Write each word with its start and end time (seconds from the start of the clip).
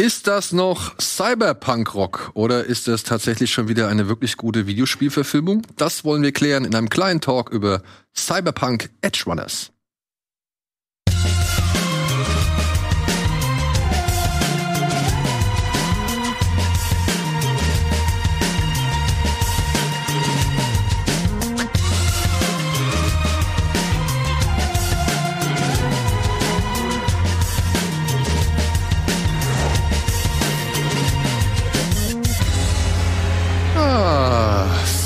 Ist 0.00 0.28
das 0.28 0.52
noch 0.52 0.96
Cyberpunk-Rock 1.00 2.30
oder 2.34 2.64
ist 2.64 2.86
das 2.86 3.02
tatsächlich 3.02 3.50
schon 3.50 3.66
wieder 3.66 3.88
eine 3.88 4.06
wirklich 4.06 4.36
gute 4.36 4.68
Videospielverfilmung? 4.68 5.62
Das 5.74 6.04
wollen 6.04 6.22
wir 6.22 6.30
klären 6.30 6.64
in 6.64 6.72
einem 6.76 6.88
kleinen 6.88 7.20
Talk 7.20 7.50
über 7.50 7.82
Cyberpunk 8.16 8.90
Edge 9.02 9.24
Runners. 9.26 9.72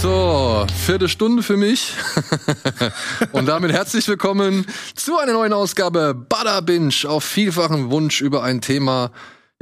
Viertelstunde 0.02 1.44
für 1.44 1.56
mich. 1.56 1.94
und 3.32 3.46
damit 3.46 3.70
herzlich 3.70 4.08
willkommen 4.08 4.66
zu 4.96 5.16
einer 5.16 5.32
neuen 5.32 5.52
Ausgabe 5.52 6.12
Bada 6.12 6.60
Binge 6.60 6.92
auf 7.06 7.22
vielfachen 7.22 7.90
Wunsch 7.90 8.20
über 8.20 8.42
ein 8.42 8.60
Thema 8.60 9.12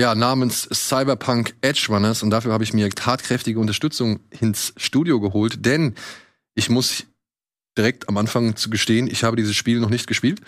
ja, 0.00 0.14
namens 0.14 0.66
Cyberpunk 0.72 1.54
Edge 1.60 1.88
Runners. 1.90 2.22
Und 2.22 2.30
dafür 2.30 2.54
habe 2.54 2.64
ich 2.64 2.72
mir 2.72 2.88
tatkräftige 2.88 3.60
Unterstützung 3.60 4.20
ins 4.40 4.72
Studio 4.78 5.20
geholt, 5.20 5.66
denn 5.66 5.94
ich 6.54 6.70
muss 6.70 7.04
direkt 7.76 8.08
am 8.08 8.16
Anfang 8.16 8.56
zu 8.56 8.70
gestehen, 8.70 9.08
ich 9.08 9.24
habe 9.24 9.36
dieses 9.36 9.56
Spiel 9.56 9.78
noch 9.78 9.90
nicht 9.90 10.06
gespielt. 10.06 10.40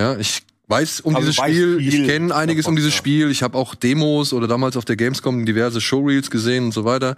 Ja, 0.00 0.16
ich 0.16 0.44
weiß 0.68 1.00
um 1.00 1.14
also 1.14 1.26
dieses 1.26 1.36
Spiel, 1.36 1.78
ich 1.80 2.06
kenne 2.06 2.34
einiges 2.34 2.64
davon, 2.64 2.72
um 2.72 2.76
dieses 2.76 2.92
ja. 2.92 2.98
Spiel, 2.98 3.30
ich 3.30 3.42
habe 3.42 3.56
auch 3.56 3.74
Demos 3.74 4.32
oder 4.32 4.48
damals 4.48 4.76
auf 4.76 4.84
der 4.84 4.96
Gamescom 4.96 5.46
diverse 5.46 5.80
Showreels 5.80 6.30
gesehen 6.30 6.66
und 6.66 6.72
so 6.72 6.84
weiter. 6.84 7.16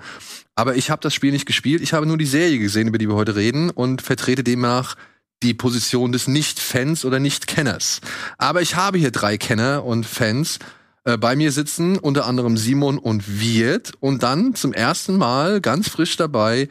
Aber 0.55 0.77
ich 0.77 0.91
habe 0.91 1.01
das 1.01 1.15
Spiel 1.15 1.33
nicht 1.33 1.47
gespielt, 1.47 1.83
ich 1.83 1.93
habe 1.93 2.07
nur 2.07 2.19
die 2.19 2.27
Serie 2.27 2.59
gesehen, 2.59 2.89
über 2.89 2.99
die 2.99 3.09
wir 3.09 3.15
heute 3.15 3.37
reden 3.37 3.71
und 3.71 4.03
vertrete 4.03 4.45
demnach 4.45 4.97
die 5.43 5.55
Position 5.55 6.13
des 6.13 6.27
Nicht-Fans 6.27 7.05
oder 7.05 7.21
Nicht-Kenners. 7.21 8.01
Aber 8.39 8.61
ich 8.61 8.75
habe 8.75 8.99
hier 8.99 9.13
drei 9.13 9.39
Kenner 9.39 9.85
und 9.85 10.05
Fans 10.05 10.59
äh, 11.05 11.17
bei 11.17 11.37
mir 11.37 11.53
sitzen, 11.53 11.97
unter 11.97 12.27
anderem 12.27 12.57
Simon 12.57 12.99
und 12.99 13.41
Wirt 13.41 13.93
und 14.01 14.23
dann 14.23 14.55
zum 14.55 14.73
ersten 14.73 15.17
Mal 15.17 15.61
ganz 15.61 15.89
frisch 15.89 16.17
dabei 16.17 16.69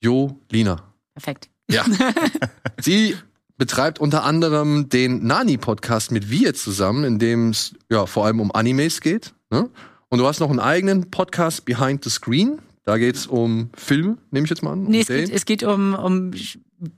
Jo 0.00 0.40
Lina. 0.50 0.92
Perfekt. 1.14 1.48
Ja. 1.70 1.84
Sie 2.80 3.16
betreibt 3.62 4.00
unter 4.00 4.24
anderem 4.24 4.88
den 4.88 5.24
Nani-Podcast 5.24 6.10
mit 6.10 6.30
Wir 6.30 6.52
zusammen, 6.52 7.04
in 7.04 7.20
dem 7.20 7.50
es 7.50 7.74
ja 7.88 8.06
vor 8.06 8.26
allem 8.26 8.40
um 8.40 8.50
Animes 8.50 9.00
geht. 9.00 9.34
Ne? 9.50 9.70
Und 10.08 10.18
du 10.18 10.26
hast 10.26 10.40
noch 10.40 10.50
einen 10.50 10.58
eigenen 10.58 11.12
Podcast 11.12 11.64
Behind 11.64 12.02
the 12.02 12.10
Screen. 12.10 12.58
Da 12.84 12.98
geht 12.98 13.14
es 13.14 13.28
um 13.28 13.70
Filme, 13.76 14.18
nehme 14.32 14.46
ich 14.46 14.50
jetzt 14.50 14.64
mal 14.64 14.72
an. 14.72 14.86
Um 14.86 14.90
nee, 14.90 15.02
es 15.02 15.06
geht, 15.06 15.30
es 15.30 15.44
geht, 15.44 15.62
um, 15.62 15.94
um 15.94 16.32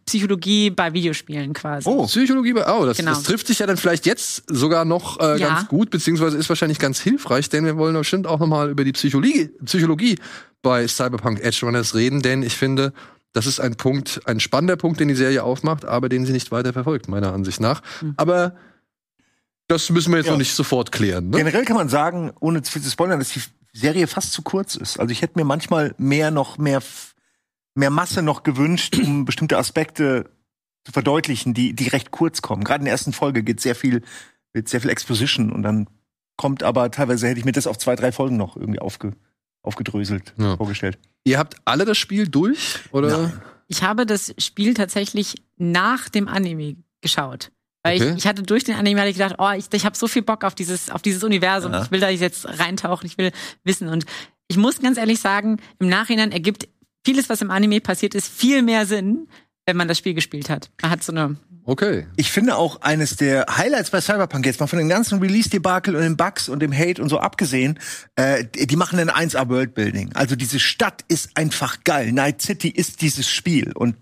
Psychologie 0.07 0.70
bei 0.70 0.95
Videospielen 0.95 1.53
quasi. 1.53 1.87
Oh, 1.87 2.07
Psychologie 2.07 2.55
bei. 2.55 2.67
Oh, 2.67 2.87
das, 2.87 2.97
genau. 2.97 3.11
das 3.11 3.25
trifft 3.25 3.47
sich 3.47 3.59
ja 3.59 3.67
dann 3.67 3.77
vielleicht 3.77 4.07
jetzt 4.07 4.45
sogar 4.47 4.87
noch 4.87 5.20
äh, 5.20 5.39
ja. 5.39 5.48
ganz 5.48 5.69
gut, 5.69 5.91
beziehungsweise 5.91 6.39
ist 6.39 6.48
wahrscheinlich 6.48 6.79
ganz 6.79 6.98
hilfreich, 6.98 7.51
denn 7.51 7.67
wir 7.67 7.77
wollen 7.77 7.95
bestimmt 7.95 8.27
auch 8.27 8.39
nochmal 8.39 8.70
über 8.70 8.85
die 8.85 8.92
Psychologie, 8.92 9.51
Psychologie 9.67 10.17
bei 10.62 10.89
Cyberpunk 10.89 11.41
Edge 11.41 11.67
Runners 11.67 11.95
reden, 11.95 12.23
denn 12.23 12.42
ich 12.42 12.57
finde, 12.57 12.95
das 13.35 13.47
ist 13.47 13.61
ein 13.61 13.75
Punkt, 13.75 14.23
ein 14.27 14.41
spannender 14.41 14.77
Punkt, 14.77 15.01
den 15.01 15.09
die 15.09 15.15
Serie 15.15 15.43
aufmacht, 15.43 15.85
aber 15.85 16.09
den 16.09 16.25
sie 16.25 16.33
nicht 16.33 16.53
weiter 16.53 16.73
verfolgt, 16.73 17.09
meiner 17.09 17.33
Ansicht 17.33 17.61
nach. 17.61 17.83
Mhm. 18.01 18.15
Aber 18.17 18.55
das 19.67 19.91
müssen 19.91 20.13
wir 20.13 20.19
jetzt 20.19 20.27
ja. 20.27 20.33
noch 20.33 20.39
nicht 20.39 20.55
sofort 20.55 20.93
klären. 20.93 21.31
Ne? 21.31 21.39
Generell 21.39 21.65
kann 21.65 21.77
man 21.77 21.89
sagen, 21.89 22.33
ohne 22.39 22.63
zu 22.63 22.73
viel 22.73 22.83
zu 22.83 22.91
spoilern, 22.91 23.19
dass 23.19 23.31
die 23.31 23.43
Serie 23.73 24.07
fast 24.07 24.33
zu 24.33 24.43
kurz 24.43 24.77
ist. 24.77 25.01
Also 25.01 25.11
ich 25.11 25.21
hätte 25.21 25.37
mir 25.37 25.45
manchmal 25.45 25.95
mehr 25.99 26.31
noch 26.31 26.59
mehr 26.59 26.81
mehr 27.75 27.91
Masse 27.91 28.23
noch 28.23 28.45
gewünscht, 28.45 28.97
um 28.98 29.25
bestimmte 29.27 29.58
Aspekte 29.58 30.31
zu 30.85 30.92
verdeutlichen, 30.92 31.55
die 31.55 31.75
die 31.75 31.89
recht 31.89 32.13
kurz 32.13 32.41
kommen. 32.41 32.63
Gerade 32.63 32.83
in 32.83 32.85
der 32.85 32.92
ersten 32.92 33.13
Folge 33.13 33.42
geht 33.42 33.61
sehr 33.61 33.75
viel 33.75 34.03
wird 34.53 34.69
sehr 34.69 34.81
viel 34.81 34.91
Exposition 34.91 35.51
und 35.51 35.64
dann 35.64 35.89
kommt 36.37 36.63
aber 36.63 36.92
teilweise 36.92 37.27
hätte 37.27 37.41
ich 37.41 37.45
mir 37.45 37.51
das 37.51 37.67
auf 37.67 37.79
zwei 37.79 37.97
drei 37.97 38.13
Folgen 38.13 38.37
noch 38.37 38.57
irgendwie 38.57 38.79
aufge 38.79 39.13
aufgedröselt 39.63 40.35
ja. 40.39 40.57
vorgestellt. 40.57 40.98
Ihr 41.24 41.39
habt 41.39 41.57
alle 41.64 41.85
das 41.85 41.98
Spiel 41.98 42.29
durch, 42.29 42.80
oder? 42.92 43.18
Nein. 43.18 43.42
Ich 43.67 43.83
habe 43.83 44.07
das 44.07 44.35
Spiel 44.39 44.74
tatsächlich 44.74 45.35
nach 45.57 46.08
dem 46.08 46.29
Anime 46.29 46.77
geschaut. 47.01 47.51
Weil 47.83 47.96
okay. 47.96 48.11
ich, 48.11 48.18
ich 48.18 48.27
hatte 48.27 48.42
durch 48.42 48.64
den 48.64 48.77
Anime 48.77 49.01
hatte 49.01 49.11
ich 49.11 49.17
gedacht, 49.17 49.36
oh, 49.39 49.51
ich, 49.57 49.67
ich 49.73 49.84
habe 49.84 49.96
so 49.96 50.07
viel 50.07 50.23
Bock 50.23 50.45
auf 50.45 50.55
dieses, 50.55 50.90
auf 50.90 51.02
dieses 51.02 51.23
Universum. 51.24 51.73
Ja. 51.73 51.83
Ich 51.83 51.90
will 51.90 52.01
da 52.01 52.08
jetzt 52.08 52.46
reintauchen, 52.58 53.07
ich 53.07 53.18
will 53.18 53.30
wissen. 53.63 53.89
Und 53.89 54.05
ich 54.48 54.57
muss 54.57 54.80
ganz 54.80 54.98
ehrlich 54.98 55.20
sagen, 55.20 55.61
im 55.79 55.89
Nachhinein 55.89 56.33
ergibt 56.33 56.68
vieles, 57.05 57.29
was 57.29 57.42
im 57.42 57.51
Anime 57.51 57.80
passiert 57.80 58.14
ist, 58.14 58.29
viel 58.29 58.63
mehr 58.63 58.86
Sinn, 58.86 59.29
wenn 59.67 59.77
man 59.77 59.89
das 59.89 59.98
Spiel 59.98 60.14
gespielt 60.14 60.51
hat. 60.51 60.70
Man 60.83 60.91
hat 60.91 61.02
so 61.02 61.13
eine 61.13 61.36
Okay. 61.67 62.07
Ich 62.17 62.30
finde 62.30 62.57
auch 62.57 62.83
eines 62.83 63.17
der 63.17 63.47
Highlights 63.48 63.89
bei 63.89 64.01
Cyberpunk 64.02 64.45
jetzt 64.45 64.61
mal 64.61 64.67
von 64.67 64.79
den 64.79 64.91
ganzen 64.91 65.19
Release-Debakel 65.20 65.97
und 65.97 66.02
den 66.02 66.17
Bugs 66.17 66.51
und 66.51 66.61
dem 66.61 66.77
Hate 66.77 67.01
und 67.01 67.08
so 67.08 67.19
abgesehen, 67.19 67.79
äh, 68.17 68.45
die 68.45 68.77
machen 68.77 68.98
ein 68.98 69.08
1A 69.08 69.48
Worldbuilding. 69.48 70.11
Also 70.13 70.36
diese 70.36 70.61
Stadt 70.61 71.05
ist 71.08 71.30
einfach 71.36 71.83
geil. 71.83 72.13
Night 72.13 72.42
City 72.42 72.69
ist 72.69 73.01
dieses 73.01 73.30
Spiel 73.30 73.73
und 73.73 73.97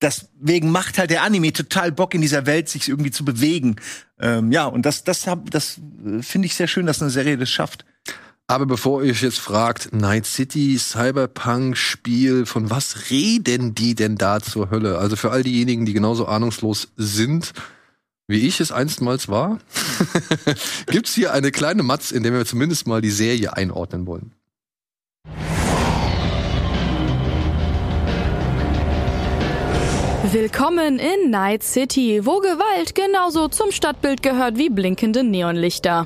deswegen 0.00 0.70
macht 0.70 0.98
halt 0.98 1.10
der 1.10 1.24
Anime 1.24 1.52
total 1.52 1.90
Bock 1.90 2.14
in 2.14 2.20
dieser 2.20 2.46
Welt 2.46 2.68
sich 2.68 2.88
irgendwie 2.88 3.10
zu 3.10 3.24
bewegen. 3.24 3.74
Ähm, 4.20 4.52
ja, 4.52 4.66
und 4.66 4.86
das 4.86 5.02
das 5.02 5.26
hab, 5.26 5.50
das 5.50 5.80
äh, 6.06 6.22
finde 6.22 6.46
ich 6.46 6.54
sehr 6.54 6.68
schön, 6.68 6.86
dass 6.86 7.02
eine 7.02 7.10
Serie 7.10 7.36
das 7.36 7.50
schafft. 7.50 7.84
Aber 8.50 8.66
bevor 8.66 9.04
ihr 9.04 9.12
euch 9.12 9.22
jetzt 9.22 9.38
fragt, 9.38 9.92
Night 9.92 10.26
City, 10.26 10.76
Cyberpunk-Spiel, 10.76 12.46
von 12.46 12.68
was 12.68 13.08
reden 13.08 13.76
die 13.76 13.94
denn 13.94 14.16
da 14.16 14.40
zur 14.40 14.70
Hölle? 14.72 14.98
Also 14.98 15.14
für 15.14 15.30
all 15.30 15.44
diejenigen, 15.44 15.86
die 15.86 15.92
genauso 15.92 16.26
ahnungslos 16.26 16.88
sind, 16.96 17.52
wie 18.26 18.48
ich 18.48 18.58
es 18.58 18.72
einstmals 18.72 19.28
war, 19.28 19.60
gibt's 20.86 21.14
hier 21.14 21.32
eine 21.32 21.52
kleine 21.52 21.84
Matz, 21.84 22.10
in 22.10 22.24
der 22.24 22.32
wir 22.32 22.44
zumindest 22.44 22.88
mal 22.88 23.00
die 23.00 23.12
Serie 23.12 23.56
einordnen 23.56 24.08
wollen. 24.08 24.32
Willkommen 30.32 30.98
in 30.98 31.30
Night 31.30 31.62
City, 31.62 32.26
wo 32.26 32.40
Gewalt 32.40 32.96
genauso 32.96 33.46
zum 33.46 33.70
Stadtbild 33.70 34.24
gehört 34.24 34.58
wie 34.58 34.70
blinkende 34.70 35.22
Neonlichter. 35.22 36.04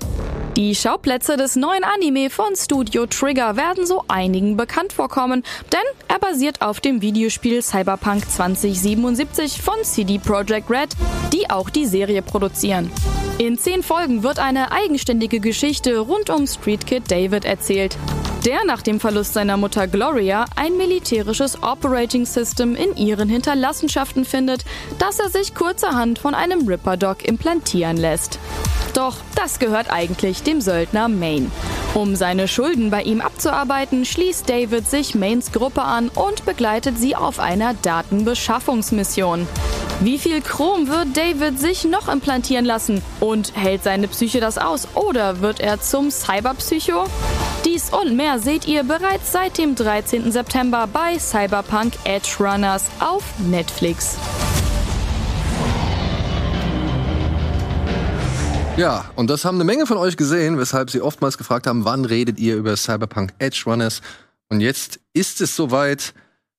Die 0.56 0.76
Schauplätze 0.76 1.37
des 1.37 1.56
neuen 1.56 1.82
Anime 1.82 2.31
von 2.31 2.54
Studio 2.54 3.06
Trigger 3.06 3.56
werden 3.56 3.87
so 3.87 4.04
einigen 4.06 4.56
bekannt 4.56 4.92
vorkommen, 4.92 5.42
denn 5.72 5.81
er 6.06 6.20
basiert 6.20 6.62
auf 6.62 6.81
dem 6.81 7.03
Videospiel 7.03 7.60
Cyberpunk 7.60 8.31
2077 8.31 9.60
von 9.60 9.75
CD 9.82 10.20
Projekt 10.20 10.70
Red, 10.70 10.91
die 11.32 11.50
auch 11.50 11.70
die 11.70 11.87
Serie 11.87 12.22
produzieren. 12.22 12.92
In 13.38 13.59
zehn 13.59 13.82
Folgen 13.82 14.22
wird 14.22 14.38
eine 14.38 14.70
eigenständige 14.70 15.41
Geschichte 15.41 15.98
rund 15.98 16.31
um 16.31 16.47
Street 16.47 16.86
Kid 16.86 17.10
David 17.10 17.44
erzählt, 17.44 17.97
der 18.44 18.65
nach 18.65 18.82
dem 18.82 19.00
Verlust 19.00 19.34
seiner 19.34 19.56
Mutter 19.56 19.88
Gloria 19.88 20.44
ein 20.54 20.76
militärisches 20.76 21.65
Operating 21.65 22.26
System 22.26 22.76
in 22.76 22.97
ihren 22.97 23.28
Hinterlassenschaften 23.28 24.25
findet, 24.25 24.65
das 25.00 25.19
er 25.19 25.31
sich 25.31 25.56
kurzerhand 25.56 26.21
von 26.21 26.32
einem 26.32 26.69
Ripper 26.69 26.97
Dog 26.97 27.25
implantieren 27.25 27.97
lässt. 27.97 28.38
Doch 28.94 29.16
das 29.34 29.59
gehört 29.59 29.91
eigentlich 29.91 30.44
dem 30.47 30.60
Söldner 30.60 31.09
Maine. 31.09 31.50
Um 31.94 32.16
seine 32.16 32.49
Schulden 32.49 32.91
bei 32.91 33.03
ihm 33.03 33.21
abzuarbeiten, 33.21 34.05
schließt 34.05 34.49
David 34.49 34.88
sich 34.88 35.15
Mains 35.15 35.53
Gruppe 35.53 35.82
an 35.82 36.09
und 36.09 36.44
begleitet 36.44 36.99
sie 36.99 37.15
auf 37.15 37.38
einer 37.38 37.75
Datenbeschaffungsmission. 37.75 39.47
Wie 40.00 40.19
viel 40.19 40.41
Chrom 40.43 40.88
wird 40.88 41.16
David 41.16 41.60
sich 41.60 41.84
noch 41.84 42.09
implantieren 42.09 42.65
lassen? 42.65 43.00
Und 43.21 43.56
hält 43.56 43.84
seine 43.84 44.09
Psyche 44.09 44.41
das 44.41 44.59
aus? 44.59 44.88
Oder 44.94 45.41
wird 45.41 45.60
er 45.60 45.80
zum 45.80 46.10
Cyberpsycho? 46.10 47.04
Dies 47.65 47.91
und 47.91 48.16
mehr 48.16 48.39
seht 48.41 48.66
ihr 48.66 48.83
bereits 48.83 49.30
seit 49.33 49.57
dem 49.57 49.74
13. 49.74 50.33
September 50.33 50.89
bei 50.92 51.18
Cyberpunk 51.18 51.95
Edge 52.04 52.36
Runners 52.41 52.86
auf 52.98 53.22
Netflix. 53.39 54.16
Ja, 58.76 59.09
und 59.15 59.30
das 59.30 59.44
haben 59.44 59.54
eine 59.54 59.65
Menge 59.65 59.86
von 59.86 59.97
euch 59.97 60.16
gesehen, 60.16 60.59
weshalb 60.59 60.91
sie 60.91 61.00
oftmals 61.00 61.38
gefragt 61.38 61.68
haben, 61.68 61.84
wann 61.84 62.04
redet 62.04 62.41
ihr 62.41 62.56
über 62.56 62.76
Cyberpunk 62.76 63.32
Edge 63.38 63.62
Runners? 63.66 64.03
Und 64.48 64.60
jetzt 64.60 64.98
ist 65.12 65.41
es 65.41 65.54
soweit. 65.54 66.12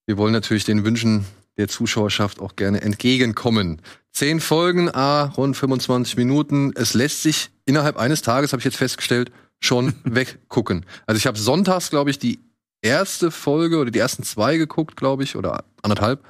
Wir 0.06 0.18
wollen 0.18 0.32
natürlich 0.32 0.64
den 0.64 0.86
Wünschen 0.86 1.26
der 1.58 1.68
Zuschauerschaft 1.68 2.40
auch 2.40 2.56
gerne 2.56 2.82
entgegenkommen. 2.82 3.82
Zehn 4.14 4.40
Folgen, 4.40 4.90
a 4.90 5.26
rund 5.26 5.58
25 5.58 6.16
Minuten. 6.16 6.72
Es 6.76 6.94
lässt 6.94 7.22
sich 7.22 7.50
innerhalb 7.66 7.98
eines 7.98 8.22
Tages, 8.22 8.54
habe 8.54 8.62
ich 8.62 8.66
jetzt 8.66 8.78
festgestellt, 8.78 9.30
schon 9.60 9.94
weggucken. 10.06 10.86
Also 11.08 11.18
ich 11.18 11.28
habe 11.28 11.38
sonntags, 11.38 11.90
glaube 11.90 12.12
ich, 12.12 12.18
die 12.18 12.40
erste 12.82 13.30
Folge 13.30 13.78
oder 13.78 13.92
die 13.92 14.00
ersten 14.00 14.24
zwei 14.24 14.56
geguckt, 14.56 14.96
glaube 14.96 15.24
ich, 15.24 15.36
oder 15.36 15.66
anderthalb, 15.82 16.24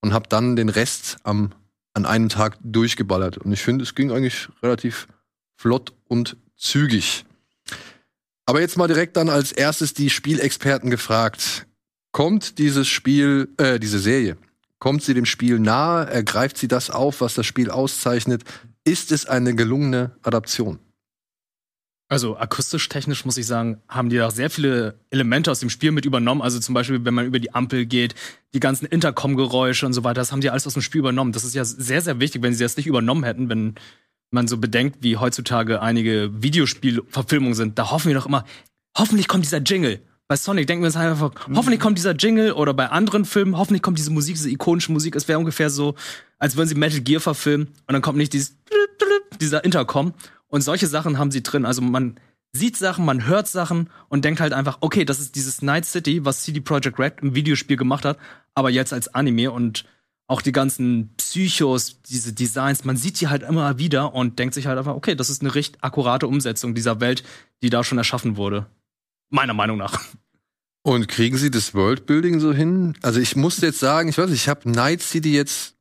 und 0.00 0.14
habe 0.14 0.30
dann 0.30 0.56
den 0.56 0.70
Rest 0.70 1.18
am 1.24 1.52
an 1.92 2.04
einem 2.04 2.28
Tag 2.28 2.58
durchgeballert. 2.62 3.38
Und 3.38 3.52
ich 3.52 3.62
finde, 3.62 3.82
es 3.82 3.94
ging 3.94 4.12
eigentlich 4.12 4.50
relativ 4.62 5.08
flott 5.56 5.92
und 6.08 6.36
zügig. 6.56 7.24
Aber 8.44 8.60
jetzt 8.60 8.76
mal 8.76 8.86
direkt 8.86 9.16
dann 9.16 9.28
als 9.28 9.52
erstes 9.52 9.92
die 9.92 10.10
Spielexperten 10.10 10.90
gefragt. 10.90 11.66
Kommt 12.12 12.58
dieses 12.58 12.88
Spiel, 12.88 13.48
äh, 13.58 13.78
diese 13.80 13.98
Serie, 13.98 14.36
kommt 14.78 15.02
sie 15.02 15.14
dem 15.14 15.26
Spiel 15.26 15.58
nahe? 15.58 16.06
Ergreift 16.06 16.56
sie 16.56 16.68
das 16.68 16.90
auf, 16.90 17.20
was 17.20 17.34
das 17.34 17.44
Spiel 17.44 17.70
auszeichnet? 17.70 18.44
Ist 18.84 19.10
es 19.10 19.26
eine 19.26 19.54
gelungene 19.54 20.12
Adaption? 20.22 20.78
Also 22.08 22.36
akustisch 22.36 22.88
technisch 22.88 23.24
muss 23.24 23.36
ich 23.36 23.48
sagen, 23.48 23.82
haben 23.88 24.10
die 24.10 24.22
auch 24.22 24.30
sehr 24.30 24.48
viele 24.48 25.00
Elemente 25.10 25.50
aus 25.50 25.58
dem 25.58 25.70
Spiel 25.70 25.90
mit 25.90 26.04
übernommen. 26.04 26.40
Also 26.40 26.60
zum 26.60 26.72
Beispiel, 26.72 27.04
wenn 27.04 27.14
man 27.14 27.26
über 27.26 27.40
die 27.40 27.52
Ampel 27.52 27.84
geht, 27.84 28.14
die 28.54 28.60
ganzen 28.60 28.86
Intercom-Geräusche 28.86 29.86
und 29.86 29.92
so 29.92 30.04
weiter, 30.04 30.20
das 30.20 30.30
haben 30.30 30.40
die 30.40 30.50
alles 30.50 30.68
aus 30.68 30.74
dem 30.74 30.82
Spiel 30.82 31.00
übernommen. 31.00 31.32
Das 31.32 31.42
ist 31.42 31.56
ja 31.56 31.64
sehr, 31.64 32.00
sehr 32.00 32.20
wichtig, 32.20 32.42
wenn 32.42 32.54
sie 32.54 32.62
das 32.62 32.76
nicht 32.76 32.86
übernommen 32.86 33.24
hätten, 33.24 33.48
wenn 33.48 33.74
man 34.30 34.48
so 34.48 34.58
bedenkt, 34.58 34.98
wie 35.00 35.16
heutzutage 35.16 35.80
einige 35.80 36.30
Videospielverfilmungen 36.42 37.54
sind. 37.54 37.78
Da 37.78 37.90
hoffen 37.90 38.08
wir 38.08 38.14
doch 38.14 38.26
immer, 38.26 38.44
hoffentlich 38.96 39.28
kommt 39.28 39.44
dieser 39.44 39.58
Jingle. 39.58 40.00
Bei 40.28 40.36
Sonic 40.36 40.66
denken 40.66 40.82
wir 40.82 40.86
uns 40.86 40.96
einfach, 40.96 41.48
mhm. 41.48 41.56
hoffentlich 41.56 41.80
kommt 41.80 41.98
dieser 41.98 42.12
Jingle 42.12 42.52
oder 42.52 42.74
bei 42.74 42.88
anderen 42.88 43.24
Filmen, 43.24 43.56
hoffentlich 43.56 43.82
kommt 43.82 43.98
diese 43.98 44.10
Musik, 44.10 44.34
diese 44.34 44.50
ikonische 44.50 44.90
Musik. 44.90 45.14
Es 45.14 45.28
wäre 45.28 45.38
ungefähr 45.38 45.70
so, 45.70 45.94
als 46.38 46.56
würden 46.56 46.68
sie 46.68 46.74
Metal 46.74 47.00
Gear 47.00 47.20
verfilmen 47.20 47.68
und 47.86 47.92
dann 47.92 48.02
kommt 48.02 48.18
nicht 48.18 48.32
dieses, 48.32 48.56
dieser 49.40 49.64
Intercom. 49.64 50.14
Und 50.48 50.62
solche 50.62 50.88
Sachen 50.88 51.18
haben 51.18 51.30
sie 51.30 51.42
drin. 51.42 51.64
Also 51.64 51.80
man 51.80 52.18
sieht 52.52 52.76
Sachen, 52.76 53.04
man 53.04 53.26
hört 53.26 53.46
Sachen 53.46 53.90
und 54.08 54.24
denkt 54.24 54.40
halt 54.40 54.52
einfach, 54.52 54.78
okay, 54.80 55.04
das 55.04 55.20
ist 55.20 55.36
dieses 55.36 55.62
Night 55.62 55.84
City, 55.84 56.24
was 56.24 56.42
CD 56.42 56.60
Projekt 56.60 56.98
Red 56.98 57.20
im 57.22 57.34
Videospiel 57.34 57.76
gemacht 57.76 58.04
hat, 58.04 58.18
aber 58.54 58.70
jetzt 58.70 58.92
als 58.92 59.08
Anime 59.14 59.50
und 59.50 59.84
auch 60.28 60.42
die 60.42 60.52
ganzen 60.52 61.14
Psychos, 61.16 62.02
diese 62.02 62.32
Designs, 62.32 62.84
man 62.84 62.96
sieht 62.96 63.20
die 63.20 63.28
halt 63.28 63.42
immer 63.42 63.78
wieder 63.78 64.14
und 64.14 64.38
denkt 64.38 64.54
sich 64.54 64.66
halt 64.66 64.78
einfach, 64.78 64.94
okay, 64.94 65.14
das 65.14 65.30
ist 65.30 65.42
eine 65.42 65.54
recht 65.54 65.82
akkurate 65.82 66.26
Umsetzung 66.26 66.74
dieser 66.74 67.00
Welt, 67.00 67.22
die 67.62 67.70
da 67.70 67.84
schon 67.84 67.98
erschaffen 67.98 68.36
wurde. 68.36 68.66
Meiner 69.30 69.54
Meinung 69.54 69.78
nach. 69.78 70.00
Und 70.82 71.08
kriegen 71.08 71.36
Sie 71.36 71.50
das 71.50 71.74
Worldbuilding 71.74 72.38
so 72.38 72.52
hin? 72.52 72.94
Also 73.02 73.20
ich 73.20 73.34
musste 73.34 73.66
jetzt 73.66 73.80
sagen, 73.80 74.08
ich 74.08 74.18
weiß 74.18 74.30
nicht, 74.30 74.42
ich 74.42 74.48
habe 74.48 74.70
Night 74.70 75.02
City 75.02 75.32
jetzt 75.32 75.76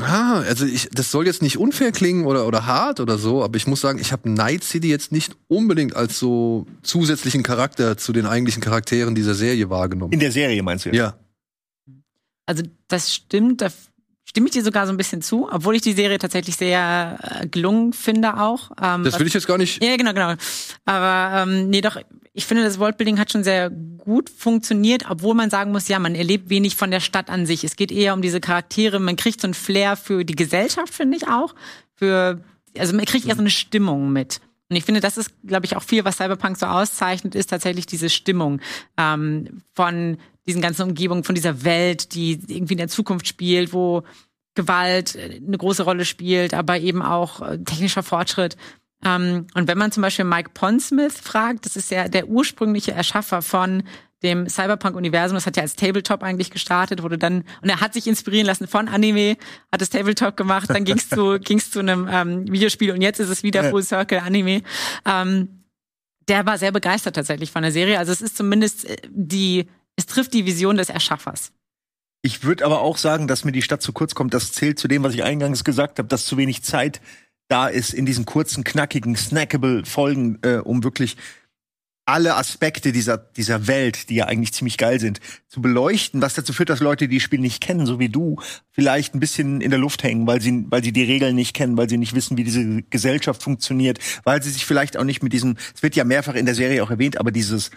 Ah, 0.00 0.40
also 0.40 0.66
ich, 0.66 0.88
das 0.90 1.10
soll 1.10 1.26
jetzt 1.26 1.42
nicht 1.42 1.58
unfair 1.58 1.90
klingen 1.92 2.26
oder, 2.26 2.46
oder 2.46 2.66
hart 2.66 3.00
oder 3.00 3.18
so, 3.18 3.42
aber 3.42 3.56
ich 3.56 3.66
muss 3.66 3.80
sagen, 3.80 3.98
ich 3.98 4.12
habe 4.12 4.28
Night 4.28 4.62
City 4.62 4.88
jetzt 4.88 5.10
nicht 5.10 5.36
unbedingt 5.48 5.96
als 5.96 6.18
so 6.18 6.66
zusätzlichen 6.82 7.42
Charakter 7.42 7.96
zu 7.96 8.12
den 8.12 8.26
eigentlichen 8.26 8.62
Charakteren 8.62 9.14
dieser 9.14 9.34
Serie 9.34 9.70
wahrgenommen. 9.70 10.12
In 10.12 10.20
der 10.20 10.32
Serie 10.32 10.62
meinst 10.62 10.86
du? 10.86 10.90
Ja. 10.90 11.16
Also 12.46 12.62
das 12.88 13.12
stimmt, 13.12 13.60
da 13.60 13.68
stimme 14.24 14.46
ich 14.46 14.52
dir 14.52 14.62
sogar 14.62 14.86
so 14.86 14.92
ein 14.92 14.96
bisschen 14.96 15.22
zu, 15.22 15.48
obwohl 15.50 15.76
ich 15.76 15.82
die 15.82 15.92
Serie 15.92 16.18
tatsächlich 16.18 16.56
sehr 16.56 17.18
äh, 17.22 17.46
gelungen 17.46 17.92
finde 17.92 18.38
auch. 18.38 18.70
Ähm, 18.80 19.04
das 19.04 19.18
will 19.18 19.26
ich 19.26 19.34
jetzt 19.34 19.46
gar 19.46 19.58
nicht. 19.58 19.82
Ja, 19.82 19.96
genau, 19.96 20.12
genau. 20.12 20.34
Aber 20.84 21.42
ähm, 21.42 21.70
nee, 21.70 21.80
doch, 21.80 21.96
ich 22.32 22.44
finde, 22.44 22.62
das 22.62 22.78
Worldbuilding 22.78 23.18
hat 23.18 23.32
schon 23.32 23.44
sehr 23.44 23.70
gut 23.70 24.28
funktioniert, 24.28 25.04
obwohl 25.08 25.34
man 25.34 25.48
sagen 25.48 25.72
muss, 25.72 25.88
ja, 25.88 25.98
man 25.98 26.14
erlebt 26.14 26.50
wenig 26.50 26.76
von 26.76 26.90
der 26.90 27.00
Stadt 27.00 27.30
an 27.30 27.46
sich. 27.46 27.64
Es 27.64 27.76
geht 27.76 27.90
eher 27.90 28.12
um 28.12 28.20
diese 28.20 28.40
Charaktere, 28.40 29.00
man 29.00 29.16
kriegt 29.16 29.40
so 29.40 29.48
ein 29.48 29.54
Flair 29.54 29.96
für 29.96 30.24
die 30.24 30.36
Gesellschaft, 30.36 30.92
finde 30.92 31.16
ich 31.16 31.28
auch. 31.28 31.54
Für, 31.94 32.42
also 32.76 32.94
man 32.94 33.06
kriegt 33.06 33.26
eher 33.26 33.36
so 33.36 33.40
eine 33.40 33.50
Stimmung 33.50 34.12
mit. 34.12 34.40
Und 34.68 34.76
ich 34.76 34.84
finde, 34.84 35.00
das 35.00 35.16
ist, 35.16 35.30
glaube 35.46 35.64
ich, 35.64 35.76
auch 35.76 35.82
viel, 35.82 36.04
was 36.04 36.16
Cyberpunk 36.16 36.58
so 36.58 36.66
auszeichnet, 36.66 37.34
ist 37.34 37.48
tatsächlich 37.48 37.86
diese 37.86 38.10
Stimmung 38.10 38.60
ähm, 38.98 39.62
von 39.72 40.18
diesen 40.46 40.62
ganzen 40.62 40.82
Umgebungen, 40.82 41.24
von 41.24 41.34
dieser 41.34 41.64
Welt, 41.64 42.14
die 42.14 42.40
irgendwie 42.46 42.74
in 42.74 42.78
der 42.78 42.88
Zukunft 42.88 43.26
spielt, 43.26 43.72
wo 43.72 44.02
Gewalt 44.54 45.16
eine 45.16 45.58
große 45.58 45.82
Rolle 45.82 46.04
spielt, 46.04 46.54
aber 46.54 46.78
eben 46.78 47.02
auch 47.02 47.42
äh, 47.42 47.58
technischer 47.58 48.02
Fortschritt. 48.02 48.56
Ähm, 49.04 49.46
und 49.54 49.68
wenn 49.68 49.78
man 49.78 49.92
zum 49.92 50.02
Beispiel 50.02 50.24
Mike 50.24 50.50
Pondsmith 50.54 51.20
fragt, 51.20 51.66
das 51.66 51.76
ist 51.76 51.90
ja 51.90 52.08
der 52.08 52.28
ursprüngliche 52.28 52.92
Erschaffer 52.92 53.42
von 53.42 53.82
dem 54.22 54.48
Cyberpunk-Universum, 54.48 55.34
das 55.34 55.46
hat 55.46 55.56
ja 55.56 55.62
als 55.62 55.76
Tabletop 55.76 56.22
eigentlich 56.22 56.50
gestartet, 56.50 57.02
wurde 57.02 57.18
dann, 57.18 57.44
und 57.60 57.68
er 57.68 57.80
hat 57.80 57.92
sich 57.92 58.06
inspirieren 58.06 58.46
lassen 58.46 58.66
von 58.66 58.88
Anime, 58.88 59.36
hat 59.70 59.82
das 59.82 59.90
Tabletop 59.90 60.36
gemacht, 60.36 60.70
dann 60.70 60.84
ging's 60.84 61.08
zu, 61.10 61.38
ging's 61.40 61.70
zu 61.70 61.80
einem 61.80 62.08
ähm, 62.10 62.50
Videospiel 62.50 62.92
und 62.92 63.02
jetzt 63.02 63.20
ist 63.20 63.28
es 63.28 63.42
wieder 63.42 63.64
Full 63.64 63.82
Circle 63.82 64.20
Anime. 64.20 64.62
Ähm, 65.04 65.64
der 66.28 66.46
war 66.46 66.58
sehr 66.58 66.72
begeistert 66.72 67.14
tatsächlich 67.14 67.52
von 67.52 67.62
der 67.62 67.72
Serie. 67.72 67.98
Also 67.98 68.10
es 68.10 68.22
ist 68.22 68.36
zumindest 68.36 68.88
äh, 68.88 68.96
die, 69.08 69.68
es 69.96 70.06
trifft 70.06 70.34
die 70.34 70.46
Vision 70.46 70.76
des 70.76 70.88
Erschaffers. 70.88 71.52
Ich 72.22 72.44
würde 72.44 72.64
aber 72.64 72.80
auch 72.80 72.98
sagen, 72.98 73.28
dass 73.28 73.44
mir 73.44 73.52
die 73.52 73.62
Stadt 73.62 73.82
zu 73.82 73.92
kurz 73.92 74.14
kommt. 74.14 74.34
Das 74.34 74.52
zählt 74.52 74.78
zu 74.78 74.88
dem, 74.88 75.02
was 75.02 75.14
ich 75.14 75.22
eingangs 75.22 75.64
gesagt 75.64 75.98
habe, 75.98 76.08
dass 76.08 76.26
zu 76.26 76.36
wenig 76.36 76.62
Zeit 76.62 77.00
da 77.48 77.68
ist 77.68 77.94
in 77.94 78.06
diesen 78.06 78.26
kurzen, 78.26 78.64
knackigen, 78.64 79.14
snackable 79.14 79.84
Folgen, 79.84 80.38
äh, 80.42 80.56
um 80.56 80.82
wirklich 80.82 81.16
alle 82.06 82.36
Aspekte 82.36 82.92
dieser, 82.92 83.18
dieser 83.18 83.66
Welt, 83.66 84.08
die 84.08 84.14
ja 84.16 84.26
eigentlich 84.26 84.52
ziemlich 84.52 84.78
geil 84.78 85.00
sind, 85.00 85.20
zu 85.48 85.60
beleuchten, 85.60 86.22
was 86.22 86.34
dazu 86.34 86.52
führt, 86.52 86.68
dass 86.68 86.78
Leute, 86.78 87.08
die 87.08 87.16
das 87.16 87.24
Spiel 87.24 87.40
nicht 87.40 87.60
kennen, 87.60 87.84
so 87.84 87.98
wie 87.98 88.08
du, 88.08 88.36
vielleicht 88.70 89.14
ein 89.14 89.20
bisschen 89.20 89.60
in 89.60 89.70
der 89.70 89.80
Luft 89.80 90.04
hängen, 90.04 90.24
weil 90.26 90.40
sie, 90.40 90.64
weil 90.68 90.84
sie 90.84 90.92
die 90.92 91.02
Regeln 91.02 91.34
nicht 91.34 91.52
kennen, 91.52 91.76
weil 91.76 91.88
sie 91.88 91.98
nicht 91.98 92.14
wissen, 92.14 92.36
wie 92.36 92.44
diese 92.44 92.82
Gesellschaft 92.90 93.42
funktioniert, 93.42 93.98
weil 94.22 94.40
sie 94.40 94.50
sich 94.50 94.64
vielleicht 94.64 94.96
auch 94.96 95.04
nicht 95.04 95.24
mit 95.24 95.32
diesem, 95.32 95.56
es 95.74 95.82
wird 95.82 95.96
ja 95.96 96.04
mehrfach 96.04 96.34
in 96.34 96.46
der 96.46 96.54
Serie 96.54 96.82
auch 96.84 96.90
erwähnt, 96.90 97.18
aber 97.18 97.32
dieses 97.32 97.72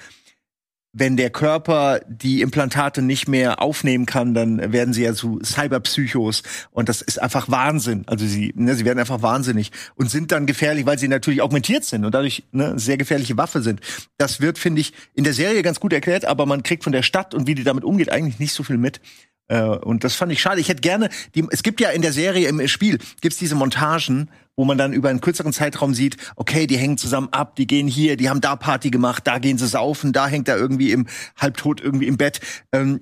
wenn 0.92 1.18
der 1.18 1.30
Körper 1.30 2.00
die 2.08 2.42
Implantate 2.42 3.02
nicht 3.02 3.28
mehr 3.28 3.62
aufnehmen 3.62 4.06
kann, 4.06 4.34
dann 4.34 4.74
werden 4.74 4.94
sie 4.94 5.04
ja 5.04 5.14
zu 5.14 5.40
Cyberpsychos 5.44 6.42
und 6.72 6.90
das 6.90 7.02
ist 7.02 7.22
einfach 7.22 7.50
Wahnsinn. 7.50 8.04
Also 8.08 8.26
sie, 8.26 8.54
ne, 8.56 8.76
sie 8.76 8.86
werden 8.86 9.00
einfach 9.00 9.22
wahnsinnig 9.22 9.72
und 9.96 10.10
sind 10.10 10.32
dann 10.32 10.48
gefährlich, 10.48 10.86
weil 10.86 10.98
sie 10.98 11.08
natürlich 11.08 11.42
augmentiert 11.42 11.86
sind 11.86 12.06
und 12.06 12.14
dadurch 12.14 12.44
ne, 12.52 12.78
sehr 12.80 12.98
gefährliche 12.98 13.38
Waffe 13.38 13.62
sind. 13.62 13.82
Das 14.18 14.42
wird, 14.42 14.58
finde 14.58 14.82
ich, 14.82 14.94
in 15.14 15.24
der 15.24 15.34
Serie 15.34 15.62
ganz 15.62 15.80
gut 15.80 15.94
erklärt, 15.94 16.26
aber 16.26 16.48
man 16.48 16.64
kriegt 16.64 16.84
von 16.84 16.94
der 16.94 17.04
Stadt 17.04 17.36
und 17.36 17.46
wie 17.46 17.56
die 17.56 17.64
damit 17.64 17.84
umgeht 17.84 18.12
eigentlich 18.12 18.40
nicht 18.40 18.54
so 18.54 18.64
viel 18.64 18.78
mit. 18.78 19.00
Äh, 19.48 19.62
und 19.62 20.04
das 20.04 20.16
fand 20.16 20.32
ich 20.32 20.42
schade. 20.42 20.60
Ich 20.60 20.70
hätte 20.70 20.82
gerne, 20.82 21.10
die, 21.36 21.46
es 21.52 21.62
gibt 21.62 21.82
ja 21.82 21.90
in 21.90 22.02
der 22.02 22.14
Serie 22.14 22.48
im 22.48 22.68
Spiel 22.68 22.98
gibt's 23.22 23.38
diese 23.38 23.56
Montagen, 23.56 24.30
wo 24.60 24.66
man 24.66 24.78
dann 24.78 24.92
über 24.92 25.08
einen 25.08 25.22
kürzeren 25.22 25.54
Zeitraum 25.54 25.94
sieht, 25.94 26.18
okay, 26.36 26.68
die 26.68 26.78
hängen 26.78 26.98
zusammen 26.98 27.30
ab, 27.32 27.56
die 27.56 27.66
gehen 27.66 27.88
hier, 27.88 28.18
die 28.18 28.30
haben 28.30 28.42
da 28.42 28.58
Party 28.58 28.90
gemacht, 28.90 29.26
da 29.26 29.40
gehen 29.40 29.58
sie 29.58 29.68
saufen, 29.68 30.12
da 30.12 30.28
hängt 30.28 30.50
er 30.50 30.58
irgendwie 30.58 30.92
im 30.92 31.08
halbtot 31.38 31.80
irgendwie 31.80 32.08
im 32.08 32.18
Bett. 32.18 32.42
Ähm, 32.74 33.00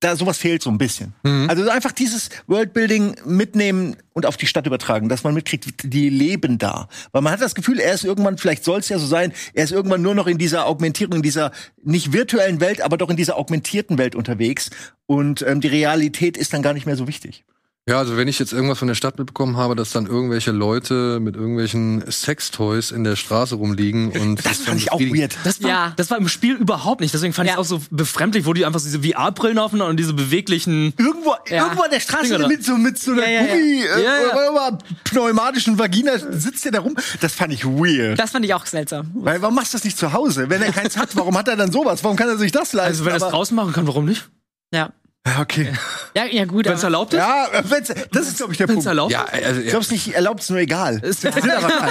da 0.00 0.14
sowas 0.14 0.36
fehlt 0.36 0.62
so 0.62 0.68
ein 0.68 0.76
bisschen. 0.76 1.14
Mhm. 1.22 1.46
Also 1.48 1.66
einfach 1.70 1.92
dieses 1.92 2.28
Worldbuilding 2.48 3.16
mitnehmen 3.24 3.96
und 4.12 4.26
auf 4.26 4.36
die 4.36 4.46
Stadt 4.46 4.66
übertragen, 4.66 5.08
dass 5.08 5.24
man 5.24 5.32
mitkriegt, 5.32 5.90
die 5.90 6.10
leben 6.10 6.58
da. 6.58 6.88
Weil 7.12 7.22
man 7.22 7.32
hat 7.32 7.40
das 7.40 7.54
Gefühl, 7.54 7.80
er 7.80 7.94
ist 7.94 8.04
irgendwann, 8.04 8.36
vielleicht 8.36 8.62
soll 8.62 8.80
es 8.80 8.90
ja 8.90 8.98
so 8.98 9.06
sein, 9.06 9.32
er 9.54 9.64
ist 9.64 9.72
irgendwann 9.72 10.02
nur 10.02 10.14
noch 10.14 10.26
in 10.26 10.36
dieser 10.36 10.66
Augmentierung, 10.66 11.16
in 11.16 11.22
dieser 11.22 11.50
nicht 11.82 12.12
virtuellen 12.12 12.60
Welt, 12.60 12.82
aber 12.82 12.98
doch 12.98 13.08
in 13.08 13.16
dieser 13.16 13.38
augmentierten 13.38 13.96
Welt 13.96 14.14
unterwegs. 14.14 14.68
Und 15.06 15.40
ähm, 15.48 15.62
die 15.62 15.68
Realität 15.68 16.36
ist 16.36 16.52
dann 16.52 16.60
gar 16.60 16.74
nicht 16.74 16.84
mehr 16.84 16.96
so 16.96 17.08
wichtig. 17.08 17.46
Ja, 17.86 17.98
also 17.98 18.16
wenn 18.16 18.28
ich 18.28 18.38
jetzt 18.38 18.54
irgendwas 18.54 18.78
von 18.78 18.88
der 18.88 18.94
Stadt 18.94 19.18
mitbekommen 19.18 19.58
habe, 19.58 19.76
dass 19.76 19.90
dann 19.90 20.06
irgendwelche 20.06 20.52
Leute 20.52 21.20
mit 21.20 21.36
irgendwelchen 21.36 22.02
Sextoys 22.10 22.90
in 22.90 23.04
der 23.04 23.14
Straße 23.14 23.56
rumliegen 23.56 24.10
und 24.10 24.46
das 24.46 24.60
fand 24.60 24.78
ich 24.78 24.90
auch 24.90 25.00
weird. 25.00 25.36
Das 25.44 25.62
war, 25.62 25.68
ja. 25.68 25.92
das 25.96 26.10
war 26.10 26.16
im 26.16 26.28
Spiel 26.28 26.54
überhaupt 26.54 27.02
nicht. 27.02 27.12
Deswegen 27.12 27.34
fand 27.34 27.46
ja. 27.46 27.54
ich 27.54 27.58
auch 27.58 27.66
so 27.66 27.82
befremdlich, 27.90 28.46
wo 28.46 28.54
die 28.54 28.64
einfach 28.64 28.80
so 28.80 28.86
diese 28.86 29.06
VR-Brillen 29.06 29.58
offen 29.58 29.82
und 29.82 29.98
diese 29.98 30.14
beweglichen 30.14 30.94
irgendwo 30.96 31.34
ja. 31.50 31.64
irgendwo 31.64 31.82
an 31.82 31.90
der 31.90 32.00
Straße 32.00 32.38
mit 32.48 32.64
so 32.64 32.78
mit 32.78 32.98
so 32.98 33.12
einer 33.12 33.30
ja, 33.30 33.42
Gummi 33.42 33.82
äh, 33.82 34.78
pneumatischen 35.04 35.78
Vagina 35.78 36.18
sitzt 36.18 36.64
der 36.64 36.72
da 36.72 36.80
rum. 36.80 36.96
Das 37.20 37.34
fand 37.34 37.52
ich 37.52 37.66
weird. 37.66 38.18
Das 38.18 38.30
fand 38.30 38.46
ich 38.46 38.54
auch 38.54 38.64
seltsam. 38.64 39.10
Weil 39.12 39.42
warum 39.42 39.56
machst 39.56 39.74
du 39.74 39.76
das 39.76 39.84
nicht 39.84 39.98
zu 39.98 40.14
Hause? 40.14 40.48
Wenn 40.48 40.62
er 40.62 40.72
keins 40.72 40.96
hat, 40.96 41.14
warum 41.16 41.36
hat 41.36 41.48
er 41.48 41.56
dann 41.56 41.70
sowas? 41.70 42.02
Warum 42.02 42.16
kann 42.16 42.30
er 42.30 42.38
sich 42.38 42.50
das 42.50 42.72
leisten? 42.72 42.92
Also 42.92 43.04
wenn 43.04 43.12
er 43.12 43.26
es 43.26 43.30
draußen 43.30 43.54
machen 43.54 43.74
kann, 43.74 43.86
warum 43.86 44.06
nicht? 44.06 44.30
Ja. 44.72 44.90
Ja, 45.26 45.40
okay. 45.40 45.72
Ja, 46.14 46.26
ja 46.26 46.44
gut. 46.44 46.66
Wenn 46.66 46.74
es 46.74 46.82
erlaubt 46.82 47.14
ist? 47.14 47.18
Ja, 47.18 47.48
wenn's, 47.64 47.88
das 48.12 48.28
ist, 48.28 48.36
glaube 48.36 48.52
ich, 48.52 48.58
der 48.58 48.68
wenn's 48.68 48.84
Punkt. 48.84 48.86
Erlaubt 48.86 49.12
ja, 49.12 49.24
also, 49.24 49.60
ich 49.60 49.68
glaube, 49.68 49.84
es 49.84 49.90
nicht 49.90 50.14
erlaubt, 50.14 50.40
ist 50.40 50.50
nur 50.50 50.58
egal. 50.58 51.00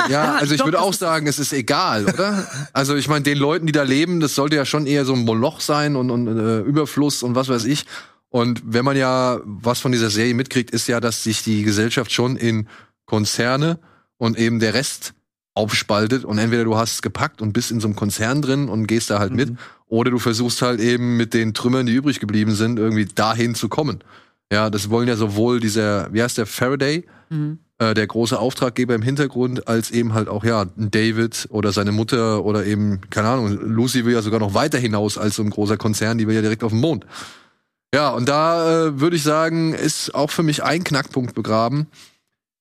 ja, 0.10 0.36
also 0.36 0.54
ich 0.54 0.64
würde 0.64 0.80
auch 0.80 0.94
sagen, 0.94 1.26
es 1.26 1.40
ist 1.40 1.52
egal, 1.52 2.06
oder? 2.06 2.48
Also 2.74 2.96
ich 2.96 3.08
meine, 3.08 3.24
den 3.24 3.40
Leuten, 3.40 3.66
die 3.66 3.72
da 3.72 3.84
leben, 3.84 4.20
das 4.20 4.36
sollte 4.36 4.56
ja 4.56 4.66
schon 4.66 4.86
eher 4.86 5.06
so 5.06 5.14
ein 5.14 5.26
Moloch 5.26 5.62
sein 5.62 5.96
und, 5.96 6.12
und 6.12 6.28
äh, 6.28 6.60
Überfluss 6.60 7.24
und 7.24 7.34
was 7.34 7.50
weiß 7.50 7.66
ich. 7.66 7.86
Und 8.30 8.62
wenn 8.66 8.86
man 8.86 8.98
ja 8.98 9.40
was 9.44 9.80
von 9.80 9.92
dieser 9.92 10.12
Serie 10.12 10.36
mitkriegt, 10.36 10.72
ist 10.72 10.88
ja, 10.88 11.00
dass 11.00 11.24
sich 11.24 11.44
die 11.44 11.64
Gesellschaft 11.64 12.12
schon 12.12 12.36
in 12.36 12.68
Konzerne 13.06 13.80
und 14.18 14.38
eben 14.38 14.60
der 14.60 14.76
Rest 14.76 15.14
aufspaltet 15.56 16.26
und 16.26 16.38
entweder 16.40 16.64
du 16.64 16.76
hast 16.76 16.94
es 16.94 17.02
gepackt 17.02 17.42
und 17.42 17.54
bist 17.54 17.72
in 17.72 17.80
so 17.80 17.88
einem 17.88 17.96
Konzern 17.96 18.42
drin 18.42 18.70
und 18.70 18.88
gehst 18.88 19.10
da 19.10 19.20
halt 19.20 19.32
mhm. 19.32 19.38
mit 19.38 19.50
oder 19.94 20.10
du 20.10 20.18
versuchst 20.18 20.64
halt 20.64 20.80
eben 20.80 21.18
mit 21.18 21.36
den 21.36 21.54
Trümmern, 21.54 21.86
die 21.86 21.94
übrig 21.94 22.20
geblieben 22.20 22.56
sind, 22.56 22.80
irgendwie 22.80 23.06
dahin 23.06 23.54
zu 23.54 23.70
kommen. 23.70 24.04
Ja, 24.52 24.72
das 24.72 24.90
wollen 24.90 25.08
ja 25.08 25.16
sowohl 25.16 25.60
dieser, 25.60 26.12
wie 26.12 26.24
heißt 26.24 26.40
der, 26.40 26.48
Faraday, 26.48 27.06
mhm. 27.30 27.60
äh, 27.78 27.94
der 27.94 28.08
große 28.08 28.40
Auftraggeber 28.40 28.96
im 28.96 29.04
Hintergrund, 29.04 29.68
als 29.68 29.92
eben 29.92 30.16
halt 30.16 30.30
auch, 30.30 30.44
ja, 30.44 30.66
David 30.76 31.48
oder 31.52 31.72
seine 31.72 31.92
Mutter 31.92 32.44
oder 32.44 32.66
eben, 32.66 33.02
keine 33.12 33.28
Ahnung, 33.28 33.52
Lucy 33.52 34.04
will 34.04 34.14
ja 34.14 34.24
sogar 34.24 34.40
noch 34.40 34.56
weiter 34.56 34.80
hinaus 34.80 35.20
als 35.20 35.36
so 35.36 35.44
ein 35.44 35.52
großer 35.52 35.78
Konzern, 35.78 36.18
die 36.18 36.26
will 36.26 36.34
ja 36.34 36.42
direkt 36.42 36.64
auf 36.64 36.72
den 36.72 36.82
Mond. 36.82 37.06
Ja, 37.94 38.10
und 38.10 38.28
da 38.28 38.88
äh, 38.88 39.00
würde 39.00 39.16
ich 39.16 39.22
sagen, 39.22 39.76
ist 39.76 40.16
auch 40.16 40.32
für 40.32 40.42
mich 40.42 40.64
ein 40.64 40.84
Knackpunkt 40.84 41.36
begraben. 41.36 41.86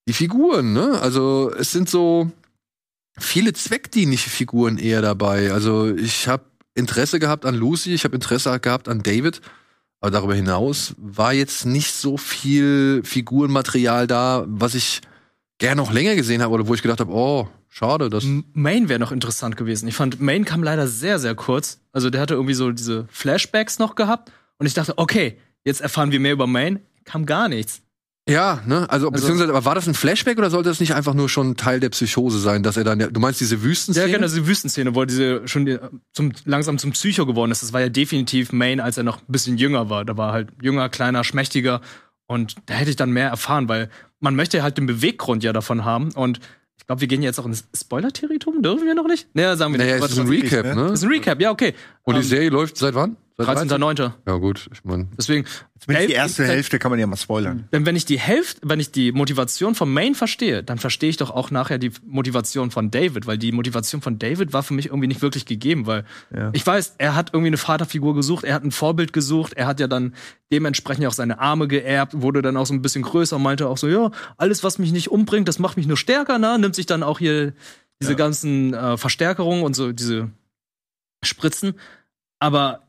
Die 0.07 0.12
Figuren, 0.12 0.75
ne? 0.75 1.01
Also 1.01 1.51
es 1.59 1.73
sind 1.73 1.89
so, 1.89 2.31
viele 3.19 3.53
zweckdienliche 3.53 4.31
Figuren 4.31 4.79
eher 4.79 5.03
dabei. 5.03 5.53
Also 5.53 5.95
ich 5.95 6.29
habe 6.29 6.45
Interesse 6.75 7.19
gehabt 7.19 7.45
an 7.45 7.55
Lucy, 7.55 7.95
ich 7.95 8.05
habe 8.05 8.14
Interesse 8.14 8.59
gehabt 8.61 8.88
an 8.88 9.02
David. 9.02 9.41
Aber 10.00 10.11
darüber 10.11 10.35
hinaus 10.35 10.95
war 10.99 11.33
jetzt 11.33 11.64
nicht 11.64 11.93
so 11.93 12.17
viel 12.17 13.02
Figurenmaterial 13.05 14.09
da, 14.09 14.45
was 14.49 14.75
ich 14.75 15.00
gerne 15.59 15.81
noch 15.81 15.93
länger 15.93 16.17
gesehen 16.17 16.43
habe 16.43 16.52
oder 16.52 16.67
wo 16.67 16.75
ich 16.75 16.83
gedacht 16.83 16.99
habe, 16.99 17.12
oh, 17.12 17.49
schade. 17.69 18.11
Das 18.11 18.25
Main 18.52 18.88
wäre 18.88 18.99
noch 18.99 19.12
interessant 19.12 19.57
gewesen. 19.57 19.87
Ich 19.87 19.95
fand, 19.95 20.21
Main 20.21 20.45
kam 20.45 20.64
leider 20.64 20.88
sehr, 20.88 21.21
sehr 21.21 21.37
kurz. 21.37 21.79
Also 21.93 22.11
der 22.11 22.21
hatte 22.21 22.35
irgendwie 22.35 22.55
so 22.55 22.73
diese 22.73 23.07
Flashbacks 23.12 23.79
noch 23.79 23.95
gehabt. 23.95 24.33
Und 24.59 24.67
ich 24.67 24.75
dachte, 24.75 24.99
okay, 24.99 25.38
jetzt 25.64 25.81
erfahren 25.81 26.11
wir 26.11 26.19
mehr 26.19 26.33
über 26.33 26.49
Main. 26.49 26.81
Kam 27.05 27.25
gar 27.25 27.49
nichts. 27.49 27.83
Ja, 28.29 28.62
ne, 28.67 28.88
also, 28.88 29.09
also 29.09 29.11
beziehungsweise, 29.11 29.50
aber 29.50 29.64
war 29.64 29.75
das 29.75 29.88
ein 29.88 29.95
Flashback 29.95 30.38
oder 30.38 30.49
sollte 30.49 30.69
das 30.69 30.79
nicht 30.79 30.95
einfach 30.95 31.12
nur 31.12 31.29
schon 31.29 31.57
Teil 31.57 31.81
der 31.81 31.88
Psychose 31.88 32.38
sein, 32.38 32.62
dass 32.62 32.76
er 32.76 32.85
dann, 32.85 33.00
du 33.00 33.21
meinst 33.21 33.41
diese 33.41 33.62
Wüstenszene? 33.62 34.07
Ja, 34.07 34.17
genau, 34.17 34.29
diese 34.29 34.47
Wüstenszene, 34.47 34.95
wo 34.95 35.00
er 35.00 35.07
diese 35.07 35.49
schon 35.49 35.67
die, 35.67 35.79
zum, 36.12 36.33
langsam 36.45 36.79
zum 36.79 36.93
Psycho 36.93 37.26
geworden 37.26 37.50
ist. 37.50 37.64
Das 37.64 37.73
war 37.73 37.81
ja 37.81 37.88
definitiv 37.88 38.52
Main, 38.52 38.79
als 38.79 38.97
er 38.97 39.02
noch 39.02 39.19
ein 39.19 39.33
bisschen 39.33 39.59
jünger 39.59 39.91
war. 39.91 40.05
Da 40.05 40.17
war 40.17 40.33
halt 40.33 40.50
jünger, 40.62 40.88
kleiner, 40.88 41.25
schmächtiger 41.25 41.81
und 42.26 42.55
da 42.67 42.75
hätte 42.75 42.91
ich 42.91 42.97
dann 42.97 43.11
mehr 43.11 43.29
erfahren, 43.29 43.69
weil 43.69 43.91
man 44.21 44.37
möchte 44.37 44.62
halt 44.62 44.79
den 44.79 44.87
Beweggrund 44.87 45.43
ja 45.43 45.52
davon 45.52 45.85
haben 45.85 46.12
und 46.12 46.38
ich 46.79 46.87
glaube, 46.87 47.00
wir 47.00 47.09
gehen 47.09 47.23
jetzt 47.23 47.38
auch 47.38 47.47
ins 47.47 47.64
Spoiler-Territorium. 47.76 48.62
Dürfen 48.62 48.87
wir 48.87 48.95
noch 48.95 49.07
nicht? 49.07 49.29
Naja, 49.35 49.57
sagen 49.57 49.73
wir 49.73 49.79
naja, 49.79 50.00
nicht. 50.00 50.02
Naja, 50.02 50.12
ist 50.12 50.19
ein 50.19 50.29
Recap, 50.29 50.64
ne? 50.64 50.88
Das 50.88 50.93
ist 50.95 51.05
ein 51.05 51.11
Recap, 51.11 51.41
ja, 51.41 51.50
okay. 51.52 51.75
Und 52.02 52.14
die 52.14 52.23
ähm, 52.23 52.26
Serie 52.26 52.50
läuft 52.50 52.76
seit 52.76 52.95
wann? 52.95 53.17
13.9. 53.39 54.12
Ja, 54.27 54.37
gut, 54.37 54.69
ich 54.73 54.85
meine. 54.85 55.09
Deswegen. 55.17 55.47
Zumindest 55.79 56.11
die 56.11 56.15
erste 56.15 56.45
Hälfte 56.45 56.79
kann 56.79 56.91
man 56.91 57.01
ja 57.01 57.07
mal 57.09 57.17
spoilern. 57.17 57.69
Denn 57.73 57.85
wenn 57.87 57.97
ich 57.97 58.05
die 58.05 58.19
Hälfte, 58.19 58.61
wenn 58.62 58.79
ich 58.79 58.93
die 58.93 59.11
Motivation 59.11 59.75
von 59.75 59.93
Main 59.93 60.15
verstehe, 60.15 60.62
dann 60.62 60.79
verstehe 60.79 61.11
ich 61.11 61.17
doch 61.17 61.31
auch 61.31 61.51
nachher 61.51 61.79
die 61.79 61.91
Motivation 62.05 62.71
von 62.71 62.93
David, 62.93 63.27
weil 63.27 63.37
die 63.37 63.51
Motivation 63.51 64.01
von 64.01 64.19
David 64.19 64.53
war 64.53 64.62
für 64.62 64.75
mich 64.75 64.87
irgendwie 64.87 65.09
nicht 65.09 65.23
wirklich 65.23 65.45
gegeben, 65.45 65.87
weil 65.87 66.05
ja. 66.33 66.51
ich 66.53 66.65
weiß, 66.65 66.95
er 66.99 67.17
hat 67.17 67.31
irgendwie 67.33 67.49
eine 67.49 67.57
Vaterfigur 67.57 68.15
gesucht, 68.15 68.45
er 68.45 68.55
hat 68.55 68.62
ein 68.62 68.71
Vorbild 68.71 69.12
gesucht, 69.12 69.55
er 69.55 69.67
hat 69.67 69.81
ja 69.81 69.89
dann 69.89 70.15
dementsprechend 70.53 71.05
auch 71.07 71.12
seine 71.12 71.41
Arme 71.41 71.67
geerbt, 71.67 72.23
wurde 72.23 72.43
dann 72.43 72.57
auch 72.57 72.67
so 72.67 72.75
ein 72.75 72.83
bisschen 72.83 73.03
größer, 73.03 73.41
meinte 73.41 73.67
auch 73.67 73.79
so, 73.79 73.89
ja, 73.89 74.12
alles, 74.37 74.62
was 74.62 74.79
mich 74.79 74.93
nicht 74.93 75.11
umbringt, 75.11 75.49
das 75.49 75.59
macht 75.59 75.77
mich 75.77 75.89
nur 75.89 75.97
stärker, 75.97 76.39
ne? 76.39 76.59
Nimmt 76.61 76.77
sich 76.77 76.87
dann 76.87 77.03
auch 77.03 77.19
hier 77.19 77.55
diese 78.01 78.12
ja. 78.12 78.19
ganzen 78.19 78.75
äh, 78.75 78.97
Verstärkerungen 78.97 79.65
und 79.65 79.75
so 79.75 79.93
diese 79.93 80.31
Spritzen. 81.25 81.75
Aber 82.39 82.83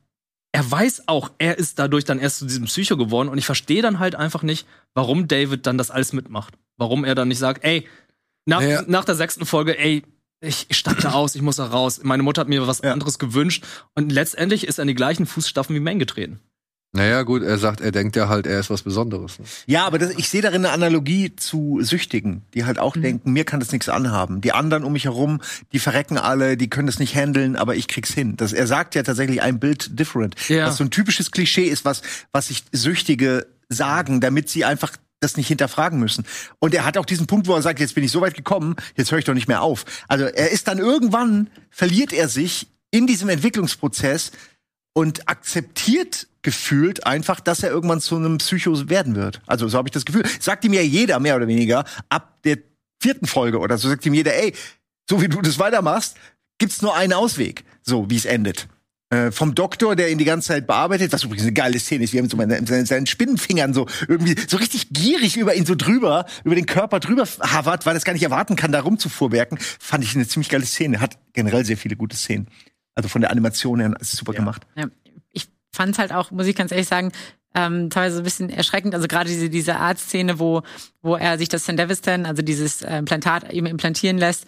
er 0.54 0.70
weiß 0.72 1.08
auch, 1.08 1.32
er 1.40 1.58
ist 1.58 1.80
dadurch 1.80 2.06
dann 2.06 2.20
erst 2.20 2.38
zu 2.38 2.46
diesem 2.46 2.66
Psycho 2.66 2.96
geworden 2.96 3.28
und 3.28 3.38
ich 3.40 3.46
verstehe 3.46 3.82
dann 3.82 4.00
halt 4.00 4.16
einfach 4.16 4.44
nicht, 4.44 4.68
warum 4.94 5.28
David 5.28 5.66
dann 5.66 5.80
das 5.80 5.92
alles 5.92 6.14
mitmacht. 6.14 6.54
Warum 6.78 7.04
er 7.04 7.16
dann 7.16 7.28
nicht 7.28 7.40
sagt, 7.40 7.64
ey, 7.64 7.88
nach, 8.46 8.62
ja. 8.62 8.84
nach 8.88 9.04
der 9.04 9.16
sechsten 9.16 9.46
Folge, 9.46 9.78
ey, 9.78 10.04
ich, 10.42 10.68
steig 10.72 11.00
da 11.00 11.14
aus, 11.14 11.36
ich 11.36 11.42
muss 11.42 11.56
da 11.56 11.66
raus. 11.66 12.02
Meine 12.04 12.22
Mutter 12.22 12.42
hat 12.42 12.50
mir 12.50 12.68
was 12.68 12.82
ja. 12.82 12.94
anderes 12.94 13.18
gewünscht 13.18 13.64
und 13.96 14.12
letztendlich 14.12 14.68
ist 14.68 14.78
er 14.78 14.84
in 14.84 14.90
die 14.90 14.96
gleichen 14.96 15.26
Fußstapfen 15.26 15.76
wie 15.76 15.80
Meng 15.80 16.00
getreten. 16.00 16.40
Naja, 16.96 17.24
gut, 17.24 17.42
er 17.42 17.58
sagt, 17.58 17.82
er 17.82 17.92
denkt 17.92 18.16
ja 18.16 18.30
halt, 18.30 18.46
er 18.46 18.60
ist 18.60 18.70
was 18.70 18.84
Besonderes. 18.84 19.40
Ne? 19.40 19.46
Ja, 19.66 19.88
aber 19.88 19.98
das, 19.98 20.12
ich 20.12 20.30
sehe 20.30 20.44
darin 20.44 20.64
eine 20.64 20.74
Analogie 20.74 21.36
zu 21.36 21.80
Süchtigen, 21.82 22.44
die 22.54 22.66
halt 22.66 22.78
auch 22.78 22.96
mhm. 22.96 23.02
denken, 23.02 23.34
mir 23.34 23.46
kann 23.46 23.60
das 23.60 23.72
nichts 23.72 23.90
anhaben. 23.90 24.42
Die 24.42 24.52
anderen 24.52 24.84
um 24.84 24.94
mich 24.94 25.06
herum, 25.06 25.42
die 25.72 25.80
verrecken 25.80 26.20
alle, 26.20 26.56
die 26.56 26.70
können 26.70 26.86
das 26.86 27.00
nicht 27.00 27.16
handeln, 27.16 27.56
aber 27.56 27.76
ich 27.76 27.88
krieg's 27.88 28.14
hin. 28.14 28.38
Das, 28.38 28.54
er 28.54 28.68
sagt 28.68 28.94
ja 28.94 29.02
tatsächlich 29.02 29.42
ein 29.42 29.60
Bild 29.60 30.00
different. 30.00 30.36
Ja. 30.48 30.68
Was 30.68 30.78
so 30.78 30.84
ein 30.84 30.92
typisches 30.92 31.32
Klischee 31.32 31.66
ist, 31.66 31.84
was, 31.84 32.04
was 32.32 32.50
sich 32.50 32.64
Süchtige 32.72 33.48
sagen, 33.70 34.22
damit 34.22 34.50
sie 34.50 34.64
einfach 34.64 34.92
das 35.20 35.36
nicht 35.36 35.48
hinterfragen 35.48 36.00
müssen. 36.00 36.26
Und 36.60 36.76
er 36.76 36.86
hat 36.86 36.98
auch 36.98 37.06
diesen 37.06 37.26
Punkt, 37.26 37.48
wo 37.48 37.56
er 37.56 37.62
sagt, 37.64 37.80
jetzt 37.80 37.96
bin 37.96 38.04
ich 38.04 38.12
so 38.12 38.22
weit 38.22 38.36
gekommen, 38.36 38.76
jetzt 38.96 39.12
höre 39.12 39.18
ich 39.18 39.26
doch 39.26 39.34
nicht 39.34 39.48
mehr 39.48 39.64
auf. 39.64 39.86
Also 40.08 40.26
er 40.26 40.52
ist 40.52 40.68
dann 40.68 40.78
irgendwann, 40.78 41.50
verliert 41.72 42.14
er 42.14 42.30
sich 42.30 42.68
in 42.92 43.08
diesem 43.08 43.30
Entwicklungsprozess 43.30 44.32
und 44.94 45.28
akzeptiert 45.28 46.28
gefühlt 46.44 47.06
einfach, 47.08 47.40
dass 47.40 47.64
er 47.64 47.72
irgendwann 47.72 48.02
zu 48.02 48.18
einem 48.18 48.38
Psycho 48.38 48.90
werden 48.90 49.16
wird. 49.16 49.42
Also 49.48 49.68
so 49.68 49.78
habe 49.78 49.88
ich 49.88 49.94
das 49.94 50.06
Gefühl. 50.06 50.24
Sagt 50.40 50.64
ihm 50.66 50.74
ja 50.74 50.82
jeder 50.82 51.20
mehr 51.20 51.36
oder 51.36 51.48
weniger 51.48 51.86
ab 52.10 52.38
der 52.44 52.60
vierten 53.02 53.26
Folge 53.26 53.60
oder 53.60 53.78
so 53.78 53.90
sagt 53.90 54.06
ihm 54.06 54.14
jeder, 54.14 54.36
ey, 54.36 54.54
so 55.10 55.22
wie 55.22 55.28
du 55.28 55.42
das 55.42 55.60
weitermachst, 55.60 56.16
gibt's 56.58 56.82
nur 56.82 56.96
einen 56.96 57.14
Ausweg, 57.14 57.64
so 57.82 58.10
wie 58.10 58.16
es 58.16 58.26
endet. 58.26 58.68
Äh, 59.10 59.32
vom 59.32 59.56
Doktor, 59.56 59.96
der 59.96 60.10
ihn 60.10 60.18
die 60.18 60.26
ganze 60.26 60.50
Zeit 60.50 60.68
bearbeitet, 60.68 61.12
was 61.14 61.24
übrigens 61.24 61.44
eine 61.44 61.54
geile 61.54 61.80
Szene 61.80 62.04
ist, 62.04 62.14
wie 62.14 62.18
er 62.18 62.24
mit 62.24 62.32
so 62.32 62.38
seinen, 62.38 62.86
seinen 62.86 63.06
Spinnenfingern 63.06 63.74
so 63.74 63.88
irgendwie 64.08 64.36
so 64.48 64.58
richtig 64.58 64.90
gierig 64.90 65.38
über 65.38 65.56
ihn 65.56 65.66
so 65.66 65.76
drüber, 65.76 66.26
über 66.44 66.56
den 66.56 66.66
Körper 66.66 67.00
drüber 67.00 67.26
havert, 67.42 67.86
weil 67.86 67.96
er 67.96 67.98
es 67.98 68.06
gar 68.06 68.14
nicht 68.14 68.24
erwarten 68.24 68.56
kann, 68.56 68.72
da 68.72 68.82
rumzufuhrwerken, 68.82 69.60
fand 69.60 70.04
ich 70.04 70.16
eine 70.16 70.28
ziemlich 70.28 70.50
geile 70.50 70.66
Szene. 70.66 71.00
Hat 71.00 71.18
generell 71.34 71.66
sehr 71.66 71.78
viele 71.78 71.96
gute 71.96 72.16
Szenen. 72.16 72.48
Also 72.96 73.10
von 73.10 73.22
der 73.22 73.32
Animation 73.32 73.80
her 73.80 73.94
ist 74.00 74.14
es 74.14 74.20
super 74.20 74.34
ja. 74.34 74.40
gemacht. 74.40 74.66
Ja 74.76 74.88
fand 75.74 75.94
es 75.94 76.00
halt 76.00 76.14
auch, 76.14 76.32
muss 76.32 76.48
ich 76.48 76.56
ganz 76.56 76.72
ehrlich 76.72 76.88
sagen, 76.88 77.12
ähm, 77.56 77.90
teilweise 77.90 78.20
ein 78.20 78.24
bisschen 78.24 78.50
erschreckend. 78.50 78.96
Also 78.96 79.08
gerade 79.08 79.30
diese, 79.30 79.50
diese 79.50 79.78
Arztszene, 79.78 80.40
wo, 80.40 80.62
wo 81.02 81.16
er 81.16 81.38
sich 81.38 81.50
das 81.50 81.66
Sandevistan, 81.66 82.26
also 82.26 82.42
dieses 82.42 82.82
äh, 82.82 82.98
Implantat 82.98 83.52
eben 83.52 83.68
implantieren 83.68 84.18
lässt. 84.18 84.46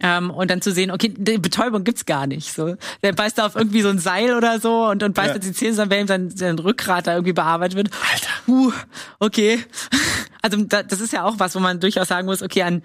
Ähm, 0.00 0.30
und 0.30 0.50
dann 0.50 0.60
zu 0.60 0.72
sehen, 0.72 0.90
okay, 0.90 1.14
die 1.16 1.38
Betäubung 1.38 1.84
gibt's 1.84 2.04
gar 2.04 2.26
nicht. 2.26 2.52
So, 2.52 2.74
der 3.02 3.12
beißt 3.12 3.38
da 3.38 3.46
auf 3.46 3.54
irgendwie 3.54 3.80
so 3.80 3.90
ein 3.90 4.00
Seil 4.00 4.34
oder 4.34 4.58
so 4.58 4.88
und, 4.88 5.04
und 5.04 5.14
beißt 5.14 5.34
ja. 5.34 5.38
die 5.38 5.52
Zähne 5.52 5.70
zusammen, 5.70 5.90
während 5.92 6.08
sein, 6.08 6.30
sein 6.30 6.58
Rückgrat 6.58 7.06
da 7.06 7.12
irgendwie 7.14 7.32
bearbeitet 7.32 7.76
wird. 7.76 7.90
Alter. 8.12 8.28
Puh, 8.44 8.72
okay. 9.20 9.60
Also 10.42 10.62
das 10.64 11.00
ist 11.00 11.12
ja 11.12 11.24
auch 11.24 11.38
was, 11.38 11.54
wo 11.54 11.60
man 11.60 11.78
durchaus 11.78 12.08
sagen 12.08 12.26
muss, 12.26 12.42
okay, 12.42 12.62
an 12.62 12.82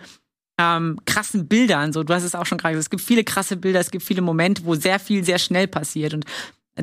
ähm, 0.60 1.00
krassen 1.06 1.48
Bildern, 1.48 1.94
so 1.94 2.04
du 2.04 2.14
hast 2.14 2.24
es 2.24 2.36
auch 2.36 2.46
schon 2.46 2.58
gerade 2.58 2.76
gesagt, 2.76 2.88
es 2.88 2.90
gibt 2.90 3.04
viele 3.04 3.24
krasse 3.24 3.58
Bilder, 3.58 3.80
es 3.80 3.92
gibt 3.92 4.04
viele 4.04 4.22
Momente, 4.22 4.66
wo 4.66 4.76
sehr 4.76 5.00
viel 5.00 5.24
sehr 5.24 5.40
schnell 5.40 5.68
passiert 5.68 6.14
und 6.14 6.26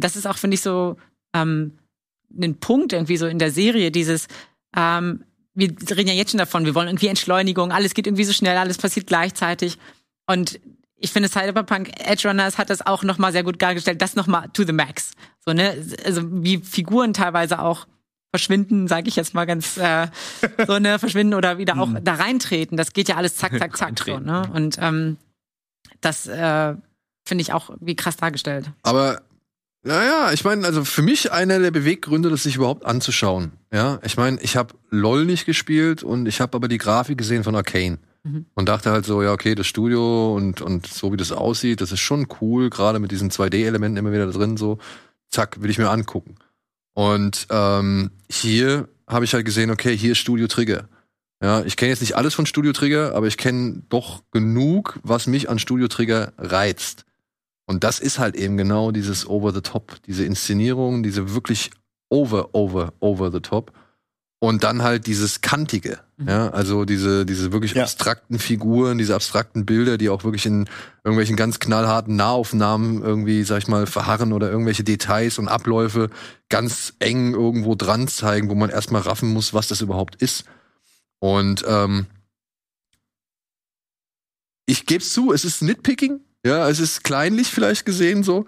das 0.01 0.17
ist 0.17 0.27
auch, 0.27 0.39
finde 0.39 0.55
ich, 0.55 0.61
so 0.61 0.97
ähm, 1.35 1.79
ein 2.41 2.59
Punkt 2.59 2.93
irgendwie 2.93 3.17
so 3.17 3.27
in 3.27 3.39
der 3.39 3.51
Serie, 3.51 3.91
dieses, 3.91 4.29
ähm, 4.77 5.25
wir 5.55 5.71
reden 5.91 6.09
ja 6.09 6.15
jetzt 6.15 6.33
schon 6.33 6.39
davon, 6.39 6.65
wir 6.65 6.75
wollen 6.75 6.89
irgendwie 6.89 7.09
Entschleunigung, 7.09 7.73
alles 7.73 7.95
geht 7.95 8.07
irgendwie 8.07 8.25
so 8.25 8.33
schnell, 8.33 8.57
alles 8.57 8.79
passiert 8.79 9.07
gleichzeitig. 9.07 9.79
Und 10.27 10.61
ich 10.99 11.13
finde, 11.13 11.29
Cyberpunk 11.29 11.91
Edge 11.99 12.29
Runners 12.29 12.59
hat 12.59 12.71
das 12.71 12.85
auch 12.85 13.03
nochmal 13.03 13.33
sehr 13.33 13.43
gut 13.43 13.61
dargestellt, 13.61 14.03
das 14.03 14.17
nochmal 14.17 14.49
to 14.53 14.65
the 14.65 14.73
max. 14.73 15.13
So, 15.45 15.53
ne? 15.53 15.75
Also 16.05 16.23
wie 16.43 16.59
Figuren 16.59 17.13
teilweise 17.13 17.61
auch 17.61 17.87
verschwinden, 18.33 18.89
sage 18.89 19.09
ich 19.09 19.17
jetzt 19.17 19.35
mal 19.35 19.47
ganz 19.47 19.77
äh, 19.79 20.09
so, 20.67 20.79
ne, 20.79 20.99
verschwinden 20.99 21.35
oder 21.35 21.59
wieder 21.59 21.79
auch 21.79 21.89
mhm. 21.89 22.05
da 22.05 22.15
reintreten. 22.15 22.77
Das 22.77 22.93
geht 22.93 23.09
ja 23.09 23.17
alles 23.17 23.37
zack, 23.37 23.59
zack, 23.59 23.77
zack. 23.77 23.99
so, 24.05 24.19
ne? 24.19 24.51
Und 24.53 24.79
ähm, 24.81 25.17
das 26.01 26.27
äh, 26.27 26.75
finde 27.25 27.43
ich 27.43 27.53
auch 27.53 27.71
wie 27.81 27.97
krass 27.97 28.17
dargestellt. 28.17 28.71
Aber 28.83 29.23
ja, 29.87 30.05
ja, 30.05 30.33
ich 30.33 30.45
meine, 30.45 30.67
also 30.67 30.85
für 30.85 31.03
mich 31.03 31.33
einer 31.33 31.59
der 31.59 31.71
Beweggründe, 31.71 32.29
das 32.29 32.43
sich 32.43 32.57
überhaupt 32.57 32.85
anzuschauen. 32.85 33.53
Ja, 33.73 34.01
ich 34.05 34.17
meine, 34.17 34.41
ich 34.41 34.57
habe 34.57 34.75
LOL 34.91 35.25
nicht 35.25 35.47
gespielt 35.47 36.03
und 36.03 36.27
ich 36.27 36.41
habe 36.41 36.57
aber 36.57 36.69
die 36.69 36.79
Grafik 36.79 37.19
gesehen 37.19 37.45
von 37.45 37.55
Arcane 37.55 37.99
mhm. 38.25 38.47
und 38.55 38.69
dachte 38.69 38.91
halt 38.91 39.05
so, 39.05 39.23
ja, 39.23 39.33
okay, 39.33 39.55
das 39.55 39.67
Studio 39.67 40.35
und 40.35 40.61
und 40.61 40.87
so 40.87 41.13
wie 41.13 41.17
das 41.17 41.31
aussieht, 41.31 41.81
das 41.81 41.93
ist 41.93 42.01
schon 42.01 42.27
cool, 42.41 42.69
gerade 42.69 42.99
mit 42.99 43.13
diesen 43.13 43.31
2D-Elementen 43.31 43.97
immer 43.97 44.13
wieder 44.13 44.31
drin, 44.31 44.57
so, 44.57 44.79
zack, 45.31 45.63
will 45.63 45.71
ich 45.71 45.79
mir 45.79 45.91
angucken. 45.91 46.37
Und 46.95 47.47
ähm, 47.51 48.11
hier 48.29 48.89
habe 49.07 49.25
ich 49.25 49.35
halt 49.35 49.45
gesehen, 49.45 49.71
okay, 49.71 49.97
hier 49.97 50.13
ist 50.13 50.19
Studio 50.19 50.47
Trigger. 50.49 50.89
Ja, 51.43 51.63
ich 51.63 51.77
kenne 51.77 51.91
jetzt 51.91 52.01
nicht 52.01 52.17
alles 52.17 52.35
von 52.35 52.47
Studio 52.47 52.73
Trigger, 52.73 53.15
aber 53.15 53.27
ich 53.27 53.37
kenne 53.37 53.83
doch 53.89 54.23
genug, 54.33 54.99
was 55.03 55.27
mich 55.27 55.51
an 55.51 55.59
Studio 55.59 55.87
Trigger 55.87 56.33
reizt. 56.39 57.05
Und 57.67 57.83
das 57.83 57.99
ist 57.99 58.19
halt 58.19 58.37
eben 58.37 58.57
genau 58.57 58.93
dieses 58.93 59.27
Over 59.27 59.53
the 59.53 59.61
Top, 59.61 59.97
diese 60.07 60.25
Inszenierung, 60.25 61.03
diese 61.03 61.35
wirklich 61.35 61.71
over, 62.09 62.55
over, 62.55 62.93
over 63.01 63.33
the 63.33 63.41
top. 63.41 63.73
Und 64.39 64.65
dann 64.65 64.83
halt 64.83 65.07
dieses 65.07 65.41
Kantige, 65.41 65.99
mhm. 66.19 66.29
ja, 66.29 66.51
also 66.51 66.85
diese, 66.85 67.25
diese 67.25 67.53
wirklich 67.53 67.73
ja. 67.73 67.83
abstrakten 67.83 68.39
Figuren, 68.39 68.99
diese 68.99 69.15
abstrakten 69.15 69.65
Bilder, 69.65 69.97
die 69.97 70.11
auch 70.11 70.25
wirklich 70.25 70.45
in 70.45 70.69
irgendwelchen 71.05 71.37
ganz 71.37 71.59
knallharten 71.59 72.17
Nahaufnahmen 72.17 73.03
irgendwie, 73.03 73.43
sag 73.45 73.59
ich 73.59 73.69
mal, 73.69 73.87
verharren 73.87 74.35
oder 74.35 74.51
irgendwelche 74.51 74.85
Details 74.85 75.39
und 75.39 75.49
Abläufe 75.49 76.11
ganz 76.51 76.93
eng 76.99 77.33
irgendwo 77.33 77.75
dran 77.75 78.09
zeigen, 78.09 78.51
wo 78.51 78.55
man 78.55 78.69
erstmal 78.71 79.03
raffen 79.03 79.33
muss, 79.33 79.55
was 79.55 79.69
das 79.69 79.81
überhaupt 79.81 80.17
ist. 80.17 80.45
Und 81.19 81.65
ähm, 81.67 82.07
ich 84.67 84.85
gebe 84.85 85.03
zu, 85.03 85.33
es 85.33 85.47
ist 85.47 85.63
Nitpicking, 85.63 86.21
ja, 86.47 86.69
es 86.69 86.81
ist 86.81 87.05
kleinlich 87.05 87.49
vielleicht 87.49 87.85
gesehen 87.85 88.23
so, 88.23 88.47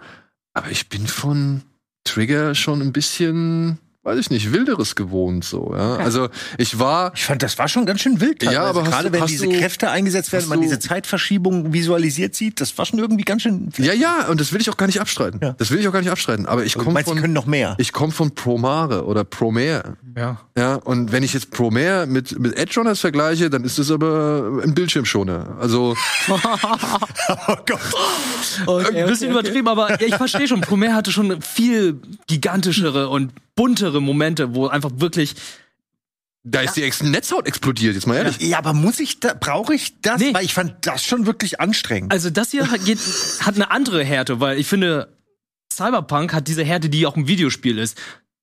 aber 0.53 0.71
ich 0.71 0.89
bin 0.89 1.07
von 1.07 1.61
Trigger 2.03 2.55
schon 2.55 2.81
ein 2.81 2.93
bisschen 2.93 3.79
weiß 4.09 4.17
ich 4.17 4.29
nicht, 4.31 4.51
wilderes 4.51 4.95
gewohnt 4.95 5.43
so, 5.43 5.73
ja. 5.75 5.97
Also 5.97 6.29
ich 6.57 6.79
war. 6.79 7.11
Ich 7.15 7.25
fand, 7.25 7.43
das 7.43 7.57
war 7.57 7.67
schon 7.67 7.85
ganz 7.85 8.01
schön 8.01 8.21
wild. 8.21 8.41
Ja, 8.43 8.63
aber 8.63 8.83
gerade 8.83 9.11
wenn 9.11 9.25
diese 9.25 9.45
du, 9.45 9.59
Kräfte 9.59 9.89
eingesetzt 9.91 10.31
werden, 10.31 10.49
man 10.49 10.61
diese 10.61 10.79
Zeitverschiebung 10.79 11.73
visualisiert 11.73 12.33
sieht, 12.33 12.61
das 12.61 12.77
war 12.77 12.85
schon 12.85 12.99
irgendwie 12.99 13.23
ganz 13.23 13.43
schön. 13.43 13.69
Ja, 13.77 13.93
ja, 13.93 14.27
und 14.27 14.39
das 14.39 14.53
will 14.53 14.61
ich 14.61 14.69
auch 14.69 14.77
gar 14.77 14.87
nicht 14.87 15.01
abstreiten. 15.01 15.39
Ja. 15.43 15.53
Das 15.57 15.69
will 15.69 15.79
ich 15.79 15.87
auch 15.87 15.91
gar 15.91 15.99
nicht 15.99 16.11
abstreiten. 16.11 16.45
Aber 16.45 16.63
ich 16.63 16.75
komme 16.75 17.03
von. 17.03 17.19
können 17.19 17.33
noch 17.33 17.45
mehr. 17.45 17.75
Ich 17.77 17.91
komme 17.91 18.11
von 18.11 18.33
Promare 18.33 19.05
oder 19.05 19.23
Promare. 19.23 19.97
Ja. 20.15 20.41
Ja. 20.57 20.75
Und 20.75 21.11
wenn 21.11 21.23
ich 21.23 21.33
jetzt 21.33 21.51
Promare 21.51 22.07
mit 22.07 22.39
mit 22.39 22.57
Edge 22.57 22.75
Runners 22.77 22.99
vergleiche, 22.99 23.49
dann 23.49 23.63
ist 23.63 23.79
das 23.79 23.91
aber 23.91 24.61
ein 24.63 24.73
Bildschirmschoner. 24.73 25.57
Also. 25.59 25.95
oh 26.29 27.55
Gott. 27.65 27.79
Okay, 28.65 29.03
ein 29.03 29.07
bisschen 29.07 29.31
okay, 29.31 29.39
übertrieben, 29.39 29.67
aber 29.67 29.89
ja, 29.91 30.07
ich 30.07 30.15
verstehe 30.15 30.47
schon. 30.47 30.61
Promare 30.61 30.93
hatte 30.93 31.11
schon 31.11 31.41
viel 31.41 32.01
gigantischere 32.27 33.09
und 33.09 33.31
buntere 33.55 34.01
Momente, 34.01 34.55
wo 34.55 34.67
einfach 34.67 34.91
wirklich 34.95 35.35
da 36.43 36.61
ist 36.61 36.77
ja. 36.77 36.89
die 36.89 37.05
Netzhaut 37.07 37.47
explodiert, 37.47 37.95
jetzt 37.95 38.07
mal 38.07 38.15
ehrlich. 38.15 38.39
Ja, 38.39 38.59
aber 38.59 38.73
muss 38.73 38.99
ich 38.99 39.19
da, 39.19 39.33
brauche 39.33 39.73
ich 39.73 39.99
das? 40.01 40.19
Nee. 40.19 40.33
Weil 40.33 40.45
ich 40.45 40.53
fand 40.53 40.85
das 40.85 41.03
schon 41.03 41.25
wirklich 41.25 41.59
anstrengend. 41.59 42.11
Also 42.11 42.29
das 42.29 42.51
hier 42.51 42.71
hat, 42.71 42.85
geht, 42.85 42.99
hat 43.41 43.55
eine 43.55 43.71
andere 43.71 44.03
Härte, 44.03 44.39
weil 44.39 44.57
ich 44.57 44.67
finde, 44.67 45.17
Cyberpunk 45.71 46.33
hat 46.33 46.47
diese 46.47 46.63
Härte, 46.63 46.89
die 46.89 47.05
auch 47.05 47.17
im 47.17 47.27
Videospiel 47.27 47.77
ist. 47.77 47.97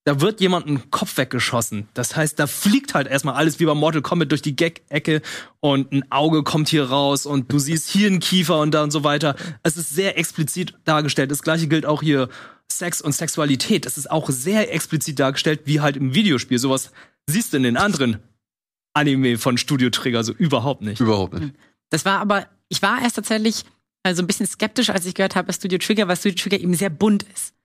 Da 0.06 0.20
wird 0.20 0.40
jemand 0.40 0.68
ein 0.68 0.92
Kopf 0.92 1.16
weggeschossen. 1.16 1.88
Das 1.92 2.14
heißt, 2.14 2.38
da 2.38 2.46
fliegt 2.46 2.94
halt 2.94 3.08
erstmal 3.08 3.34
alles 3.34 3.58
wie 3.58 3.64
bei 3.64 3.74
Mortal 3.74 4.02
Kombat 4.02 4.30
durch 4.30 4.40
die 4.40 4.54
Gag-Ecke 4.54 5.20
und 5.58 5.90
ein 5.90 6.10
Auge 6.12 6.44
kommt 6.44 6.68
hier 6.68 6.84
raus 6.84 7.26
und 7.26 7.52
du 7.52 7.58
siehst 7.58 7.88
hier 7.88 8.06
einen 8.06 8.20
Kiefer 8.20 8.60
und 8.60 8.70
da 8.70 8.84
und 8.84 8.92
so 8.92 9.02
weiter. 9.02 9.34
Es 9.64 9.76
ist 9.76 9.90
sehr 9.90 10.16
explizit 10.16 10.74
dargestellt. 10.84 11.32
Das 11.32 11.42
gleiche 11.42 11.66
gilt 11.66 11.86
auch 11.86 12.02
hier 12.02 12.28
Sex 12.70 13.00
und 13.00 13.16
Sexualität. 13.16 13.84
Das 13.84 13.98
ist 13.98 14.08
auch 14.08 14.30
sehr 14.30 14.72
explizit 14.72 15.18
dargestellt, 15.18 15.62
wie 15.64 15.80
halt 15.80 15.96
im 15.96 16.14
Videospiel. 16.14 16.58
Sowas 16.58 16.92
siehst 17.28 17.52
du 17.52 17.56
in 17.56 17.64
den 17.64 17.76
anderen 17.76 18.20
Anime 18.94 19.38
von 19.38 19.58
Studio 19.58 19.90
Trigger 19.90 20.22
so 20.22 20.32
überhaupt 20.32 20.82
nicht. 20.82 21.00
Überhaupt 21.00 21.34
nicht. 21.34 21.52
Das 21.90 22.04
war 22.04 22.20
aber, 22.20 22.46
ich 22.68 22.80
war 22.80 23.02
erst 23.02 23.16
tatsächlich 23.16 23.64
also 24.04 24.22
ein 24.22 24.28
bisschen 24.28 24.46
skeptisch, 24.46 24.90
als 24.90 25.04
ich 25.04 25.14
gehört 25.14 25.34
habe, 25.34 25.48
dass 25.48 25.56
Studio 25.56 25.78
Trigger, 25.78 26.06
weil 26.06 26.16
Studio 26.16 26.40
Trigger 26.40 26.60
eben 26.60 26.74
sehr 26.74 26.90
bunt 26.90 27.24
ist. 27.34 27.55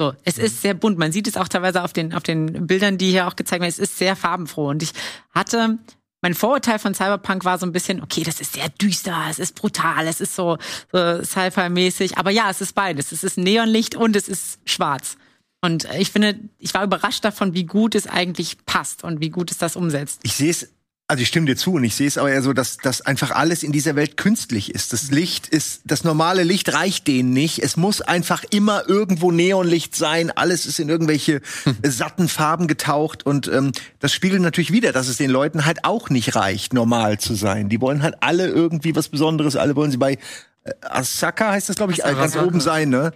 So, 0.00 0.14
es 0.24 0.36
mhm. 0.36 0.44
ist 0.44 0.62
sehr 0.62 0.74
bunt. 0.74 0.98
Man 0.98 1.12
sieht 1.12 1.26
es 1.26 1.36
auch 1.36 1.48
teilweise 1.48 1.82
auf 1.82 1.92
den, 1.92 2.14
auf 2.14 2.22
den 2.22 2.66
Bildern, 2.66 2.98
die 2.98 3.10
hier 3.10 3.26
auch 3.26 3.36
gezeigt 3.36 3.60
werden. 3.60 3.70
Es 3.70 3.78
ist 3.78 3.98
sehr 3.98 4.14
farbenfroh. 4.14 4.68
Und 4.68 4.82
ich 4.82 4.92
hatte, 5.30 5.78
mein 6.22 6.34
Vorurteil 6.34 6.78
von 6.78 6.94
Cyberpunk 6.94 7.44
war 7.44 7.58
so 7.58 7.66
ein 7.66 7.72
bisschen, 7.72 8.02
okay, 8.02 8.22
das 8.22 8.40
ist 8.40 8.54
sehr 8.54 8.68
düster, 8.68 9.26
es 9.28 9.38
ist 9.38 9.54
brutal, 9.54 10.06
es 10.06 10.20
ist 10.20 10.36
so, 10.36 10.58
so 10.92 11.22
Sci-Fi-mäßig. 11.22 12.16
Aber 12.16 12.30
ja, 12.30 12.48
es 12.50 12.60
ist 12.60 12.74
beides. 12.74 13.12
Es 13.12 13.24
ist 13.24 13.38
Neonlicht 13.38 13.96
und 13.96 14.14
es 14.14 14.28
ist 14.28 14.60
schwarz. 14.64 15.16
Und 15.60 15.88
ich 15.98 16.12
finde, 16.12 16.38
ich 16.58 16.72
war 16.74 16.84
überrascht 16.84 17.24
davon, 17.24 17.52
wie 17.52 17.64
gut 17.64 17.96
es 17.96 18.06
eigentlich 18.06 18.64
passt 18.64 19.02
und 19.02 19.20
wie 19.20 19.30
gut 19.30 19.50
es 19.50 19.58
das 19.58 19.74
umsetzt. 19.74 20.20
Ich 20.22 20.34
sehe 20.34 20.50
es 20.50 20.72
also 21.10 21.22
ich 21.22 21.28
stimme 21.28 21.46
dir 21.46 21.56
zu 21.56 21.72
und 21.72 21.84
ich 21.84 21.94
sehe 21.94 22.06
es 22.06 22.18
aber 22.18 22.30
eher 22.30 22.42
so, 22.42 22.52
dass, 22.52 22.76
dass 22.76 23.00
einfach 23.00 23.30
alles 23.30 23.62
in 23.62 23.72
dieser 23.72 23.96
Welt 23.96 24.18
künstlich 24.18 24.74
ist. 24.74 24.92
Das 24.92 25.10
Licht 25.10 25.48
ist, 25.48 25.80
das 25.86 26.04
normale 26.04 26.42
Licht 26.42 26.74
reicht 26.74 27.08
denen 27.08 27.32
nicht. 27.32 27.60
Es 27.60 27.78
muss 27.78 28.02
einfach 28.02 28.44
immer 28.50 28.86
irgendwo 28.86 29.32
Neonlicht 29.32 29.96
sein. 29.96 30.30
Alles 30.30 30.66
ist 30.66 30.78
in 30.78 30.90
irgendwelche 30.90 31.40
hm. 31.64 31.76
satten 31.82 32.28
Farben 32.28 32.68
getaucht 32.68 33.24
und 33.24 33.48
ähm, 33.48 33.72
das 34.00 34.12
spiegelt 34.12 34.42
natürlich 34.42 34.70
wieder, 34.70 34.92
dass 34.92 35.08
es 35.08 35.16
den 35.16 35.30
Leuten 35.30 35.64
halt 35.64 35.84
auch 35.86 36.10
nicht 36.10 36.36
reicht, 36.36 36.74
normal 36.74 37.18
zu 37.18 37.34
sein. 37.34 37.70
Die 37.70 37.80
wollen 37.80 38.02
halt 38.02 38.16
alle 38.20 38.46
irgendwie 38.46 38.94
was 38.94 39.08
Besonderes. 39.08 39.56
Alle 39.56 39.76
wollen 39.76 39.90
sie 39.90 39.96
bei 39.96 40.18
äh, 40.64 40.72
Asaka 40.82 41.52
heißt 41.52 41.70
das, 41.70 41.76
glaube 41.76 41.92
ich, 41.92 42.04
Asaka. 42.04 42.20
ganz 42.20 42.36
oben 42.36 42.60
sein. 42.60 42.90
Ne? 42.90 43.12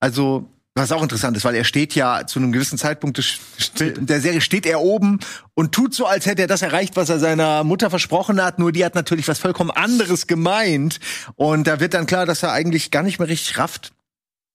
Also 0.00 0.48
was 0.74 0.92
auch 0.92 1.02
interessant 1.02 1.36
ist, 1.36 1.44
weil 1.44 1.56
er 1.56 1.64
steht 1.64 1.94
ja 1.94 2.26
zu 2.26 2.38
einem 2.38 2.52
gewissen 2.52 2.78
Zeitpunkt 2.78 3.20
der 3.78 4.20
Serie 4.20 4.40
steht 4.40 4.66
er 4.66 4.80
oben 4.80 5.18
und 5.54 5.72
tut 5.72 5.94
so, 5.94 6.06
als 6.06 6.26
hätte 6.26 6.42
er 6.42 6.48
das 6.48 6.62
erreicht, 6.62 6.96
was 6.96 7.08
er 7.08 7.18
seiner 7.18 7.64
Mutter 7.64 7.90
versprochen 7.90 8.42
hat. 8.42 8.58
Nur 8.58 8.70
die 8.72 8.84
hat 8.84 8.94
natürlich 8.94 9.26
was 9.26 9.38
vollkommen 9.38 9.70
anderes 9.70 10.26
gemeint. 10.26 11.00
Und 11.34 11.66
da 11.66 11.80
wird 11.80 11.94
dann 11.94 12.06
klar, 12.06 12.24
dass 12.24 12.42
er 12.42 12.52
eigentlich 12.52 12.90
gar 12.90 13.02
nicht 13.02 13.18
mehr 13.18 13.28
richtig 13.28 13.58
rafft, 13.58 13.92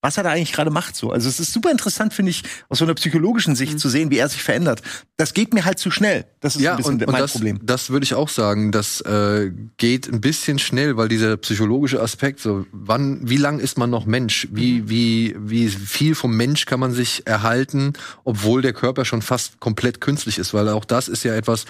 was 0.05 0.17
er 0.17 0.23
da 0.23 0.29
eigentlich 0.29 0.53
gerade 0.53 0.69
macht 0.69 0.95
so. 0.95 1.09
Also 1.09 1.27
es 1.27 1.39
ist 1.39 1.51
super 1.51 1.71
interessant, 1.71 2.13
finde 2.13 2.29
ich, 2.29 2.43
aus 2.69 2.77
so 2.77 2.85
einer 2.85 2.93
psychologischen 2.93 3.55
Sicht 3.55 3.73
mhm. 3.73 3.77
zu 3.79 3.89
sehen, 3.89 4.11
wie 4.11 4.19
er 4.19 4.29
sich 4.29 4.43
verändert. 4.43 4.83
Das 5.17 5.33
geht 5.33 5.51
mir 5.55 5.65
halt 5.65 5.79
zu 5.79 5.89
schnell. 5.89 6.25
Das 6.41 6.55
ist 6.55 6.61
ja, 6.61 6.71
ein 6.73 6.77
bisschen 6.77 7.01
und, 7.01 7.07
mein 7.07 7.21
das, 7.21 7.31
Problem. 7.31 7.59
Das 7.63 7.89
würde 7.89 8.03
ich 8.03 8.13
auch 8.13 8.29
sagen. 8.29 8.71
Das 8.71 9.01
äh, 9.01 9.51
geht 9.77 10.07
ein 10.07 10.21
bisschen 10.21 10.59
schnell, 10.59 10.95
weil 10.95 11.07
dieser 11.07 11.37
psychologische 11.37 11.99
Aspekt, 11.99 12.39
so 12.39 12.67
wann, 12.71 13.27
wie 13.27 13.37
lang 13.37 13.57
ist 13.57 13.79
man 13.79 13.89
noch 13.89 14.05
Mensch? 14.05 14.47
Wie, 14.51 14.81
mhm. 14.81 14.89
wie, 14.89 15.35
wie 15.39 15.69
viel 15.69 16.13
vom 16.13 16.37
Mensch 16.37 16.67
kann 16.67 16.79
man 16.79 16.91
sich 16.91 17.25
erhalten, 17.25 17.93
obwohl 18.25 18.61
der 18.61 18.73
Körper 18.73 19.05
schon 19.05 19.23
fast 19.23 19.59
komplett 19.59 20.01
künstlich 20.01 20.37
ist? 20.37 20.53
Weil 20.53 20.69
auch 20.69 20.85
das 20.85 21.07
ist 21.07 21.23
ja 21.23 21.33
etwas, 21.33 21.65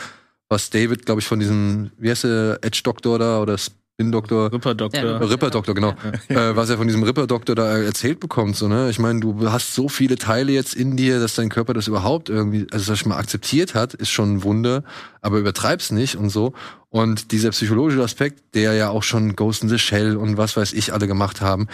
was 0.50 0.70
David, 0.72 1.06
glaube 1.06 1.22
ich, 1.22 1.28
von 1.28 1.40
diesem, 1.40 1.92
wie 1.98 2.10
heißt 2.10 2.26
der, 2.26 2.60
Edge-Doktor 2.62 3.18
da 3.18 3.40
oder 3.40 3.56
Spin-Doktor. 3.96 4.52
Ripper-Doktor. 4.52 5.04
Ja, 5.04 5.18
Ripper-Doktor, 5.18 5.74
genau. 5.74 5.94
Ja. 6.28 6.50
Äh, 6.50 6.56
was 6.58 6.70
er 6.70 6.78
von 6.78 6.88
diesem 6.88 7.04
Ripper-Doktor 7.04 7.56
da 7.56 7.78
erzählt 7.78 8.20
bekommt, 8.20 8.58
so, 8.58 8.68
ne? 8.68 8.90
Ich 8.90 9.00
meine, 9.00 9.22
du 9.22 9.50
hast 9.50 9.74
so 9.74 9.88
viele 9.88 10.18
Teile 10.18 10.52
jetzt 10.52 10.74
in 10.74 10.98
dir, 10.98 11.22
dass 11.22 11.36
dein 11.36 11.48
Körper 11.48 11.74
das 11.74 11.88
überhaupt 11.88 12.28
irgendwie, 12.28 12.68
also 12.72 12.86
sag 12.86 12.96
ich 12.96 13.06
mal, 13.06 13.18
akzeptiert 13.18 13.74
hat, 13.74 13.94
ist 13.94 14.10
schon 14.10 14.36
ein 14.36 14.44
Wunder, 14.44 14.84
aber 15.22 15.38
übertreib's 15.38 15.92
nicht 15.92 16.18
und 16.18 16.30
so. 16.30 16.54
Und 16.90 17.32
dieser 17.32 17.52
psychologische 17.52 18.04
Aspekt, 18.04 18.44
der 18.54 18.74
ja 18.74 18.90
auch 18.90 19.04
schon 19.04 19.38
Ghost 19.38 19.64
in 19.64 19.70
the 19.70 19.80
Shell 19.80 20.18
und 20.18 20.36
was 20.36 20.58
weiß 20.58 20.74
ich 20.74 20.92
alle 20.92 21.08
gemacht 21.08 21.40
haben, 21.40 21.68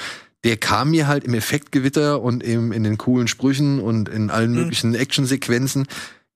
der 0.43 0.57
kam 0.57 0.91
mir 0.91 1.07
halt 1.07 1.23
im 1.23 1.33
Effektgewitter 1.33 2.21
und 2.21 2.43
eben 2.43 2.71
in 2.71 2.83
den 2.83 2.99
coolen 2.99 3.27
Sprüchen 3.27 3.79
und 3.79 4.09
in 4.09 4.29
allen 4.29 4.51
mhm. 4.51 4.57
möglichen 4.57 4.93
Actionsequenzen 4.93 5.87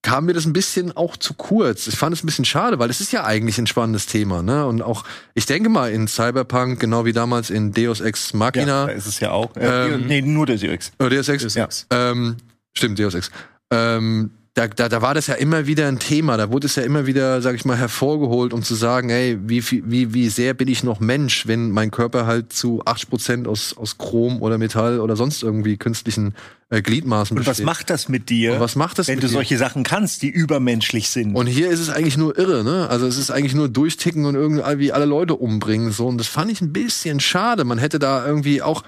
kam 0.05 0.27
mir 0.27 0.33
das 0.33 0.45
ein 0.45 0.53
bisschen 0.53 0.95
auch 0.95 1.17
zu 1.17 1.33
kurz. 1.33 1.87
Ich 1.87 1.97
fand 1.97 2.13
es 2.13 2.23
ein 2.23 2.27
bisschen 2.27 2.45
schade, 2.45 2.77
weil 2.77 2.91
es 2.91 3.01
ist 3.01 3.11
ja 3.11 3.23
eigentlich 3.23 3.57
ein 3.57 3.65
spannendes 3.65 4.05
Thema, 4.05 4.43
ne? 4.43 4.67
Und 4.67 4.83
auch, 4.83 5.03
ich 5.33 5.47
denke 5.47 5.67
mal, 5.67 5.91
in 5.91 6.07
Cyberpunk, 6.07 6.79
genau 6.79 7.05
wie 7.05 7.11
damals 7.11 7.49
in 7.49 7.71
Deus 7.71 8.01
Ex 8.01 8.31
Machina. 8.35 8.85
Ja, 8.87 8.93
ist 8.93 9.07
es 9.07 9.19
ja 9.19 9.31
auch. 9.31 9.55
Äh, 9.55 9.95
ähm, 9.95 10.05
nee, 10.05 10.21
nur 10.21 10.45
Deus 10.45 10.61
Ex. 10.61 10.91
Oh, 10.99 11.09
Deus 11.09 11.27
Ex? 11.27 11.41
Deus 11.41 11.55
Ex. 11.55 11.87
Ja. 11.91 12.11
Ähm, 12.11 12.37
stimmt, 12.73 12.99
Deus 12.99 13.15
Ex. 13.15 13.31
Ähm, 13.71 14.29
da, 14.55 14.67
da, 14.69 14.87
da 14.87 15.01
war 15.01 15.13
das 15.13 15.27
ja 15.27 15.33
immer 15.33 15.67
wieder 15.67 15.85
ein 15.89 15.99
Thema. 15.99 16.37
Da 16.37 16.49
wurde 16.49 16.67
es 16.67 16.77
ja 16.77 16.83
immer 16.83 17.05
wieder, 17.05 17.41
sag 17.41 17.55
ich 17.55 17.65
mal, 17.65 17.75
hervorgeholt, 17.75 18.53
um 18.53 18.63
zu 18.63 18.73
sagen, 18.73 19.09
ey, 19.09 19.37
wie, 19.41 19.61
wie, 19.69 20.13
wie 20.13 20.29
sehr 20.29 20.53
bin 20.53 20.69
ich 20.69 20.81
noch 20.81 21.01
Mensch, 21.01 21.45
wenn 21.45 21.71
mein 21.71 21.91
Körper 21.91 22.25
halt 22.25 22.53
zu 22.53 22.81
80 22.85 23.09
Prozent 23.09 23.47
aus, 23.49 23.75
aus 23.75 23.97
Chrom 23.97 24.41
oder 24.41 24.57
Metall 24.57 25.01
oder 25.01 25.17
sonst 25.17 25.43
irgendwie 25.43 25.75
künstlichen 25.75 26.35
äh, 26.69 26.81
Gliedmaßen 26.81 27.35
besteht. 27.35 27.59
Und 27.59 27.59
was 27.59 27.65
macht 27.65 27.89
das 27.89 28.07
mit 28.07 28.29
dir? 28.29 28.53
Und 28.53 28.59
was 28.61 28.77
macht 28.77 28.97
das 28.97 29.09
wenn 29.09 29.19
du 29.19 29.27
dir? 29.27 29.33
solche 29.33 29.57
Sachen 29.57 29.83
kannst, 29.83 30.21
die 30.21 30.29
übermenschlich 30.29 31.09
sind? 31.09 31.35
Und 31.35 31.47
hier 31.47 31.69
ist 31.69 31.81
es 31.81 31.89
eigentlich 31.89 32.15
nur 32.15 32.37
irre, 32.39 32.63
ne? 32.63 32.87
Also 32.89 33.07
es 33.07 33.17
ist 33.17 33.31
eigentlich 33.31 33.55
nur 33.55 33.67
durchticken 33.67 34.23
und 34.23 34.35
irgendwie 34.35 34.93
alle 34.93 35.05
Leute 35.05 35.35
umbringen 35.35 35.91
so. 35.91 36.07
Und 36.07 36.17
das 36.17 36.27
fand 36.27 36.49
ich 36.49 36.61
ein 36.61 36.71
bisschen 36.71 37.19
schade. 37.19 37.65
Man 37.65 37.77
hätte 37.77 37.99
da 37.99 38.25
irgendwie 38.25 38.61
auch 38.61 38.83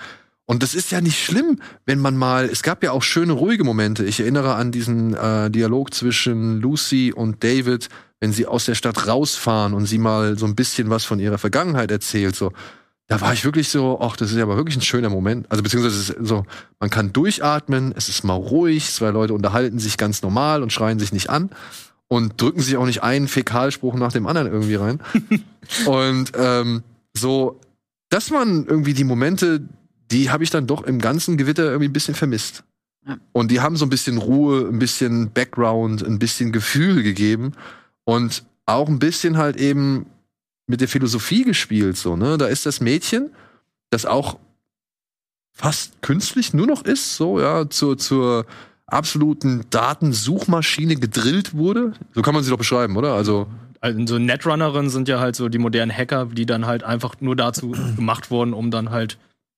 und 0.50 0.64
das 0.64 0.74
ist 0.74 0.92
ja 0.92 1.02
nicht 1.02 1.22
schlimm, 1.22 1.60
wenn 1.86 2.00
man 2.00 2.16
mal, 2.16 2.46
es 2.46 2.64
gab 2.64 2.82
ja 2.82 2.92
auch 2.94 3.04
schöne, 3.04 3.34
ruhige 3.34 3.66
Momente. 3.66 4.06
Ich 4.06 4.22
erinnere 4.22 4.56
an 4.56 4.72
diesen 4.72 5.14
äh, 5.14 5.52
Dialog 5.52 5.94
zwischen 5.94 6.62
Lucy 6.62 7.12
und 7.14 7.44
David, 7.44 7.90
wenn 8.22 8.32
sie 8.32 8.46
aus 8.46 8.64
der 8.64 8.76
Stadt 8.76 9.08
rausfahren 9.08 9.74
und 9.74 9.88
sie 9.88 9.98
mal 9.98 10.38
so 10.38 10.46
ein 10.46 10.56
bisschen 10.56 10.90
was 10.90 11.04
von 11.04 11.20
ihrer 11.20 11.38
Vergangenheit 11.38 11.92
erzählt. 11.92 12.38
So, 12.38 12.54
da 13.08 13.20
war 13.20 13.34
ich 13.34 13.44
wirklich 13.44 13.68
so, 13.68 14.00
ach, 14.02 14.16
das 14.16 14.32
ist 14.32 14.38
ja 14.38 14.44
aber 14.44 14.56
wirklich 14.56 14.78
ein 14.78 14.82
schöner 14.82 15.10
Moment. 15.10 15.52
Also 15.52 15.64
beziehungsweise 15.64 16.16
so, 16.22 16.46
man 16.80 16.90
kann 16.90 17.12
durchatmen, 17.12 17.94
es 17.98 18.08
ist 18.08 18.24
mal 18.24 18.36
ruhig, 18.36 18.90
zwei 18.90 19.10
Leute 19.10 19.34
unterhalten 19.34 19.80
sich 19.80 19.98
ganz 19.98 20.22
normal 20.22 20.64
und 20.64 20.72
schreien 20.72 20.98
sich 20.98 21.12
nicht 21.12 21.30
an 21.30 21.50
und 22.08 22.42
drücken 22.42 22.62
sich 22.62 22.78
auch 22.78 22.86
nicht 22.86 23.04
einen 23.04 23.28
Fäkalspruch 23.28 23.96
nach 23.96 24.14
dem 24.14 24.26
anderen 24.26 24.48
irgendwie 24.48 24.76
rein. 24.76 25.02
und 25.86 26.32
ähm, 26.38 26.84
so, 27.14 27.60
dass 28.08 28.32
man 28.32 28.66
irgendwie 28.66 28.94
die 28.94 29.04
Momente, 29.04 29.68
die 30.12 30.30
habe 30.30 30.44
ich 30.44 30.50
dann 30.50 30.68
doch 30.68 30.84
im 30.84 31.00
ganzen 31.00 31.38
Gewitter 31.38 31.64
irgendwie 31.64 31.90
ein 31.90 31.94
bisschen 31.94 32.16
vermisst. 32.16 32.64
Ja. 33.06 33.18
Und 33.34 33.52
die 33.52 33.62
haben 33.62 33.78
so 33.78 33.86
ein 33.86 33.90
bisschen 33.90 34.18
Ruhe, 34.18 34.68
ein 34.68 34.80
bisschen 34.80 35.32
Background, 35.32 36.04
ein 36.06 36.20
bisschen 36.20 36.52
Gefühl 36.52 37.04
gegeben 37.04 37.54
und 38.04 38.44
auch 38.66 38.88
ein 38.88 39.00
bisschen 39.00 39.38
halt 39.38 39.58
eben 39.58 40.08
mit 40.68 40.82
der 40.82 40.88
Philosophie 40.88 41.44
gespielt, 41.44 41.98
so, 41.98 42.18
ne? 42.18 42.38
Da 42.38 42.48
ist 42.48 42.66
das 42.66 42.82
Mädchen, 42.82 43.32
das 43.90 44.06
auch 44.06 44.38
fast 45.54 46.02
künstlich 46.02 46.54
nur 46.54 46.68
noch 46.68 46.84
ist, 46.84 47.16
so, 47.16 47.40
ja, 47.40 47.70
zur, 47.70 47.98
zur 47.98 48.46
absoluten 48.86 49.66
Datensuchmaschine 49.70 50.96
gedrillt 50.98 51.56
wurde. 51.56 51.94
So 52.14 52.22
kann 52.22 52.34
man 52.34 52.44
sie 52.44 52.50
doch 52.50 52.58
beschreiben, 52.58 52.96
oder? 52.98 53.14
Also. 53.14 53.48
Also 53.80 54.06
so 54.08 54.18
Netrunnerin 54.18 54.90
sind 54.90 55.08
ja 55.08 55.20
halt 55.20 55.36
so 55.36 55.50
die 55.50 55.60
modernen 55.60 55.96
Hacker, 55.96 56.26
die 56.26 56.46
dann 56.46 56.66
halt 56.66 56.84
einfach 56.84 57.16
nur 57.22 57.36
dazu 57.36 57.72
gemacht 57.96 58.32
wurden, 58.32 58.54
um 58.54 58.72
dann 58.72 58.90
halt 58.90 59.18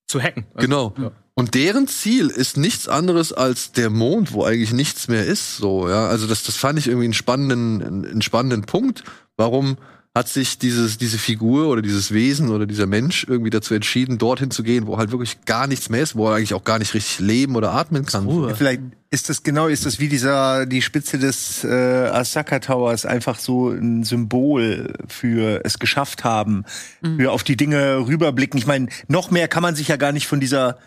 zu 0.10 0.22
hacken. 0.22 0.46
Also, 0.54 0.68
genau. 0.68 0.94
Ja. 0.98 1.12
Und 1.36 1.56
deren 1.56 1.88
Ziel 1.88 2.28
ist 2.28 2.58
nichts 2.58 2.90
anderes 2.90 3.32
als 3.32 3.72
der 3.72 3.90
Mond, 3.90 4.34
wo 4.34 4.44
eigentlich 4.44 4.74
nichts 4.74 5.08
mehr 5.08 5.26
ist. 5.26 5.58
So, 5.58 5.88
ja. 5.88 6.08
Also 6.08 6.28
das, 6.28 6.44
das 6.44 6.58
fand 6.58 6.78
ich 6.80 6.88
irgendwie 6.88 7.06
einen 7.06 7.14
spannenden, 7.14 8.06
einen 8.06 8.22
spannenden 8.22 8.64
Punkt. 8.64 9.04
Warum 9.38 9.78
hat 10.20 10.28
sich 10.28 10.58
dieses, 10.58 10.98
diese 10.98 11.18
Figur 11.18 11.70
oder 11.70 11.82
dieses 11.82 12.14
Wesen 12.14 12.50
oder 12.50 12.66
dieser 12.66 12.88
Mensch 12.88 13.26
irgendwie 13.28 13.50
dazu 13.50 13.74
entschieden, 13.74 14.18
dorthin 14.18 14.52
zu 14.52 14.64
gehen, 14.64 14.86
wo 14.86 14.98
halt 14.98 15.12
wirklich 15.12 15.46
gar 15.46 15.66
nichts 15.66 15.88
mehr 15.88 16.02
ist, 16.02 16.18
wo 16.18 16.28
er 16.28 16.36
eigentlich 16.36 16.54
auch 16.54 16.66
gar 16.66 16.78
nicht 16.78 16.94
richtig 16.94 17.20
leben 17.20 17.56
oder 17.56 17.72
atmen 17.72 18.06
kann. 18.06 18.28
Ja, 18.28 18.54
vielleicht 18.54 18.82
ist 19.12 19.30
das 19.30 19.44
genau, 19.44 19.68
ist 19.68 19.86
das 19.86 20.00
wie 20.00 20.10
dieser, 20.10 20.66
die 20.66 20.82
Spitze 20.82 21.20
des 21.20 21.64
äh, 21.64 21.70
Asaka 21.70 22.60
Towers 22.60 23.06
einfach 23.06 23.40
so 23.40 23.70
ein 23.70 24.04
Symbol 24.04 24.94
für 25.08 25.62
es 25.64 25.80
geschafft 25.80 26.26
haben, 26.26 26.66
mhm. 27.02 27.18
für 27.18 27.32
auf 27.32 27.46
die 27.46 27.56
Dinge 27.56 28.06
rüberblicken. 28.06 28.58
Ich 28.58 28.68
meine, 28.68 28.90
noch 29.08 29.32
mehr 29.32 29.48
kann 29.48 29.64
man 29.64 29.76
sich 29.76 29.88
ja 29.88 29.96
gar 29.96 30.12
nicht 30.12 30.28
von 30.28 30.42
dieser 30.42 30.80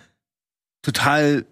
total 0.83 1.47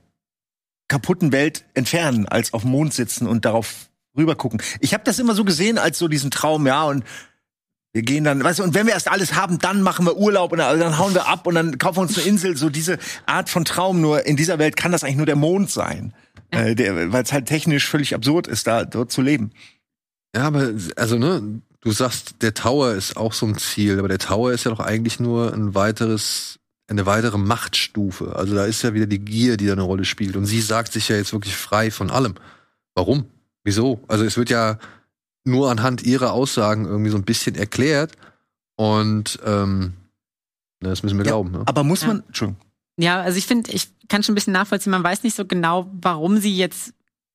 kaputten 0.89 1.33
Welt 1.33 1.65
entfernen, 1.73 2.29
als 2.29 2.53
auf 2.53 2.61
dem 2.61 2.73
Mond 2.73 2.93
sitzen 2.93 3.27
und 3.27 3.47
darauf 3.47 3.89
rüber 4.19 4.35
gucken. 4.35 4.61
Ich 4.81 4.93
habe 4.93 5.05
das 5.05 5.19
immer 5.19 5.35
so 5.35 5.45
gesehen 5.45 5.79
als 5.79 5.99
so 5.99 6.09
diesen 6.09 6.31
Traum, 6.31 6.67
ja, 6.67 6.85
und 6.85 7.05
wir 7.93 8.03
gehen 8.03 8.23
dann, 8.23 8.43
weißt 8.43 8.61
du, 8.61 8.63
und 8.63 8.75
wenn 8.75 8.87
wir 8.87 8.95
erst 8.95 9.11
alles 9.11 9.35
haben, 9.35 9.59
dann 9.59 9.83
machen 9.83 10.07
wir 10.07 10.17
Urlaub 10.17 10.53
und 10.53 10.59
dann, 10.59 10.99
hauen 10.99 11.15
wir 11.15 11.27
ab 11.27 11.47
und 11.47 11.57
dann 11.57 11.79
kaufen 11.79 11.97
wir 11.99 12.03
uns 12.03 12.17
eine 12.17 12.27
Insel. 12.27 12.57
So 12.57 12.71
diese 12.71 12.99
Art 13.27 13.49
von 13.49 13.65
Traum. 13.65 14.01
Nur 14.01 14.27
in 14.27 14.37
dieser 14.37 14.59
Welt 14.59 14.77
kann 14.77 14.93
das 14.93 15.03
eigentlich 15.03 15.17
nur 15.17 15.27
der 15.27 15.37
Mond 15.37 15.71
sein, 15.71 16.15
äh, 16.51 16.77
weil 17.11 17.23
es 17.23 17.33
halt 17.33 17.47
technisch 17.47 17.89
völlig 17.89 18.15
absurd 18.15 18.47
ist, 18.47 18.67
da 18.67 18.85
dort 18.85 19.11
zu 19.11 19.23
leben. 19.23 19.51
Ja, 20.35 20.43
aber 20.43 20.71
also 20.95 21.19
ne, 21.19 21.63
du 21.81 21.91
sagst, 21.91 22.43
der 22.43 22.55
Tower 22.55 22.93
ist 22.93 23.17
auch 23.17 23.33
so 23.33 23.47
ein 23.47 23.59
Ziel, 23.59 23.99
aber 23.99 24.09
der 24.09 24.19
Tower 24.19 24.53
ist 24.53 24.65
ja 24.65 24.71
doch 24.71 24.81
eigentlich 24.81 25.19
nur 25.19 25.53
ein 25.53 25.75
weiteres 25.75 26.61
eine 26.91 27.07
weitere 27.07 27.39
Machtstufe. 27.39 28.35
Also 28.35 28.55
da 28.55 28.65
ist 28.65 28.83
ja 28.83 28.95
wieder 28.95 29.07
die 29.07 29.21
Gier, 29.21 29.57
die 29.57 29.67
da 29.67 29.73
eine 29.73 29.83
Rolle 29.83 30.05
spielt. 30.05 30.37
Und 30.37 30.47
sie 30.47 30.61
sagt 30.61 30.93
sich 30.93 31.09
ja 31.09 31.17
jetzt 31.17 31.33
wirklich 31.33 31.55
frei 31.55 31.91
von 31.91 32.11
allem. 32.11 32.35
Warum? 32.95 33.27
Wieso? 33.63 34.03
Also 34.09 34.25
es 34.25 34.37
wird 34.37 34.51
ja 34.51 34.79
nur 35.45 35.71
anhand 35.71 36.03
ihrer 36.03 36.33
Aussagen 36.33 36.85
irgendwie 36.87 37.11
so 37.11 37.17
ein 37.17 37.25
bisschen 37.25 37.55
erklärt. 37.55 38.13
Und 38.77 39.39
ähm, 39.45 39.95
das 40.81 41.03
müssen 41.03 41.19
wir 41.19 41.25
ja, 41.25 41.33
glauben. 41.33 41.53
Ne? 41.53 41.63
Aber 41.67 41.85
muss 41.85 42.07
man. 42.07 42.19
Ja. 42.19 42.23
Entschuldigung. 42.27 42.61
Ja, 42.99 43.21
also 43.21 43.39
ich 43.39 43.47
finde, 43.47 43.71
ich 43.73 43.89
kann 44.09 44.23
schon 44.23 44.33
ein 44.33 44.35
bisschen 44.35 44.53
nachvollziehen, 44.53 44.91
man 44.91 45.05
weiß 45.05 45.23
nicht 45.23 45.35
so 45.35 45.47
genau, 45.47 45.91
warum 45.93 46.39
sie 46.39 46.55
jetzt 46.55 46.93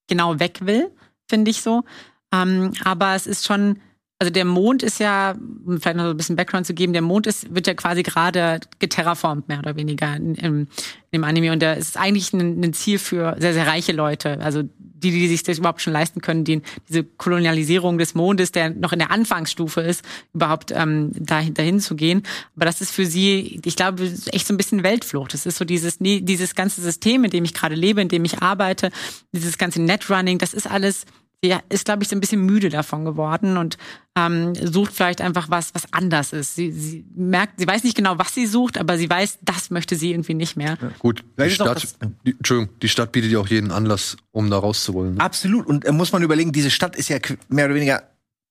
genau 0.08 0.40
weg 0.40 0.60
will, 0.62 0.92
finde 1.28 1.50
ich 1.50 1.62
so. 1.62 1.84
Ähm, 2.32 2.74
aber 2.84 3.16
es 3.16 3.26
ist 3.26 3.46
schon 3.46 3.80
also 4.18 4.32
der 4.32 4.46
Mond 4.46 4.82
ist 4.82 5.00
ja, 5.00 5.36
um 5.66 5.82
vielleicht 5.82 5.98
noch 5.98 6.06
so 6.06 6.12
ein 6.12 6.18
bisschen 6.18 6.38
Background 6.38 6.66
zu 6.66 6.74
geben, 6.74 6.94
der 6.94 7.02
Mond 7.02 7.28
ist, 7.28 7.54
wird 7.54 7.68
ja 7.68 7.74
quasi 7.74 8.02
gerade 8.02 8.62
geterraformt, 8.80 9.50
mehr 9.50 9.60
oder 9.60 9.76
weniger 9.76 10.16
in, 10.16 10.68
im 11.12 11.24
Anime. 11.26 11.52
Und 11.52 11.62
da 11.62 11.74
ist 11.74 11.98
eigentlich 11.98 12.32
ein, 12.32 12.64
ein, 12.64 12.74
Ziel 12.74 12.98
für 12.98 13.36
sehr, 13.40 13.54
sehr 13.54 13.68
reiche 13.68 13.92
Leute. 13.92 14.40
Also 14.40 14.64
die, 14.64 15.12
die 15.12 15.28
sich 15.28 15.44
das 15.44 15.58
überhaupt 15.58 15.82
schon 15.82 15.92
leisten 15.92 16.22
können, 16.22 16.46
die, 16.46 16.62
diese 16.88 17.04
Kolonialisierung 17.04 17.98
des 17.98 18.16
Mondes, 18.16 18.54
der 18.54 18.70
noch 18.70 18.94
in 18.94 19.00
der 19.00 19.12
Anfangsstufe 19.12 19.82
ist, 19.82 20.04
überhaupt 20.34 20.72
ähm, 20.72 21.12
dahin, 21.14 21.54
dahin 21.54 21.80
zu 21.82 21.98
gehen. 21.98 22.24
Aber 22.56 22.66
das 22.66 22.80
ist 22.80 22.92
für 22.92 23.06
sie, 23.06 23.60
ich 23.66 23.76
glaube, 23.76 24.10
echt 24.32 24.48
so 24.48 24.54
ein 24.54 24.58
bisschen 24.58 24.84
Weltflucht. 24.84 25.34
Das 25.34 25.46
ist 25.46 25.58
so 25.58 25.66
dieses, 25.66 25.98
dieses 26.00 26.56
ganze 26.56 26.82
System, 26.82 27.26
in 27.26 27.32
dem 27.32 27.44
ich 27.44 27.54
gerade 27.54 27.76
lebe, 27.76 28.02
in 28.02 28.08
dem 28.08 28.24
ich 28.24 28.42
arbeite, 28.42 28.92
dieses 29.34 29.58
ganze 29.58 29.82
Netrunning, 29.82 30.38
das 30.38 30.54
ist 30.54 30.72
alles 30.72 31.06
sie 31.46 31.56
ist, 31.70 31.86
glaube 31.86 32.04
ich, 32.04 32.10
so 32.10 32.16
ein 32.16 32.20
bisschen 32.20 32.46
müde 32.46 32.70
davon 32.70 33.06
geworden 33.06 33.58
und 33.58 33.78
ähm, 34.18 34.54
sucht 34.56 34.94
vielleicht 34.94 35.22
einfach 35.22 35.50
was, 35.50 35.74
was 35.74 35.84
anders 35.92 36.34
ist. 36.34 36.56
Sie, 36.56 36.72
sie 36.72 37.06
merkt, 37.16 37.60
sie 37.60 37.68
weiß 37.68 37.84
nicht 37.84 37.96
genau, 37.96 38.18
was 38.18 38.34
sie 38.34 38.48
sucht, 38.48 38.78
aber 38.78 38.98
sie 38.98 39.10
weiß, 39.10 39.40
das 39.42 39.70
möchte 39.70 39.96
sie 39.96 40.12
irgendwie 40.12 40.34
nicht 40.34 40.56
mehr. 40.56 40.78
Ja, 40.82 40.92
gut, 41.00 41.24
die 41.38 41.50
Stadt, 41.50 41.88
die, 42.26 42.32
Entschuldigung, 42.32 42.74
die 42.82 42.90
Stadt 42.90 43.12
bietet 43.12 43.32
ja 43.32 43.40
auch 43.40 43.48
jeden 43.48 43.72
Anlass, 43.72 44.18
um 44.32 44.50
da 44.50 44.58
rauszuholen. 44.58 45.16
Ne? 45.16 45.22
Absolut. 45.22 45.68
Und 45.68 45.86
äh, 45.86 45.92
muss 45.92 46.12
man 46.12 46.24
überlegen, 46.24 46.52
diese 46.52 46.72
Stadt 46.72 46.96
ist 46.96 47.10
ja 47.10 47.18
mehr 47.50 47.66
oder 47.66 47.76
weniger 47.76 48.04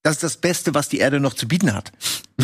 das 0.05 0.17
ist 0.17 0.23
das 0.23 0.37
Beste, 0.37 0.75
was 0.75 0.87
die 0.87 0.99
Erde 0.99 1.19
noch 1.19 1.33
zu 1.33 1.47
bieten 1.47 1.73
hat. 1.73 1.91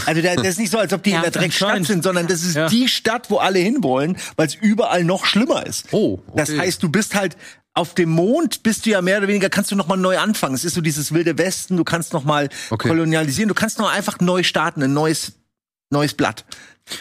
Also 0.08 0.20
das 0.24 0.36
ist 0.48 0.58
nicht 0.58 0.72
so, 0.72 0.80
als 0.80 0.94
ob 0.94 1.04
die 1.04 1.12
ja, 1.12 1.18
in 1.18 1.22
der 1.22 1.32
Dreckstadt 1.32 1.86
sind, 1.86 2.04
sondern 2.04 2.26
das 2.26 2.42
ist 2.42 2.56
ja. 2.56 2.68
die 2.68 2.88
Stadt, 2.88 3.30
wo 3.30 3.38
alle 3.38 3.60
hinwollen, 3.60 4.18
weil 4.36 4.48
es 4.48 4.56
überall 4.56 5.04
noch 5.04 5.26
schlimmer 5.26 5.64
ist. 5.68 5.86
Oh, 5.92 6.14
okay. 6.26 6.32
Das 6.38 6.58
heißt, 6.58 6.82
du 6.82 6.90
bist 6.90 7.14
halt 7.14 7.38
auf 7.74 7.94
dem 7.96 8.10
Mond 8.10 8.64
bist 8.64 8.86
du 8.86 8.90
ja 8.90 9.02
mehr 9.02 9.18
oder 9.20 9.28
weniger, 9.28 9.50
kannst 9.50 9.72
du 9.72 9.76
noch 9.76 9.88
mal 9.88 9.98
neu 9.98 10.18
anfangen. 10.18 10.56
Es 10.56 10.66
ist 10.66 10.74
so 10.74 10.82
dieses 10.82 11.14
wilde 11.14 11.38
Westen, 11.38 11.78
du 11.78 11.84
kannst 11.84 12.14
noch 12.14 12.24
mal 12.24 12.50
okay. 12.70 12.90
kolonialisieren, 12.90 13.48
du 13.48 13.56
kannst 13.56 13.80
noch 13.80 13.90
einfach 13.90 14.20
neu 14.20 14.44
starten, 14.44 14.84
ein 14.84 14.94
neues, 14.94 15.34
neues 15.90 16.14
Blatt. 16.14 16.46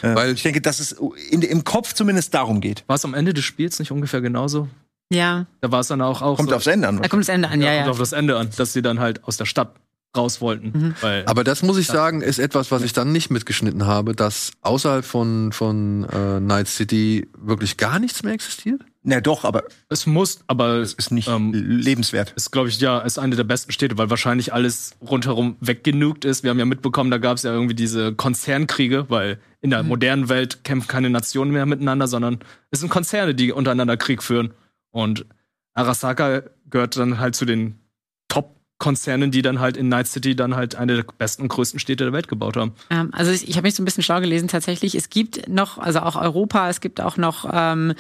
Äh, 0.02 0.14
Weil 0.14 0.32
ich 0.34 0.42
denke, 0.42 0.60
dass 0.60 0.78
es 0.78 0.92
in, 1.30 1.42
im 1.42 1.64
Kopf 1.64 1.94
zumindest 1.94 2.34
darum 2.34 2.60
geht. 2.60 2.84
War 2.86 2.96
es 2.96 3.04
am 3.04 3.14
Ende 3.14 3.34
des 3.34 3.44
Spiels 3.44 3.78
nicht 3.78 3.90
ungefähr 3.90 4.20
genauso? 4.20 4.68
Ja. 5.12 5.46
Da 5.60 5.72
war 5.72 5.80
es 5.80 5.88
dann 5.88 6.00
auch, 6.02 6.22
auch 6.22 6.36
Kommt 6.36 6.50
so, 6.50 6.56
aufs 6.56 6.68
Ende 6.68 6.86
an. 6.86 7.02
Da 7.02 7.08
kommt 7.08 7.22
das 7.22 7.28
Ende 7.28 7.48
an, 7.48 7.60
ja, 7.60 7.72
ja. 7.72 7.82
Kommt 7.82 7.92
auf 7.92 7.98
das 7.98 8.12
Ende 8.12 8.36
an, 8.36 8.50
dass 8.56 8.72
sie 8.72 8.82
dann 8.82 9.00
halt 9.00 9.24
aus 9.24 9.36
der 9.36 9.46
Stadt 9.46 9.74
raus 10.16 10.40
wollten. 10.40 10.72
Mhm. 10.72 10.94
Weil, 11.00 11.24
Aber 11.26 11.44
das 11.44 11.62
muss 11.62 11.78
ich 11.78 11.86
sagen, 11.86 12.20
ist 12.20 12.38
etwas, 12.38 12.70
was 12.70 12.82
ich 12.82 12.92
dann 12.92 13.12
nicht 13.12 13.30
mitgeschnitten 13.30 13.86
habe, 13.86 14.14
dass 14.14 14.52
außerhalb 14.60 15.04
von, 15.04 15.52
von 15.52 16.04
äh, 16.04 16.40
Night 16.40 16.68
City 16.68 17.28
wirklich 17.36 17.76
gar 17.76 17.98
nichts 17.98 18.22
mehr 18.22 18.34
existiert? 18.34 18.82
Na 19.02 19.20
doch, 19.20 19.44
aber 19.44 19.64
es 19.88 20.06
muss, 20.06 20.40
aber 20.46 20.76
es 20.76 20.92
ist 20.92 21.10
nicht 21.10 21.28
ähm, 21.28 21.52
lebenswert. 21.54 22.32
Ist, 22.36 22.50
glaube 22.50 22.68
ich, 22.68 22.78
ja, 22.80 22.98
ist 22.98 23.18
eine 23.18 23.34
der 23.34 23.44
besten 23.44 23.72
Städte, 23.72 23.96
weil 23.96 24.10
wahrscheinlich 24.10 24.52
alles 24.52 24.94
rundherum 25.00 25.56
weggenugt 25.60 26.26
ist. 26.26 26.42
Wir 26.42 26.50
haben 26.50 26.58
ja 26.58 26.66
mitbekommen, 26.66 27.10
da 27.10 27.16
gab 27.16 27.38
es 27.38 27.42
ja 27.42 27.52
irgendwie 27.52 27.74
diese 27.74 28.14
Konzernkriege, 28.14 29.06
weil 29.08 29.40
in 29.62 29.70
der 29.70 29.82
mhm. 29.82 29.88
modernen 29.88 30.28
Welt 30.28 30.64
kämpfen 30.64 30.86
keine 30.86 31.08
Nationen 31.08 31.50
mehr 31.50 31.64
miteinander, 31.64 32.08
sondern 32.08 32.40
es 32.70 32.80
sind 32.80 32.90
Konzerne, 32.90 33.34
die 33.34 33.52
untereinander 33.52 33.96
Krieg 33.96 34.22
führen. 34.22 34.52
Und 34.90 35.24
Arasaka 35.72 36.42
gehört 36.68 36.96
dann 36.98 37.18
halt 37.18 37.34
zu 37.34 37.46
den 37.46 37.80
Top-Konzernen, 38.28 39.30
die 39.30 39.40
dann 39.40 39.60
halt 39.60 39.78
in 39.78 39.88
Night 39.88 40.08
City 40.08 40.36
dann 40.36 40.56
halt 40.56 40.74
eine 40.74 40.96
der 40.96 41.04
besten 41.04 41.42
und 41.42 41.48
größten 41.48 41.80
Städte 41.80 42.04
der 42.04 42.12
Welt 42.12 42.28
gebaut 42.28 42.58
haben. 42.58 42.74
Ähm, 42.90 43.08
also 43.12 43.30
ich, 43.30 43.48
ich 43.48 43.56
habe 43.56 43.66
mich 43.66 43.74
so 43.74 43.82
ein 43.82 43.86
bisschen 43.86 44.02
schlau 44.02 44.20
gelesen 44.20 44.48
tatsächlich. 44.48 44.94
Es 44.94 45.08
gibt 45.08 45.48
noch, 45.48 45.78
also 45.78 46.00
auch 46.00 46.16
Europa, 46.16 46.68
es 46.68 46.82
gibt 46.82 47.00
auch 47.00 47.16
noch 47.16 47.48
ähm, 47.50 47.94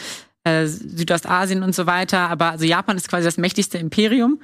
äh, 0.44 0.66
Südostasien 0.66 1.62
und 1.62 1.74
so 1.74 1.86
weiter. 1.86 2.30
Aber 2.30 2.52
also 2.52 2.64
Japan 2.64 2.96
ist 2.96 3.08
quasi 3.08 3.24
das 3.24 3.36
mächtigste 3.36 3.78
Imperium 3.78 4.40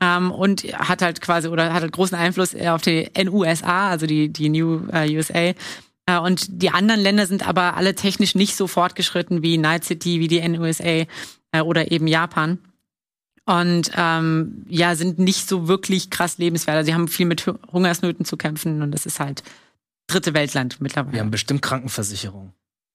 ähm, 0.00 0.30
und 0.30 0.62
hat 0.62 1.02
halt 1.02 1.20
quasi 1.20 1.48
oder 1.48 1.72
hat 1.72 1.82
halt 1.82 1.92
großen 1.92 2.16
Einfluss 2.16 2.54
auf 2.54 2.82
die 2.82 3.10
NUSA, 3.22 3.90
also 3.90 4.06
die, 4.06 4.28
die 4.32 4.48
New 4.48 4.86
äh, 4.92 5.14
USA. 5.16 5.52
Äh, 6.06 6.18
und 6.22 6.46
die 6.62 6.70
anderen 6.70 7.00
Länder 7.00 7.26
sind 7.26 7.46
aber 7.46 7.76
alle 7.76 7.94
technisch 7.94 8.34
nicht 8.34 8.56
so 8.56 8.66
fortgeschritten 8.66 9.42
wie 9.42 9.58
Night 9.58 9.84
City, 9.84 10.20
wie 10.20 10.28
die 10.28 10.46
NUSA 10.46 10.84
äh, 10.84 11.06
oder 11.64 11.90
eben 11.90 12.06
Japan. 12.06 12.58
Und 13.44 13.90
ähm, 13.96 14.64
ja, 14.68 14.94
sind 14.94 15.18
nicht 15.18 15.48
so 15.48 15.66
wirklich 15.66 16.10
krass 16.10 16.38
lebenswert. 16.38 16.76
Also 16.76 16.86
sie 16.86 16.94
haben 16.94 17.08
viel 17.08 17.26
mit 17.26 17.44
Hungersnöten 17.72 18.24
zu 18.24 18.36
kämpfen 18.36 18.82
und 18.82 18.92
das 18.92 19.04
ist 19.04 19.18
halt 19.18 19.42
dritte 20.06 20.32
Weltland 20.32 20.80
mittlerweile. 20.80 21.14
Wir 21.14 21.20
haben 21.20 21.32
bestimmt 21.32 21.60
Krankenversicherung 21.62 22.52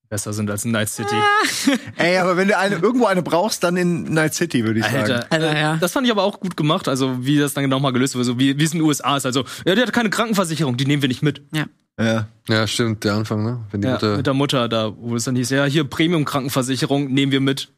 besser 0.10 0.34
sind 0.34 0.50
als 0.50 0.66
in 0.66 0.72
Night 0.72 0.90
City. 0.90 1.16
Ah. 1.16 1.72
Ey, 1.98 2.18
aber 2.18 2.38
wenn 2.38 2.48
du 2.48 2.58
eine, 2.58 2.76
irgendwo 2.76 3.06
eine 3.06 3.22
brauchst, 3.22 3.64
dann 3.64 3.78
in 3.78 4.04
Night 4.14 4.34
City, 4.34 4.64
würde 4.64 4.80
ich 4.80 4.86
Alter, 4.86 5.08
sagen. 5.08 5.26
Alter, 5.30 5.58
ja. 5.58 5.78
Das 5.78 5.92
fand 5.92 6.06
ich 6.06 6.12
aber 6.12 6.24
auch 6.24 6.40
gut 6.40 6.58
gemacht, 6.58 6.88
also 6.88 7.26
wie 7.26 7.38
das 7.38 7.54
dann 7.54 7.68
nochmal 7.70 7.94
gelöst 7.94 8.16
wurde, 8.16 8.26
so 8.26 8.40
wie, 8.40 8.58
wie 8.60 8.64
es 8.64 8.74
in 8.74 8.80
den 8.80 8.88
USA 8.88 9.18
ist. 9.18 9.26
Also, 9.26 9.46
ja, 9.66 9.76
die 9.76 9.82
hat 9.82 9.94
keine 9.94 10.10
Krankenversicherung, 10.10 10.78
die 10.78 10.86
nehmen 10.86 11.02
wir 11.02 11.10
nicht 11.10 11.24
mit. 11.24 11.42
Ja. 11.54 11.66
Ja. 12.00 12.28
ja, 12.48 12.68
stimmt, 12.68 13.04
der 13.04 13.16
Anfang, 13.16 13.44
ne? 13.44 13.66
Wenn 13.72 13.82
die 13.82 13.88
ja, 13.88 13.94
Mutter 13.94 14.18
mit 14.18 14.28
der 14.28 14.34
Mutter, 14.36 14.70
da, 14.70 14.94
wo 14.96 15.16
es 15.16 15.24
dann 15.24 15.36
hieß, 15.36 15.50
ja, 15.50 15.66
hier 15.66 15.84
Premium-Krankenversicherung 15.84 17.12
nehmen 17.12 17.32
wir 17.32 17.42
mit. 17.42 17.70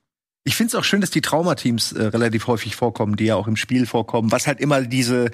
Ich 0.44 0.56
finde 0.56 0.70
es 0.70 0.76
auch 0.76 0.84
schön, 0.84 1.00
dass 1.00 1.10
die 1.10 1.22
Traumateams 1.22 1.94
äh, 1.94 2.08
relativ 2.08 2.48
häufig 2.48 2.76
vorkommen, 2.76 3.16
die 3.16 3.26
ja 3.26 3.36
auch 3.36 3.48
im 3.48 3.56
Spiel 3.56 3.86
vorkommen, 3.86 4.32
was 4.32 4.46
halt 4.46 4.60
immer 4.60 4.82
diese 4.82 5.32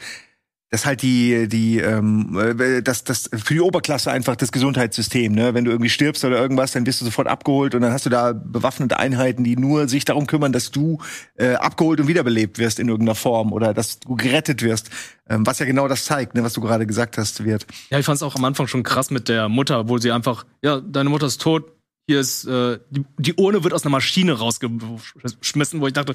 das 0.71 0.85
halt 0.85 1.01
die 1.03 1.47
die 1.47 1.79
ähm, 1.79 2.37
äh, 2.37 2.81
das 2.81 3.03
das 3.03 3.29
für 3.31 3.53
die 3.53 3.61
Oberklasse 3.61 4.11
einfach 4.11 4.35
das 4.35 4.51
Gesundheitssystem 4.51 5.31
ne? 5.31 5.53
Wenn 5.53 5.63
du 5.63 5.71
irgendwie 5.71 5.89
stirbst 5.89 6.25
oder 6.25 6.37
irgendwas 6.37 6.71
dann 6.71 6.85
wirst 6.85 7.01
du 7.01 7.05
sofort 7.05 7.27
abgeholt 7.27 7.75
und 7.75 7.81
dann 7.81 7.93
hast 7.93 8.05
du 8.05 8.09
da 8.09 8.33
bewaffnete 8.33 8.97
Einheiten 8.97 9.43
die 9.43 9.55
nur 9.57 9.87
sich 9.87 10.05
darum 10.05 10.25
kümmern 10.25 10.51
dass 10.51 10.71
du 10.71 10.99
äh, 11.35 11.53
abgeholt 11.53 11.99
und 11.99 12.07
wiederbelebt 12.07 12.57
wirst 12.57 12.79
in 12.79 12.89
irgendeiner 12.89 13.15
Form 13.15 13.53
oder 13.53 13.73
dass 13.73 13.99
du 13.99 14.15
gerettet 14.15 14.63
wirst. 14.63 14.89
Ähm, 15.29 15.45
was 15.45 15.59
ja 15.59 15.65
genau 15.65 15.87
das 15.87 16.05
zeigt 16.05 16.33
ne 16.33 16.43
was 16.43 16.53
du 16.53 16.61
gerade 16.61 16.87
gesagt 16.87 17.17
hast 17.17 17.43
wird 17.43 17.67
ja 17.91 17.99
ich 17.99 18.05
fand 18.05 18.15
es 18.15 18.23
auch 18.23 18.35
am 18.35 18.45
Anfang 18.45 18.67
schon 18.67 18.83
krass 18.83 19.11
mit 19.11 19.29
der 19.29 19.49
Mutter 19.49 19.87
wo 19.87 19.99
sie 19.99 20.11
einfach 20.11 20.45
ja 20.63 20.81
deine 20.81 21.09
Mutter 21.09 21.27
ist 21.27 21.41
tot 21.41 21.71
hier 22.07 22.19
ist 22.19 22.45
äh, 22.45 22.79
die, 22.89 23.05
die 23.17 23.35
Urne 23.35 23.63
wird 23.63 23.73
aus 23.73 23.83
einer 23.83 23.91
Maschine 23.91 24.33
rausgeschmissen 24.33 25.79
wo 25.79 25.87
ich 25.87 25.93
dachte 25.93 26.13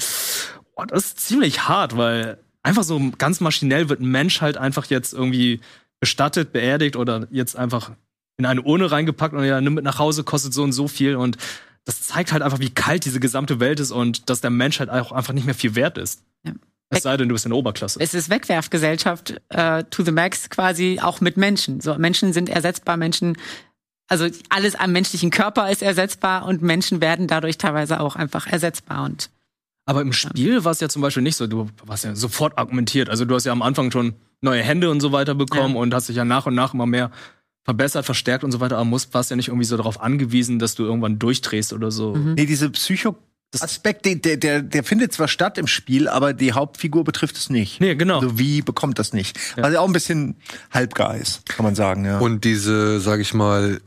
oh, 0.74 0.84
das 0.84 1.04
ist 1.04 1.20
ziemlich 1.20 1.68
hart 1.68 1.96
weil 1.96 2.38
einfach 2.62 2.82
so 2.82 3.00
ganz 3.18 3.40
maschinell 3.40 3.88
wird 3.88 4.00
ein 4.00 4.10
Mensch 4.10 4.40
halt 4.40 4.56
einfach 4.56 4.86
jetzt 4.86 5.12
irgendwie 5.12 5.60
bestattet, 6.00 6.52
beerdigt 6.52 6.96
oder 6.96 7.26
jetzt 7.30 7.56
einfach 7.56 7.92
in 8.38 8.46
eine 8.46 8.62
Urne 8.62 8.90
reingepackt 8.90 9.34
und 9.34 9.44
ja, 9.44 9.60
nimm 9.60 9.74
mit 9.74 9.84
nach 9.84 9.98
Hause, 9.98 10.24
kostet 10.24 10.54
so 10.54 10.62
und 10.62 10.72
so 10.72 10.88
viel 10.88 11.16
und 11.16 11.36
das 11.84 12.02
zeigt 12.02 12.32
halt 12.32 12.42
einfach, 12.42 12.60
wie 12.60 12.70
kalt 12.70 13.04
diese 13.04 13.20
gesamte 13.20 13.60
Welt 13.60 13.80
ist 13.80 13.90
und 13.90 14.28
dass 14.28 14.40
der 14.40 14.50
Mensch 14.50 14.80
halt 14.80 14.90
auch 14.90 15.12
einfach 15.12 15.32
nicht 15.32 15.46
mehr 15.46 15.54
viel 15.54 15.74
wert 15.74 15.98
ist. 15.98 16.22
Ja. 16.44 16.52
Es 16.92 17.04
sei 17.04 17.16
denn, 17.16 17.28
du 17.28 17.34
bist 17.34 17.46
in 17.46 17.50
der 17.50 17.58
Oberklasse. 17.58 18.00
Es 18.00 18.14
ist 18.14 18.30
Wegwerfgesellschaft 18.30 19.40
äh, 19.50 19.84
to 19.84 20.02
the 20.02 20.10
max 20.10 20.50
quasi 20.50 20.98
auch 21.00 21.20
mit 21.20 21.36
Menschen. 21.36 21.80
So 21.80 21.94
Menschen 21.96 22.32
sind 22.32 22.48
ersetzbar, 22.48 22.96
Menschen 22.96 23.36
also 24.10 24.26
alles 24.48 24.74
am 24.74 24.90
menschlichen 24.90 25.30
Körper 25.30 25.70
ist 25.70 25.82
ersetzbar 25.82 26.44
und 26.44 26.62
Menschen 26.62 27.00
werden 27.00 27.28
dadurch 27.28 27.58
teilweise 27.58 28.00
auch 28.00 28.16
einfach 28.16 28.48
ersetzbar 28.48 29.04
und 29.04 29.30
Aber 29.90 30.02
im 30.02 30.12
Spiel 30.12 30.64
war 30.64 30.72
es 30.72 30.80
ja 30.80 30.88
zum 30.88 31.02
Beispiel 31.02 31.22
nicht 31.22 31.36
so. 31.36 31.48
Du 31.48 31.68
warst 31.84 32.04
ja 32.04 32.14
sofort 32.14 32.56
argumentiert. 32.56 33.10
Also 33.10 33.24
du 33.24 33.34
hast 33.34 33.44
ja 33.44 33.50
am 33.50 33.62
Anfang 33.62 33.90
schon 33.90 34.14
neue 34.40 34.62
Hände 34.62 34.88
und 34.88 35.00
so 35.00 35.10
weiter 35.10 35.34
bekommen 35.34 35.74
ja. 35.74 35.80
und 35.80 35.92
hast 35.92 36.08
dich 36.08 36.16
ja 36.16 36.24
nach 36.24 36.46
und 36.46 36.54
nach 36.54 36.74
immer 36.74 36.86
mehr 36.86 37.10
verbessert, 37.64 38.06
verstärkt 38.06 38.44
und 38.44 38.52
so 38.52 38.60
weiter, 38.60 38.76
aber 38.76 38.84
musst, 38.84 39.12
warst 39.14 39.30
ja 39.30 39.36
nicht 39.36 39.48
irgendwie 39.48 39.66
so 39.66 39.76
darauf 39.76 40.00
angewiesen, 40.00 40.58
dass 40.58 40.76
du 40.76 40.84
irgendwann 40.84 41.18
durchdrehst 41.18 41.72
oder 41.72 41.90
so. 41.90 42.14
Mhm. 42.14 42.34
Nee, 42.34 42.46
diese 42.46 42.70
Psycho 42.70 43.16
Aspekt, 43.58 44.06
der, 44.06 44.36
der, 44.36 44.62
der 44.62 44.84
findet 44.84 45.12
zwar 45.12 45.26
statt 45.26 45.58
im 45.58 45.66
Spiel, 45.66 46.06
aber 46.06 46.32
die 46.32 46.52
Hauptfigur 46.52 47.02
betrifft 47.02 47.36
es 47.36 47.50
nicht. 47.50 47.80
Nee, 47.80 47.96
genau. 47.96 48.20
Also 48.20 48.38
wie 48.38 48.62
bekommt 48.62 49.00
das 49.00 49.12
nicht? 49.12 49.36
Ja. 49.56 49.64
Also 49.64 49.78
auch 49.78 49.86
ein 49.86 49.92
bisschen 49.92 50.36
halbgar 50.70 51.16
ist, 51.16 51.46
kann 51.46 51.64
man 51.64 51.74
sagen, 51.74 52.04
ja. 52.04 52.20
Und 52.20 52.44
diese, 52.44 53.00
sag 53.00 53.18
ich 53.18 53.34
mal, 53.34 53.80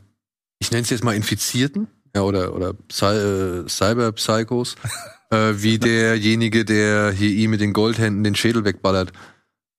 ich 0.58 0.70
nenne 0.70 0.82
es 0.82 0.90
jetzt 0.90 1.02
mal 1.02 1.14
Infizierten, 1.14 1.86
ja, 2.14 2.20
oder, 2.22 2.54
oder 2.54 2.74
Psy 2.74 3.06
äh, 3.06 3.68
Cyber-Psychos, 3.68 4.76
äh, 5.34 5.62
wie 5.62 5.78
derjenige, 5.80 6.64
der 6.64 7.10
hier 7.10 7.30
ihm 7.30 7.50
mit 7.50 7.60
den 7.60 7.72
Goldhänden 7.72 8.24
den 8.24 8.34
Schädel 8.34 8.64
wegballert, 8.64 9.12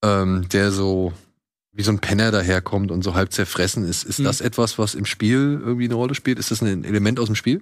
ähm, 0.04 0.48
der 0.50 0.72
so 0.72 1.14
wie 1.72 1.84
so 1.84 1.92
ein 1.92 2.00
Penner 2.00 2.32
daherkommt 2.32 2.90
und 2.90 3.04
so 3.04 3.16
halb 3.16 3.34
zerfressen 3.34 3.84
ist. 3.86 4.04
Ist 4.04 4.20
mhm. 4.20 4.26
das 4.26 4.40
etwas, 4.40 4.80
was 4.80 4.96
im 4.96 5.06
Spiel 5.06 5.60
irgendwie 5.62 5.86
eine 5.86 5.96
Rolle 5.96 6.16
spielt? 6.16 6.40
Ist 6.40 6.52
das 6.52 6.62
ein 6.62 6.86
Element 6.86 7.20
aus 7.20 7.26
dem 7.26 7.36
Spiel? 7.36 7.62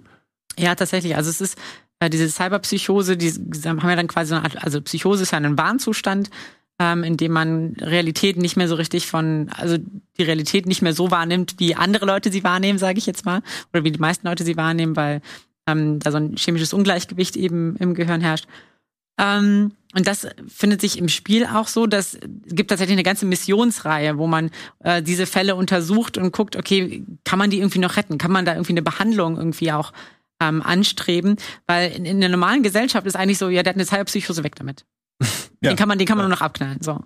Ja, 0.58 0.76
tatsächlich. 0.76 1.16
Also 1.16 1.32
es 1.32 1.42
ist 1.42 1.58
äh, 2.00 2.10
diese 2.10 2.30
Cyberpsychose, 2.30 3.18
die 3.18 3.32
haben 3.66 3.82
wir 3.82 3.96
dann 3.96 4.08
quasi 4.08 4.30
so 4.30 4.36
eine 4.36 4.44
Art, 4.44 4.64
also 4.64 4.82
Psychose 4.82 5.24
ist 5.24 5.32
ja 5.32 5.40
ein 5.40 5.58
Warnzustand, 5.58 6.30
ähm, 6.80 7.04
in 7.04 7.18
dem 7.18 7.32
man 7.32 7.76
Realität 7.80 8.38
nicht 8.38 8.56
mehr 8.56 8.68
so 8.68 8.76
richtig 8.76 9.08
von, 9.08 9.50
also 9.50 9.78
die 9.78 10.24
Realität 10.24 10.68
nicht 10.68 10.84
mehr 10.84 10.94
so 10.94 11.10
wahrnimmt, 11.10 11.56
wie 11.58 11.76
andere 11.76 12.06
Leute 12.06 12.32
sie 12.32 12.44
wahrnehmen, 12.44 12.78
sage 12.78 13.00
ich 13.00 13.08
jetzt 13.08 13.26
mal, 13.26 13.42
oder 13.74 13.84
wie 13.84 13.92
die 13.92 14.00
meisten 14.00 14.28
Leute 14.28 14.44
sie 14.44 14.58
wahrnehmen, 14.58 14.96
weil 14.96 15.22
ähm, 15.68 16.00
da 16.00 16.12
so 16.12 16.18
ein 16.18 16.36
chemisches 16.36 16.74
Ungleichgewicht 16.74 17.36
eben 17.36 17.76
im 17.78 17.94
Gehirn 17.94 18.22
herrscht. 18.22 18.48
Ähm, 19.20 19.72
und 19.96 20.08
das 20.08 20.28
findet 20.48 20.82
sich 20.82 20.98
im 20.98 21.08
Spiel 21.08 21.46
auch 21.46 21.68
so, 21.68 21.86
dass 21.86 22.16
es 22.16 22.56
gibt 22.56 22.72
tatsächlich 22.72 22.96
eine 22.96 23.04
ganze 23.04 23.28
Missionsreihe, 23.28 24.18
wo 24.18 24.26
man 24.26 24.50
äh, 24.80 25.04
diese 25.04 25.28
Fälle 25.28 25.56
untersucht 25.56 26.18
und 26.18 26.32
guckt, 26.32 26.56
okay, 26.56 27.06
kann 27.24 27.38
man 27.38 27.52
die 27.52 27.60
irgendwie 27.60 27.80
noch 27.80 27.96
retten? 27.96 28.18
Kann 28.18 28.32
man 28.32 28.46
da 28.46 28.54
irgendwie 28.54 28.74
eine 28.74 28.82
Behandlung 28.82 29.38
irgendwie 29.38 29.72
auch 29.72 29.94
ähm, 30.42 30.64
anstreben, 30.64 31.36
weil 31.68 31.92
in, 31.92 32.06
in 32.06 32.20
der 32.20 32.30
normalen 32.30 32.64
Gesellschaft 32.64 33.06
ist 33.06 33.16
eigentlich 33.16 33.38
so, 33.38 33.50
ja, 33.50 33.62
der 33.62 33.72
hat 33.72 33.78
eine 33.78 33.86
Cyberpsychose 33.86 34.44
weg 34.44 34.56
damit. 34.56 34.86
ja. 35.62 35.70
Den 35.70 35.76
kann 35.76 35.88
man, 35.88 36.00
den 36.00 36.08
kann 36.08 36.18
man 36.18 36.26
ja. 36.26 36.30
nur 36.30 36.38
noch 36.38 36.42
abknallen. 36.42 36.82
So. 36.82 37.02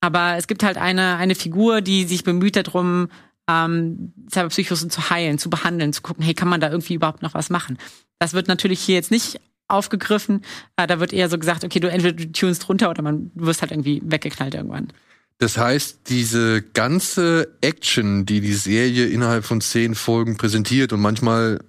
Aber 0.00 0.36
es 0.36 0.48
gibt 0.48 0.64
halt 0.64 0.76
eine, 0.76 1.16
eine 1.16 1.36
Figur, 1.36 1.80
die 1.80 2.04
sich 2.04 2.24
bemüht 2.24 2.56
darum, 2.56 3.08
ähm, 3.48 4.12
Cyberpsychosen 4.30 4.90
zu 4.90 5.10
heilen, 5.10 5.38
zu 5.38 5.50
behandeln, 5.50 5.92
zu 5.92 6.02
gucken, 6.02 6.24
hey, 6.24 6.34
kann 6.34 6.48
man 6.48 6.60
da 6.60 6.70
irgendwie 6.70 6.94
überhaupt 6.94 7.22
noch 7.22 7.34
was 7.34 7.50
machen? 7.50 7.78
Das 8.18 8.32
wird 8.32 8.48
natürlich 8.48 8.80
hier 8.80 8.94
jetzt 8.94 9.10
nicht 9.10 9.40
aufgegriffen. 9.68 10.42
Äh, 10.76 10.86
da 10.86 11.00
wird 11.00 11.12
eher 11.12 11.28
so 11.28 11.38
gesagt, 11.38 11.64
okay, 11.64 11.80
du 11.80 11.90
entweder 11.90 12.14
du 12.14 12.32
tunst 12.32 12.68
runter 12.68 12.90
oder 12.90 13.02
man, 13.02 13.30
du 13.34 13.46
wirst 13.46 13.62
halt 13.62 13.72
irgendwie 13.72 14.02
weggeknallt 14.04 14.54
irgendwann. 14.54 14.92
Das 15.38 15.58
heißt, 15.58 16.08
diese 16.08 16.62
ganze 16.62 17.56
Action, 17.60 18.24
die 18.24 18.40
die 18.40 18.54
Serie 18.54 19.06
innerhalb 19.06 19.44
von 19.44 19.60
zehn 19.60 19.94
Folgen 19.94 20.36
präsentiert 20.36 20.92
und 20.92 21.00
manchmal 21.00 21.60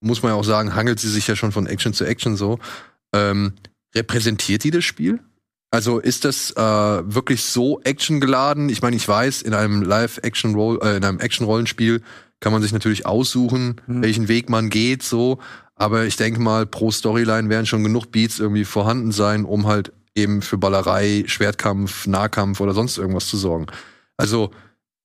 muss 0.00 0.22
man 0.22 0.32
ja 0.32 0.36
auch 0.36 0.44
sagen, 0.44 0.74
hangelt 0.74 0.98
sie 0.98 1.08
sich 1.08 1.28
ja 1.28 1.36
schon 1.36 1.52
von 1.52 1.66
Action 1.66 1.92
zu 1.94 2.04
Action 2.04 2.36
so. 2.36 2.58
Ähm, 3.14 3.54
repräsentiert 3.94 4.64
die 4.64 4.72
das 4.72 4.84
Spiel? 4.84 5.20
Also 5.72 6.00
ist 6.00 6.26
das 6.26 6.50
äh, 6.50 6.60
wirklich 6.60 7.44
so 7.44 7.80
actiongeladen? 7.82 8.68
Ich 8.68 8.82
meine, 8.82 8.94
ich 8.94 9.08
weiß, 9.08 9.40
in 9.40 9.54
einem 9.54 9.80
Live-Action-Roll, 9.80 10.80
äh, 10.82 10.96
in 10.98 11.04
einem 11.04 11.18
Action-Rollenspiel 11.18 12.02
kann 12.40 12.52
man 12.52 12.60
sich 12.60 12.72
natürlich 12.72 13.06
aussuchen, 13.06 13.80
mhm. 13.86 14.02
welchen 14.02 14.28
Weg 14.28 14.50
man 14.50 14.68
geht, 14.68 15.02
so. 15.02 15.38
Aber 15.74 16.04
ich 16.04 16.16
denke 16.16 16.40
mal, 16.40 16.66
pro 16.66 16.90
Storyline 16.90 17.48
werden 17.48 17.64
schon 17.64 17.82
genug 17.82 18.12
Beats 18.12 18.38
irgendwie 18.38 18.66
vorhanden 18.66 19.12
sein, 19.12 19.46
um 19.46 19.66
halt 19.66 19.92
eben 20.14 20.42
für 20.42 20.58
Ballerei, 20.58 21.24
Schwertkampf, 21.26 22.06
Nahkampf 22.06 22.60
oder 22.60 22.74
sonst 22.74 22.98
irgendwas 22.98 23.28
zu 23.28 23.38
sorgen. 23.38 23.66
Also, 24.18 24.50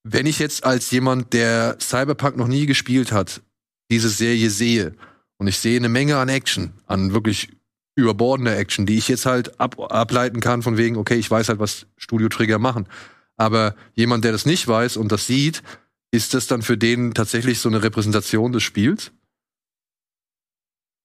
wenn 0.04 0.26
ich 0.26 0.38
jetzt 0.38 0.66
als 0.66 0.92
jemand, 0.92 1.32
der 1.32 1.78
Cyberpunk 1.80 2.36
noch 2.36 2.50
nie 2.50 2.66
gespielt 2.66 3.14
hat, 3.14 3.42
diese 3.90 4.10
Serie 4.10 4.50
sehe 4.50 4.96
und 5.38 5.48
ich 5.48 5.60
sehe 5.60 5.78
eine 5.78 5.88
Menge 5.88 6.18
an 6.18 6.28
Action, 6.28 6.74
an 6.88 7.14
wirklich 7.14 7.57
überbordender 7.98 8.56
Action, 8.56 8.86
die 8.86 8.98
ich 8.98 9.08
jetzt 9.08 9.26
halt 9.26 9.60
ab, 9.60 9.80
ableiten 9.92 10.40
kann 10.40 10.62
von 10.62 10.78
wegen, 10.78 10.96
okay, 10.98 11.16
ich 11.16 11.30
weiß 11.30 11.50
halt, 11.50 11.60
was 11.60 11.88
Studio 11.98 12.30
Trigger 12.30 12.60
machen. 12.60 12.88
Aber 13.36 13.76
jemand, 13.94 14.24
der 14.24 14.32
das 14.32 14.46
nicht 14.46 14.68
weiß 14.68 14.98
und 14.98 15.12
das 15.12 15.28
sieht, 15.28 15.64
ist 16.12 16.34
das 16.34 16.48
dann 16.48 16.62
für 16.62 16.78
den 16.78 17.14
tatsächlich 17.14 17.60
so 17.60 17.70
eine 17.70 17.84
Repräsentation 17.84 18.54
des 18.54 18.64
Spiels? 18.64 19.12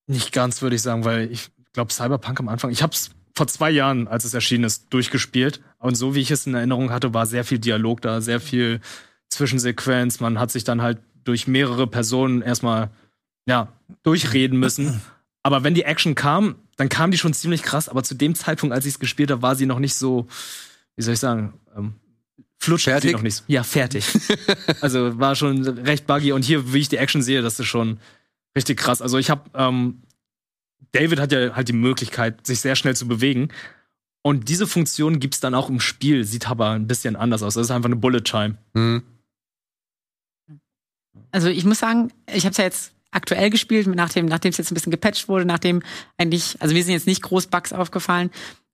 Nicht 0.07 0.33
ganz, 0.33 0.61
würde 0.63 0.77
ich 0.77 0.83
sagen, 0.83 1.05
weil 1.05 1.33
ich 1.33 1.51
glaube, 1.73 1.93
Cyberpunk 1.93 2.41
am 2.41 2.49
Anfang, 2.49 2.71
ich 2.71 2.83
habe 2.83 2.93
es 2.93 3.11
vor 3.35 3.47
zwei 3.47 3.71
Jahren, 3.71 4.07
als 4.07 4.25
es 4.25 4.35
erschienen 4.35 4.65
ist, 4.65 4.93
durchgespielt. 4.93 5.63
Und 5.79 5.95
so 5.95 6.15
wie 6.15 6.21
ich 6.21 6.31
es 6.31 6.47
in 6.47 6.55
Erinnerung 6.55 6.91
hatte, 6.91 7.15
war 7.15 7.27
sehr 7.27 7.45
viel 7.45 7.59
Dialog 7.59 8.03
da, 8.03 8.21
sehr 8.21 8.41
viel 8.41 8.81
Zwischensequenz. 9.31 10.21
Man 10.21 10.39
hat 10.39 10.51
sich 10.51 10.65
dann 10.65 10.83
halt 10.83 10.99
durch 11.25 11.47
mehrere 11.47 11.87
Personen 11.87 12.43
erstmal 12.43 12.91
ja, 13.47 13.73
durchreden 14.03 14.59
müssen. 14.59 15.01
Aber 15.43 15.65
wenn 15.65 15.75
die 15.75 15.85
Action 15.85 16.15
kam, 16.15 16.57
dann 16.77 16.89
kam 16.89 17.11
die 17.11 17.19
schon 17.19 17.35
ziemlich 17.35 17.63
krass. 17.63 17.89
Aber 17.89 18.03
zu 18.03 18.15
dem 18.15 18.35
Zeitpunkt, 18.35 18.75
als 18.75 18.87
ich 18.87 18.95
es 18.95 18.99
gespielt 18.99 19.31
habe, 19.31 19.43
war 19.43 19.57
sie 19.57 19.67
noch 19.67 19.79
nicht 19.79 19.95
so, 19.95 20.27
wie 20.97 21.03
soll 21.03 21.15
ich 21.15 21.21
sagen, 21.21 21.55
ähm, 21.77 21.95
flutscht 22.61 22.85
fertig? 22.85 23.11
sie 23.11 23.15
noch 23.15 23.23
nicht. 23.23 23.37
So. 23.37 23.45
Ja, 23.49 23.63
fertig. 23.63 24.07
also 24.81 25.19
war 25.19 25.35
schon 25.35 25.67
recht 25.67 26.07
buggy. 26.07 26.33
Und 26.33 26.45
hier, 26.45 26.73
wie 26.73 26.79
ich 26.79 26.89
die 26.89 26.97
Action 26.97 27.23
sehe, 27.23 27.43
das 27.43 27.59
ist 27.59 27.67
schon 27.67 27.99
richtig 28.57 28.79
krass. 28.79 29.03
Also 29.03 29.19
ich 29.19 29.31
habe, 29.31 29.51
ähm, 29.55 30.03
David 30.93 31.21
hat 31.21 31.33
ja 31.33 31.55
halt 31.55 31.69
die 31.69 31.73
Möglichkeit, 31.73 32.47
sich 32.47 32.61
sehr 32.61 32.77
schnell 32.77 32.95
zu 32.95 33.09
bewegen. 33.09 33.49
Und 34.23 34.49
diese 34.49 34.69
Funktion 34.69 35.19
gibt's 35.19 35.41
dann 35.41 35.55
auch 35.55 35.69
im 35.69 35.81
Spiel, 35.81 36.25
sieht 36.25 36.49
aber 36.49 36.71
ein 36.71 36.87
bisschen 36.87 37.17
anders 37.17 37.43
aus. 37.43 37.55
Das 37.55 37.67
ist 37.67 37.71
einfach 37.73 37.89
eine 37.89 37.97
Bullet 37.97 38.21
Time. 38.21 38.57
Mhm. 38.75 39.03
Also 41.33 41.49
ich 41.49 41.65
muss 41.65 41.81
sagen, 41.81 42.13
ich 42.33 42.45
habe 42.45 42.53
es 42.53 42.57
ja 42.59 42.65
jetzt 42.65 42.93
aktuell 43.13 43.51
gespielt, 43.51 43.87
nachdem 43.87 44.27
nachdem 44.27 44.51
es 44.51 44.59
jetzt 44.59 44.71
ein 44.71 44.75
bisschen 44.75 44.91
gepatcht 44.91 45.29
wurde, 45.29 45.45
nachdem 45.45 45.83
eigentlich, 46.19 46.57
also 46.59 46.75
mir 46.75 46.83
sind 46.83 46.95
jetzt 46.95 47.07
nicht 47.07 47.23
groß 47.23 47.47
Bugs 47.47 47.73
aufgefallen. 47.73 48.31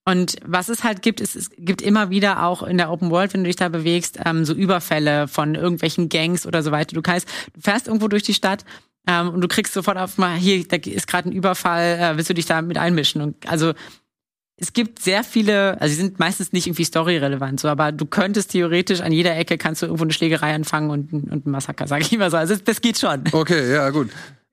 Und 0.08 0.36
was 0.42 0.70
es 0.70 0.84
halt 0.84 1.02
gibt, 1.02 1.20
ist, 1.20 1.36
es 1.36 1.50
gibt 1.58 1.82
immer 1.82 2.08
wieder 2.08 2.42
auch 2.42 2.62
in 2.62 2.78
der 2.78 2.90
Open 2.90 3.10
World, 3.10 3.34
wenn 3.34 3.44
du 3.44 3.48
dich 3.48 3.56
da 3.56 3.68
bewegst, 3.68 4.18
ähm, 4.24 4.46
so 4.46 4.54
Überfälle 4.54 5.28
von 5.28 5.54
irgendwelchen 5.54 6.08
Gangs 6.08 6.46
oder 6.46 6.62
so 6.62 6.70
weiter. 6.70 6.94
Du 6.94 7.02
kannst, 7.02 7.28
du 7.52 7.60
fährst 7.60 7.88
irgendwo 7.88 8.08
durch 8.08 8.22
die 8.22 8.32
Stadt 8.32 8.64
ähm, 9.06 9.28
und 9.28 9.42
du 9.42 9.48
kriegst 9.48 9.74
sofort 9.74 9.98
auf 9.98 10.16
mal, 10.16 10.34
hier, 10.34 10.66
da 10.66 10.76
ist 10.76 11.08
gerade 11.08 11.28
ein 11.28 11.32
Überfall, 11.32 11.98
äh, 11.98 12.16
willst 12.16 12.30
du 12.30 12.34
dich 12.34 12.46
da 12.46 12.62
mit 12.62 12.78
einmischen? 12.78 13.20
Und 13.20 13.46
also 13.50 13.74
es 14.60 14.72
gibt 14.72 14.98
sehr 15.00 15.22
viele, 15.22 15.80
also 15.80 15.94
sie 15.94 16.00
sind 16.00 16.18
meistens 16.18 16.52
nicht 16.52 16.66
irgendwie 16.66 16.84
storyrelevant, 16.84 17.60
so, 17.60 17.68
aber 17.68 17.92
du 17.92 18.06
könntest 18.06 18.50
theoretisch 18.50 19.00
an 19.00 19.12
jeder 19.12 19.36
Ecke 19.36 19.56
kannst 19.56 19.82
du 19.82 19.86
irgendwo 19.86 20.04
eine 20.04 20.12
Schlägerei 20.12 20.52
anfangen 20.52 20.90
und, 20.90 21.12
und 21.12 21.46
ein 21.46 21.50
Massaker, 21.50 21.86
sage 21.86 22.02
ich 22.02 22.12
immer 22.12 22.30
so. 22.30 22.36
Also 22.36 22.56
das 22.56 22.80
geht 22.80 22.98
schon. 22.98 23.24
Okay, 23.30 23.72
ja, 23.72 23.88
gut. 23.90 24.10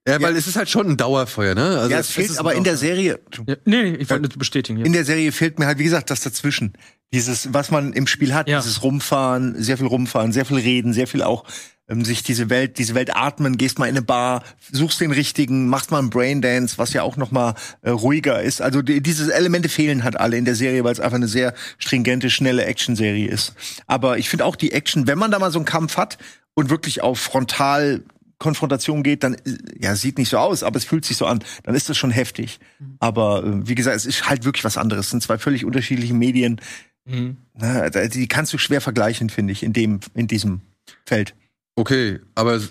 Ja, 0.07 0.21
weil 0.21 0.33
ja. 0.33 0.39
es 0.39 0.45
ist 0.47 0.55
halt 0.55 0.69
schon 0.69 0.87
ein 0.87 0.97
Dauerfeuer, 0.97 1.55
ne? 1.55 1.79
Also 1.79 1.89
ja, 1.89 1.99
es 1.99 2.11
fehlt 2.11 2.37
aber 2.37 2.53
in 2.53 2.63
der 2.63 2.77
Serie. 2.77 3.19
Ja, 3.47 3.55
nee, 3.65 3.83
nee, 3.83 3.95
ich 3.95 4.09
wollte 4.09 4.29
das 4.29 4.37
bestätigen. 4.37 4.79
Ja. 4.79 4.85
In 4.85 4.93
der 4.93 5.03
Serie 5.03 5.31
fehlt 5.31 5.57
mir 5.57 5.65
halt, 5.65 5.79
wie 5.79 5.83
gesagt, 5.83 6.11
das 6.11 6.21
dazwischen. 6.21 6.73
Dieses, 7.11 7.53
was 7.53 7.71
man 7.71 7.93
im 7.93 8.05
Spiel 8.05 8.33
hat, 8.33 8.47
ja. 8.47 8.59
dieses 8.59 8.83
Rumfahren, 8.83 9.61
sehr 9.61 9.77
viel 9.77 9.87
Rumfahren, 9.87 10.31
sehr 10.31 10.45
viel 10.45 10.57
Reden, 10.57 10.93
sehr 10.93 11.07
viel 11.07 11.23
auch 11.23 11.45
ähm, 11.87 12.03
sich 12.03 12.23
diese 12.23 12.49
Welt, 12.49 12.77
diese 12.77 12.95
Welt 12.95 13.15
atmen, 13.15 13.57
gehst 13.57 13.79
mal 13.79 13.85
in 13.85 13.95
eine 13.95 14.01
Bar, 14.01 14.43
suchst 14.71 15.01
den 15.01 15.11
richtigen, 15.11 15.67
machst 15.67 15.91
mal 15.91 15.99
einen 15.99 16.09
Braindance, 16.09 16.77
was 16.77 16.93
ja 16.93 17.03
auch 17.03 17.17
noch 17.17 17.31
mal 17.31 17.53
äh, 17.81 17.91
ruhiger 17.91 18.41
ist. 18.41 18.61
Also 18.61 18.81
die, 18.81 19.01
diese 19.01 19.33
Elemente 19.33 19.69
fehlen 19.69 20.03
halt 20.03 20.19
alle 20.19 20.37
in 20.37 20.45
der 20.45 20.55
Serie, 20.55 20.83
weil 20.83 20.93
es 20.93 20.99
einfach 20.99 21.17
eine 21.17 21.27
sehr 21.27 21.53
stringente, 21.77 22.29
schnelle 22.29 22.65
Action-Serie 22.65 23.27
ist. 23.27 23.53
Aber 23.87 24.17
ich 24.17 24.29
finde 24.29 24.45
auch 24.45 24.55
die 24.55 24.71
Action, 24.71 25.07
wenn 25.07 25.17
man 25.17 25.31
da 25.31 25.39
mal 25.39 25.51
so 25.51 25.59
einen 25.59 25.65
Kampf 25.65 25.97
hat 25.97 26.17
und 26.53 26.69
wirklich 26.69 27.01
auf 27.01 27.19
frontal 27.19 28.03
Konfrontation 28.45 29.01
geht, 29.01 29.23
dann 29.23 29.37
ja 29.79 29.95
sieht 29.95 30.19
nicht 30.19 30.29
so 30.29 30.37
aus, 30.37 30.61
aber 30.61 30.77
es 30.77 30.85
fühlt 30.85 31.03
sich 31.03 31.17
so 31.17 31.25
an. 31.25 31.43
Dann 31.63 31.73
ist 31.73 31.89
das 31.89 31.97
schon 31.97 32.11
heftig. 32.11 32.59
Mhm. 32.77 32.97
Aber 32.99 33.43
äh, 33.43 33.67
wie 33.67 33.73
gesagt, 33.73 33.97
es 33.97 34.05
ist 34.05 34.29
halt 34.29 34.45
wirklich 34.45 34.63
was 34.63 34.77
anderes. 34.77 35.07
Es 35.07 35.11
sind 35.11 35.23
zwei 35.23 35.39
völlig 35.39 35.65
unterschiedliche 35.65 36.13
Medien. 36.13 36.61
Mhm. 37.05 37.37
Na, 37.55 37.89
die 37.89 38.27
kannst 38.27 38.53
du 38.53 38.59
schwer 38.59 38.81
vergleichen, 38.81 39.31
finde 39.31 39.51
ich, 39.51 39.63
in 39.63 39.73
dem 39.73 39.99
in 40.13 40.27
diesem 40.27 40.61
Feld. 41.05 41.33
Okay, 41.75 42.19
aber 42.35 42.61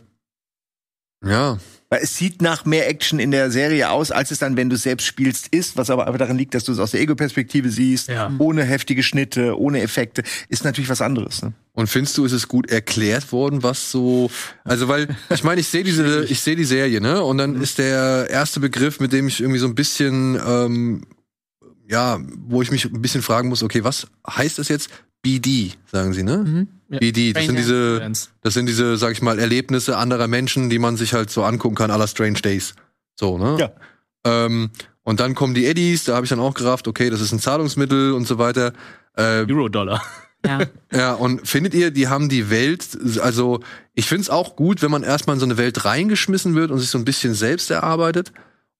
ja. 1.26 1.58
Weil 1.90 2.02
es 2.02 2.16
sieht 2.16 2.42
nach 2.42 2.64
mehr 2.64 2.88
Action 2.88 3.20
in 3.20 3.30
der 3.30 3.50
Serie 3.50 3.90
aus, 3.90 4.10
als 4.10 4.30
es 4.30 4.38
dann, 4.38 4.56
wenn 4.56 4.70
du 4.70 4.76
selbst 4.76 5.06
spielst, 5.06 5.48
ist, 5.48 5.76
was 5.76 5.90
aber 5.90 6.06
einfach 6.06 6.18
daran 6.18 6.36
liegt, 6.36 6.54
dass 6.54 6.64
du 6.64 6.72
es 6.72 6.78
aus 6.78 6.90
der 6.92 7.00
Ego-Perspektive 7.00 7.70
siehst, 7.70 8.08
ja. 8.08 8.32
ohne 8.38 8.64
heftige 8.64 9.02
Schnitte, 9.02 9.56
ohne 9.58 9.80
Effekte, 9.80 10.24
ist 10.48 10.64
natürlich 10.64 10.90
was 10.90 11.00
anderes. 11.00 11.42
Ne? 11.42 11.52
Und 11.72 11.88
findest 11.88 12.16
du, 12.18 12.24
ist 12.24 12.32
es 12.32 12.48
gut 12.48 12.70
erklärt 12.70 13.30
worden, 13.32 13.62
was 13.62 13.90
so, 13.90 14.30
also 14.64 14.88
weil, 14.88 15.14
ich 15.30 15.44
meine, 15.44 15.60
ich 15.60 15.68
sehe 15.68 15.84
diese, 15.84 16.24
ich 16.24 16.40
sehe 16.40 16.56
die 16.56 16.64
Serie, 16.64 17.00
ne? 17.00 17.22
Und 17.22 17.38
dann 17.38 17.52
mhm. 17.52 17.62
ist 17.62 17.78
der 17.78 18.28
erste 18.30 18.60
Begriff, 18.60 18.98
mit 18.98 19.12
dem 19.12 19.28
ich 19.28 19.40
irgendwie 19.40 19.60
so 19.60 19.66
ein 19.66 19.74
bisschen, 19.74 20.40
ähm, 20.44 21.02
ja, 21.88 22.18
wo 22.38 22.62
ich 22.62 22.70
mich 22.70 22.86
ein 22.86 23.02
bisschen 23.02 23.22
fragen 23.22 23.48
muss, 23.48 23.62
okay, 23.62 23.84
was 23.84 24.06
heißt 24.26 24.58
das 24.58 24.68
jetzt? 24.68 24.90
BD, 25.24 25.72
sagen 25.90 26.12
sie, 26.12 26.22
ne? 26.22 26.36
Mhm. 26.36 26.68
Ja. 26.90 26.98
BD, 27.00 27.32
das 27.32 27.46
sind 27.46 27.58
diese, 27.58 28.12
das 28.42 28.54
sind 28.54 28.66
diese, 28.66 28.96
sag 28.96 29.10
ich 29.10 29.22
mal, 29.22 29.40
Erlebnisse 29.40 29.96
anderer 29.96 30.28
Menschen, 30.28 30.70
die 30.70 30.78
man 30.78 30.96
sich 30.96 31.14
halt 31.14 31.30
so 31.30 31.42
angucken 31.42 31.74
kann, 31.74 31.90
aller 31.90 32.06
Strange 32.06 32.40
Days. 32.40 32.74
So, 33.16 33.38
ne? 33.38 33.56
Ja. 33.58 33.72
Ähm, 34.24 34.70
Und 35.02 35.20
dann 35.20 35.34
kommen 35.34 35.54
die 35.54 35.66
Eddies, 35.66 36.04
da 36.04 36.14
habe 36.14 36.24
ich 36.24 36.30
dann 36.30 36.40
auch 36.40 36.54
gerafft, 36.54 36.88
okay, 36.88 37.10
das 37.10 37.20
ist 37.20 37.32
ein 37.32 37.38
Zahlungsmittel 37.40 38.12
und 38.12 38.26
so 38.26 38.38
weiter. 38.38 38.72
Äh, 39.16 39.44
Euro-Dollar. 39.48 40.02
Ja. 40.46 40.60
ja, 40.92 41.12
und 41.14 41.46
findet 41.46 41.74
ihr, 41.74 41.90
die 41.90 42.08
haben 42.08 42.28
die 42.28 42.48
Welt, 42.50 42.86
also 43.20 43.60
ich 43.94 44.06
finde 44.06 44.22
es 44.22 44.30
auch 44.30 44.56
gut, 44.56 44.82
wenn 44.82 44.90
man 44.90 45.02
erstmal 45.02 45.36
in 45.36 45.40
so 45.40 45.46
eine 45.46 45.56
Welt 45.56 45.84
reingeschmissen 45.84 46.54
wird 46.54 46.70
und 46.70 46.78
sich 46.78 46.90
so 46.90 46.98
ein 46.98 47.04
bisschen 47.04 47.34
selbst 47.34 47.70
erarbeitet. 47.70 48.32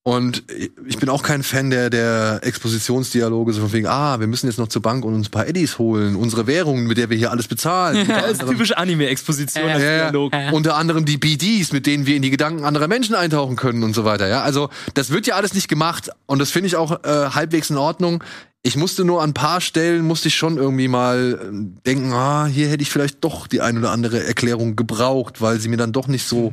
Und 0.07 0.43
ich 0.87 0.99
bin 0.99 1.09
auch 1.09 1.23
kein 1.23 1.43
Fan 1.43 1.71
der, 1.71 1.89
der 1.89 2.41
Expositionsdialoge, 2.43 3.55
so 3.55 3.63
von 3.63 3.73
wegen, 3.73 3.87
ah, 3.87 4.21
wir 4.21 4.27
müssen 4.27 4.47
jetzt 4.49 4.59
noch 4.59 4.69
zur 4.69 4.83
Bank 4.83 5.03
und 5.03 5.15
uns 5.15 5.29
ein 5.29 5.31
paar 5.31 5.49
Eddies 5.49 5.79
holen, 5.79 6.15
unsere 6.15 6.47
Währung, 6.47 6.87
mit 6.87 6.99
der 6.99 7.09
wir 7.09 7.17
hier 7.17 7.31
alles 7.31 7.49
bezahlen. 7.49 8.07
Ja, 8.15 8.21
das 8.21 8.33
ist 8.33 8.47
typische 8.47 8.77
Anime-Exposition 8.77 9.67
ja, 9.67 9.79
ja, 9.79 10.11
Dialog. 10.11 10.35
Ja, 10.35 10.51
Unter 10.51 10.77
anderem 10.77 11.07
die 11.07 11.17
BDs, 11.17 11.73
mit 11.73 11.87
denen 11.87 12.05
wir 12.05 12.17
in 12.17 12.23
die 12.23 12.29
Gedanken 12.29 12.65
anderer 12.65 12.87
Menschen 12.87 13.15
eintauchen 13.15 13.57
können 13.57 13.83
und 13.83 13.95
so 13.95 14.05
weiter. 14.05 14.29
Ja, 14.29 14.43
also 14.43 14.69
das 14.93 15.09
wird 15.09 15.27
ja 15.27 15.37
alles 15.37 15.55
nicht 15.55 15.69
gemacht 15.69 16.11
und 16.27 16.39
das 16.39 16.51
finde 16.51 16.67
ich 16.67 16.77
auch 16.77 17.03
äh, 17.03 17.31
halbwegs 17.31 17.71
in 17.71 17.79
Ordnung. 17.79 18.23
Ich 18.63 18.77
musste 18.77 19.07
nur 19.07 19.23
an 19.23 19.31
ein 19.31 19.35
paar 19.35 19.63
Stellen, 19.63 20.05
musste 20.05 20.29
ich 20.29 20.35
schon 20.35 20.59
irgendwie 20.59 20.89
mal 20.89 21.39
äh, 21.41 21.87
denken, 21.87 22.13
ah, 22.13 22.45
hier 22.45 22.69
hätte 22.69 22.83
ich 22.83 22.91
vielleicht 22.91 23.25
doch 23.25 23.47
die 23.47 23.63
ein 23.63 23.79
oder 23.79 23.91
andere 23.91 24.23
Erklärung 24.23 24.77
gebraucht, 24.77 25.41
weil 25.41 25.61
sie 25.61 25.71
mir 25.71 25.79
dann 25.79 25.93
doch 25.93 26.09
nicht 26.09 26.29
so 26.29 26.53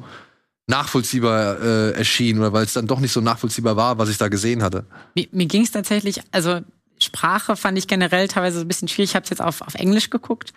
nachvollziehbar 0.71 1.61
äh, 1.61 1.91
erschien 1.91 2.39
oder 2.39 2.53
weil 2.53 2.63
es 2.63 2.73
dann 2.73 2.87
doch 2.87 2.99
nicht 2.99 3.11
so 3.11 3.21
nachvollziehbar 3.21 3.75
war, 3.75 3.97
was 3.97 4.09
ich 4.09 4.17
da 4.17 4.29
gesehen 4.29 4.63
hatte. 4.63 4.85
Mir, 5.13 5.27
mir 5.31 5.45
ging 5.45 5.63
es 5.63 5.71
tatsächlich, 5.71 6.21
also 6.31 6.61
Sprache 6.99 7.55
fand 7.55 7.77
ich 7.77 7.87
generell 7.87 8.27
teilweise 8.27 8.59
so 8.59 8.65
ein 8.65 8.67
bisschen 8.67 8.87
schwierig. 8.87 9.11
Ich 9.11 9.15
habe 9.15 9.23
es 9.23 9.29
jetzt 9.29 9.41
auf, 9.41 9.61
auf 9.61 9.75
Englisch 9.75 10.09
geguckt. 10.09 10.53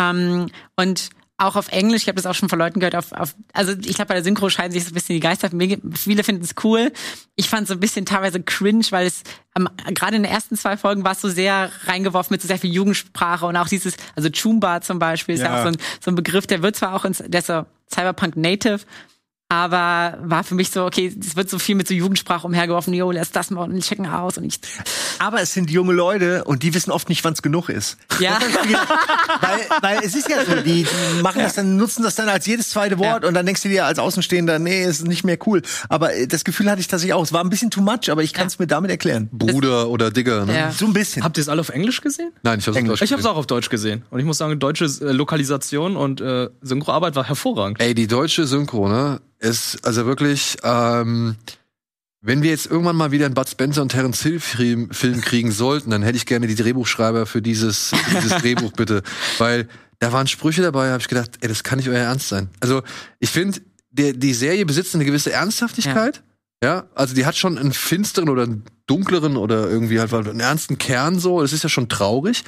Ähm, 0.00 0.48
und 0.76 1.10
auch 1.38 1.56
auf 1.56 1.68
Englisch, 1.68 2.02
ich 2.02 2.08
habe 2.08 2.16
das 2.16 2.26
auch 2.26 2.34
schon 2.34 2.48
von 2.48 2.58
Leuten 2.58 2.80
gehört, 2.80 2.96
auf, 2.96 3.12
auf 3.12 3.34
also 3.52 3.72
ich 3.72 3.94
glaube, 3.94 4.08
bei 4.08 4.14
der 4.14 4.24
Synchro 4.24 4.48
scheiden 4.48 4.72
sich 4.72 4.84
so 4.84 4.90
ein 4.90 4.94
bisschen 4.94 5.14
die 5.14 5.20
Geister. 5.20 5.50
Viele 5.94 6.24
finden 6.24 6.42
es 6.42 6.54
cool. 6.64 6.92
Ich 7.34 7.48
fand 7.48 7.62
es 7.62 7.68
so 7.68 7.74
ein 7.74 7.80
bisschen 7.80 8.06
teilweise 8.06 8.42
cringe, 8.42 8.86
weil 8.90 9.06
es 9.06 9.22
ähm, 9.56 9.68
gerade 9.92 10.16
in 10.16 10.22
den 10.22 10.32
ersten 10.32 10.56
zwei 10.56 10.76
Folgen 10.76 11.04
war 11.04 11.12
es 11.12 11.20
so 11.20 11.28
sehr 11.28 11.70
reingeworfen 11.84 12.34
mit 12.34 12.42
so 12.42 12.48
sehr 12.48 12.58
viel 12.58 12.72
Jugendsprache 12.72 13.46
und 13.46 13.56
auch 13.56 13.68
dieses, 13.68 13.96
also 14.14 14.30
Chumba 14.30 14.80
zum 14.80 14.98
Beispiel 14.98 15.34
ist 15.34 15.42
ja, 15.42 15.48
ja 15.48 15.58
auch 15.58 15.62
so 15.62 15.68
ein, 15.68 15.76
so 16.00 16.10
ein 16.10 16.14
Begriff, 16.14 16.46
der 16.46 16.62
wird 16.62 16.76
zwar 16.76 16.94
auch 16.94 17.04
ins, 17.04 17.22
der 17.26 17.40
ist 17.40 17.46
so 17.46 17.66
Cyberpunk 17.92 18.36
Native, 18.36 18.80
aber 19.48 20.18
war 20.22 20.42
für 20.42 20.56
mich 20.56 20.70
so, 20.70 20.84
okay, 20.84 21.14
es 21.20 21.36
wird 21.36 21.48
so 21.48 21.60
viel 21.60 21.76
mit 21.76 21.86
so 21.86 21.94
Jugendsprache 21.94 22.44
umhergeworfen, 22.44 22.92
jo, 22.92 23.12
lass 23.12 23.30
das 23.30 23.50
mal 23.50 23.62
und 23.62 23.80
checken 23.80 24.06
aus 24.06 24.38
und 24.38 24.44
ich. 24.44 24.58
Aber 25.20 25.40
es 25.40 25.52
sind 25.52 25.70
junge 25.70 25.92
Leute 25.92 26.42
und 26.44 26.64
die 26.64 26.74
wissen 26.74 26.90
oft 26.90 27.08
nicht, 27.08 27.22
wann 27.22 27.32
es 27.32 27.42
genug 27.42 27.68
ist. 27.68 27.96
Ja. 28.18 28.38
weil, 29.40 29.60
weil 29.82 29.98
es 30.04 30.16
ist 30.16 30.28
ja 30.28 30.44
so, 30.44 30.56
die, 30.62 30.84
die 30.84 31.22
machen 31.22 31.42
das 31.42 31.54
dann, 31.54 31.76
nutzen 31.76 32.02
das 32.02 32.16
dann 32.16 32.28
als 32.28 32.46
jedes 32.46 32.70
zweite 32.70 32.98
Wort 32.98 33.22
ja. 33.22 33.28
und 33.28 33.34
dann 33.34 33.46
denkst 33.46 33.62
du 33.62 33.68
dir 33.68 33.86
als 33.86 34.00
Außenstehender, 34.00 34.58
nee, 34.58 34.84
ist 34.84 35.06
nicht 35.06 35.22
mehr 35.22 35.38
cool. 35.46 35.62
Aber 35.88 36.12
äh, 36.12 36.26
das 36.26 36.42
Gefühl 36.42 36.68
hatte 36.68 36.80
ich 36.80 36.88
tatsächlich 36.88 37.14
auch. 37.14 37.22
Es 37.22 37.32
war 37.32 37.44
ein 37.44 37.50
bisschen 37.50 37.70
too 37.70 37.82
much, 37.82 38.10
aber 38.10 38.24
ich 38.24 38.32
kann 38.32 38.48
es 38.48 38.54
ja. 38.54 38.62
mir 38.62 38.66
damit 38.66 38.90
erklären. 38.90 39.28
Bruder 39.30 39.88
oder 39.90 40.10
Digger, 40.10 40.44
ne? 40.44 40.56
Ja. 40.56 40.72
So 40.72 40.86
ein 40.86 40.92
bisschen. 40.92 41.22
Habt 41.22 41.38
ihr 41.38 41.42
es 41.42 41.48
alle 41.48 41.60
auf 41.60 41.68
Englisch 41.68 42.00
gesehen? 42.00 42.32
Nein, 42.42 42.58
ich 42.58 42.66
habe 42.66 42.78
es 42.78 43.00
Ich 43.00 43.12
habe 43.12 43.20
es 43.20 43.26
auch 43.26 43.36
auf 43.36 43.46
Deutsch 43.46 43.70
gesehen. 43.70 44.02
Und 44.10 44.18
ich 44.18 44.24
muss 44.24 44.38
sagen, 44.38 44.58
deutsche 44.58 44.86
äh, 44.86 45.12
Lokalisation 45.12 45.96
und 45.96 46.20
äh, 46.20 46.48
Synchroarbeit 46.62 47.14
war 47.14 47.28
hervorragend. 47.28 47.80
Ey, 47.80 47.94
die 47.94 48.08
deutsche 48.08 48.46
Synchro, 48.46 48.88
ne? 48.88 49.20
Ist 49.48 49.86
also 49.86 50.06
wirklich, 50.06 50.56
ähm, 50.62 51.36
wenn 52.20 52.42
wir 52.42 52.50
jetzt 52.50 52.66
irgendwann 52.66 52.96
mal 52.96 53.12
wieder 53.12 53.26
einen 53.26 53.34
Bud 53.34 53.48
Spencer 53.48 53.82
und 53.82 53.90
Terence 53.90 54.22
Hill 54.22 54.40
Film, 54.40 54.90
kriegen 54.90 55.52
sollten, 55.52 55.90
dann 55.90 56.02
hätte 56.02 56.16
ich 56.16 56.26
gerne 56.26 56.46
die 56.46 56.54
Drehbuchschreiber 56.54 57.26
für 57.26 57.40
dieses, 57.40 57.92
dieses 58.10 58.32
Drehbuch 58.42 58.72
bitte. 58.72 59.02
Weil 59.38 59.68
da 59.98 60.12
waren 60.12 60.26
Sprüche 60.26 60.62
dabei, 60.62 60.90
habe 60.90 61.00
ich 61.00 61.08
gedacht, 61.08 61.30
ey, 61.40 61.48
das 61.48 61.62
kann 61.62 61.78
nicht 61.78 61.88
euer 61.88 61.98
Ernst 61.98 62.28
sein. 62.28 62.48
Also 62.60 62.82
ich 63.20 63.30
finde, 63.30 63.60
die 63.90 64.34
Serie 64.34 64.66
besitzt 64.66 64.94
eine 64.94 65.04
gewisse 65.04 65.32
Ernsthaftigkeit. 65.32 66.22
Ja. 66.62 66.68
ja. 66.68 66.84
also 66.94 67.14
die 67.14 67.26
hat 67.26 67.36
schon 67.36 67.58
einen 67.58 67.72
finsteren 67.72 68.28
oder 68.28 68.42
einen 68.42 68.64
dunkleren 68.86 69.36
oder 69.36 69.68
irgendwie 69.70 70.00
halt 70.00 70.12
einen 70.12 70.40
ernsten 70.40 70.78
Kern 70.78 71.18
so. 71.18 71.40
Das 71.40 71.52
ist 71.52 71.62
ja 71.62 71.68
schon 71.68 71.88
traurig. 71.88 72.44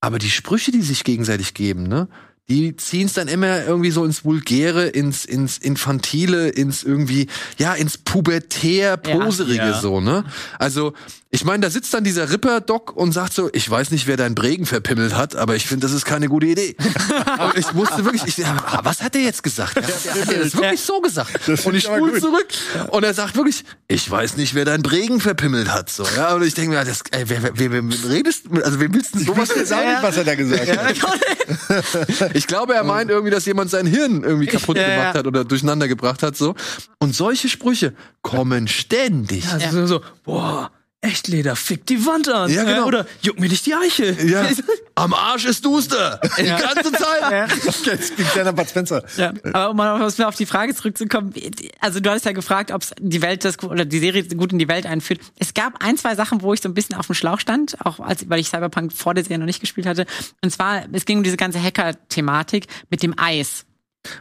Aber 0.00 0.18
die 0.18 0.30
Sprüche, 0.30 0.72
die 0.72 0.82
sich 0.82 1.04
gegenseitig 1.04 1.54
geben, 1.54 1.84
ne? 1.84 2.08
Die 2.48 2.76
ziehen 2.76 3.06
es 3.06 3.14
dann 3.14 3.28
immer 3.28 3.64
irgendwie 3.64 3.90
so 3.90 4.04
ins 4.04 4.24
Vulgäre, 4.24 4.86
ins, 4.86 5.24
ins 5.24 5.58
Infantile, 5.58 6.48
ins 6.48 6.82
irgendwie, 6.82 7.28
ja, 7.58 7.74
ins 7.74 7.98
Pubertär-Poserige 7.98 9.56
ja, 9.56 9.70
ja. 9.70 9.80
so, 9.80 10.00
ne? 10.00 10.24
Also, 10.58 10.92
ich 11.34 11.46
meine, 11.46 11.62
da 11.62 11.70
sitzt 11.70 11.94
dann 11.94 12.04
dieser 12.04 12.30
Ripper-Doc 12.30 12.94
und 12.94 13.12
sagt 13.12 13.32
so, 13.32 13.48
ich 13.54 13.68
weiß 13.68 13.90
nicht, 13.90 14.06
wer 14.06 14.18
deinen 14.18 14.34
Bregen 14.34 14.66
verpimmelt 14.66 15.16
hat, 15.16 15.34
aber 15.34 15.56
ich 15.56 15.66
finde, 15.66 15.86
das 15.86 15.96
ist 15.96 16.04
keine 16.04 16.28
gute 16.28 16.44
Idee. 16.44 16.76
aber 17.38 17.56
ich 17.56 17.72
musste 17.72 18.04
wirklich, 18.04 18.24
ich, 18.26 18.44
was 18.82 19.00
hat 19.00 19.16
er 19.16 19.22
jetzt 19.22 19.42
gesagt? 19.42 19.76
Der 19.76 19.84
hat 19.84 20.30
er 20.30 20.40
das 20.40 20.54
wirklich 20.54 20.82
so 20.82 21.00
gesagt. 21.00 21.48
Und 21.64 21.74
ich 21.74 21.84
spule 21.84 22.20
zurück 22.20 22.48
und 22.90 23.02
er 23.02 23.14
sagt 23.14 23.34
wirklich, 23.36 23.64
ich 23.88 24.10
weiß 24.10 24.36
nicht, 24.36 24.54
wer 24.54 24.66
deinen 24.66 24.82
Bregen 24.82 25.20
verpimmelt 25.20 25.72
hat, 25.72 25.88
so, 25.88 26.04
ja? 26.16 26.34
Und 26.34 26.42
ich 26.42 26.52
denke 26.52 26.76
mir, 26.76 26.84
das, 26.84 27.02
ey, 27.12 27.26
wer, 27.26 27.42
wer, 27.42 27.52
wer, 27.56 27.82
wer 27.82 28.10
redest, 28.10 28.44
also 28.62 28.78
wer 28.78 28.92
willst 28.92 29.14
du 29.14 29.20
sowas 29.20 29.48
ich 29.50 29.70
weiß 29.70 29.70
nicht, 29.70 30.02
was 30.02 30.16
er 30.18 30.24
da 30.24 30.34
gesagt 30.34 30.76
hat. 30.76 32.31
ich 32.34 32.46
glaube, 32.46 32.74
er 32.74 32.84
meint 32.84 33.10
irgendwie, 33.10 33.30
dass 33.30 33.46
jemand 33.46 33.70
sein 33.70 33.86
Hirn 33.86 34.22
irgendwie 34.22 34.46
kaputt 34.46 34.76
gemacht 34.76 35.14
hat 35.14 35.26
oder 35.26 35.44
durcheinander 35.44 35.88
gebracht 35.88 36.22
hat, 36.22 36.36
so. 36.36 36.54
Und 36.98 37.14
solche 37.14 37.48
Sprüche 37.48 37.94
kommen 38.22 38.68
ständig. 38.68 39.44
Ja, 39.44 39.70
so, 39.70 39.86
so, 39.86 40.00
boah, 40.24 40.70
Echtleder, 41.04 41.56
fick 41.56 41.84
die 41.86 42.06
Wand 42.06 42.28
an. 42.28 42.48
Ja, 42.48 42.62
genau. 42.62 42.86
Oder 42.86 43.06
juck 43.22 43.40
mir 43.40 43.48
nicht 43.48 43.66
die 43.66 43.74
Eichel. 43.74 44.16
Ja. 44.30 44.46
Am 44.94 45.12
Arsch 45.12 45.46
ist 45.46 45.64
duster. 45.64 46.20
Die 46.38 46.44
ganze 46.44 46.92
Zeit. 46.92 47.22
Ja. 47.28 47.46
Jetzt 47.92 48.16
kleiner 48.16 48.52
Bud 48.52 48.68
Spencer. 48.68 49.02
Ja. 49.16 49.32
Aber 49.52 49.70
um 49.70 49.76
mal 49.76 50.00
auf 50.00 50.36
die 50.36 50.46
Frage 50.46 50.76
zurückzukommen, 50.76 51.34
also 51.80 51.98
du 51.98 52.08
hast 52.08 52.24
ja 52.24 52.30
gefragt, 52.30 52.70
ob 52.70 52.82
die 53.00 53.20
Welt 53.20 53.44
das 53.44 53.60
oder 53.64 53.84
die 53.84 53.98
Serie 53.98 54.22
gut 54.28 54.52
in 54.52 54.60
die 54.60 54.68
Welt 54.68 54.86
einführt. 54.86 55.20
Es 55.40 55.54
gab 55.54 55.82
ein, 55.82 55.96
zwei 55.96 56.14
Sachen, 56.14 56.40
wo 56.40 56.54
ich 56.54 56.60
so 56.60 56.68
ein 56.68 56.74
bisschen 56.74 56.94
auf 56.94 57.06
dem 57.06 57.16
Schlauch 57.16 57.40
stand, 57.40 57.84
auch 57.84 57.98
als, 57.98 58.30
weil 58.30 58.38
ich 58.38 58.48
Cyberpunk 58.48 58.92
vor 58.92 59.12
der 59.14 59.24
Serie 59.24 59.38
noch 59.38 59.46
nicht 59.46 59.60
gespielt 59.60 59.88
hatte. 59.88 60.06
Und 60.40 60.50
zwar, 60.50 60.84
es 60.92 61.04
ging 61.04 61.18
um 61.18 61.24
diese 61.24 61.36
ganze 61.36 61.60
Hacker-Thematik 61.60 62.68
mit 62.90 63.02
dem 63.02 63.18
Eis. 63.18 63.64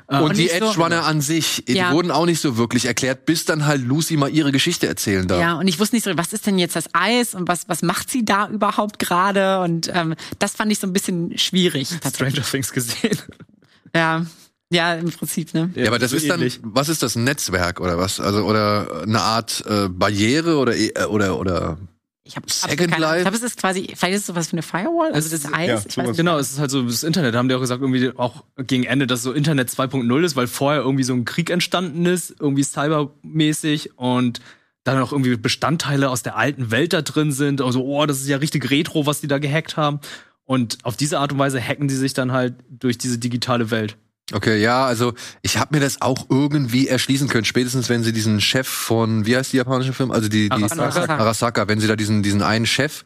Und, 0.08 0.22
und 0.22 0.38
die 0.38 0.50
Edge 0.50 0.76
Runner 0.78 1.02
so, 1.02 1.10
an 1.10 1.22
sich, 1.22 1.64
die 1.68 1.74
ja. 1.74 1.92
wurden 1.92 2.12
auch 2.12 2.26
nicht 2.26 2.40
so 2.40 2.58
wirklich 2.58 2.86
erklärt, 2.86 3.26
bis 3.26 3.46
dann 3.46 3.66
halt 3.66 3.82
Lucy 3.82 4.16
mal 4.16 4.30
ihre 4.30 4.52
Geschichte 4.52 4.88
erzählen 4.88 5.28
darf. 5.28 5.42
Ja, 5.42 5.54
und 5.56 5.68
ich 5.68 5.80
wusste 5.80 5.96
nicht 5.96 6.06
so, 6.06 6.12
was 6.18 6.34
ist 6.34 6.46
denn 6.46 6.60
jetzt 6.60 6.76
das 6.76 6.86
Eis 6.94 7.34
und 7.34 7.48
was, 7.48 7.68
was 7.68 7.82
macht 7.82 8.10
sie 8.10 8.24
da 8.24 8.48
überhaupt 8.48 9.00
gerade? 9.00 9.62
Und 9.62 9.92
ähm, 9.94 10.16
das 10.40 10.54
fand 10.54 10.72
ich 10.72 10.80
so 10.80 10.88
ein 10.88 10.94
bisschen 10.94 11.38
schwierig. 11.38 11.90
Stranger 12.08 12.44
Things 12.44 12.72
gesehen. 12.72 13.18
Ja. 13.96 14.26
Ja, 14.74 14.94
im 14.94 15.12
Prinzip, 15.12 15.54
ne? 15.54 15.70
Ja, 15.76 15.88
aber 15.88 16.00
das 16.00 16.12
so 16.12 16.18
ist 16.18 16.24
ähnlich. 16.24 16.62
dann, 16.62 16.74
was 16.74 16.88
ist 16.88 17.04
das 17.04 17.18
Netzwerk 17.18 17.82
oder 17.82 17.98
was? 17.98 18.22
Also 18.22 18.46
oder 18.46 19.02
eine 19.04 19.20
Art 19.20 19.66
äh, 19.68 19.90
Barriere 19.90 20.56
oder 20.56 20.78
äh, 20.78 21.04
oder 21.10 21.38
oder 21.38 21.78
ich 22.24 22.36
habe 22.36 22.46
Second 22.50 22.98
Life. 23.00 23.18
Ich 23.18 23.22
glaube, 23.24 23.38
es 23.38 23.44
ist 23.44 23.58
quasi, 23.58 23.94
vielleicht 23.96 24.14
ist 24.14 24.22
es 24.22 24.26
sowas 24.28 24.48
für 24.48 24.54
eine 24.54 24.62
Firewall, 24.62 25.12
also 25.12 25.30
das 25.30 25.52
Eis. 25.52 25.96
Ja, 25.96 26.06
weiß 26.06 26.16
genau, 26.18 26.38
es 26.38 26.52
ist 26.52 26.60
halt 26.60 26.70
so 26.70 26.84
das 26.84 27.04
Internet. 27.04 27.34
Da 27.34 27.40
haben 27.40 27.50
die 27.50 27.56
auch 27.56 27.60
gesagt, 27.60 27.82
irgendwie 27.82 28.12
auch 28.16 28.44
gegen 28.58 28.84
Ende, 28.84 29.08
dass 29.08 29.24
so 29.24 29.32
Internet 29.32 29.70
2.0 29.70 30.24
ist, 30.24 30.36
weil 30.36 30.48
vorher 30.48 30.82
irgendwie 30.82 31.04
so 31.04 31.14
ein 31.14 31.26
Krieg 31.26 31.50
entstanden 31.50 32.06
ist, 32.06 32.36
irgendwie 32.40 32.64
cybermäßig 32.64 33.98
und 33.98 34.40
dann 34.84 35.00
auch 35.00 35.12
irgendwie 35.12 35.36
Bestandteile 35.36 36.10
aus 36.10 36.24
der 36.24 36.38
alten 36.38 36.72
Welt 36.72 36.94
da 36.94 37.02
drin 37.02 37.32
sind. 37.32 37.62
Also, 37.62 37.84
oh, 37.84 38.06
das 38.06 38.22
ist 38.22 38.28
ja 38.28 38.38
richtig 38.38 38.70
retro, 38.70 39.06
was 39.06 39.22
die 39.22 39.28
da 39.28 39.40
gehackt 39.40 39.78
haben. 39.78 40.00
Und 40.46 40.80
auf 40.84 40.98
diese 40.98 41.20
Art 41.20 41.32
und 41.32 41.40
Weise 41.40 41.62
hacken 41.62 41.88
die 41.88 41.96
sich 41.96 42.14
dann 42.14 42.32
halt 42.32 42.56
durch 42.70 42.98
diese 42.98 43.18
digitale 43.18 43.72
Welt. 43.72 43.98
Okay, 44.34 44.62
ja, 44.62 44.86
also 44.86 45.14
ich 45.42 45.58
habe 45.58 45.76
mir 45.76 45.82
das 45.82 46.02
auch 46.02 46.28
irgendwie 46.30 46.88
erschließen 46.88 47.28
können, 47.28 47.46
spätestens 47.46 47.90
wenn 47.90 48.04
sie 48.04 48.14
diesen 48.14 48.42
Chef 48.42 48.68
von, 48.68 49.26
wie 49.26 49.36
heißt 49.36 49.54
die 49.54 49.58
japanische 49.58 49.94
Film? 49.94 50.12
Also 50.12 50.30
die, 50.30 50.50
die 50.50 50.52
Arasaka. 50.52 51.18
Arasaka, 51.18 51.68
wenn 51.68 51.80
sie 51.80 51.88
da 51.88 51.96
diesen, 51.96 52.24
diesen 52.24 52.42
einen 52.42 52.66
Chef 52.66 53.04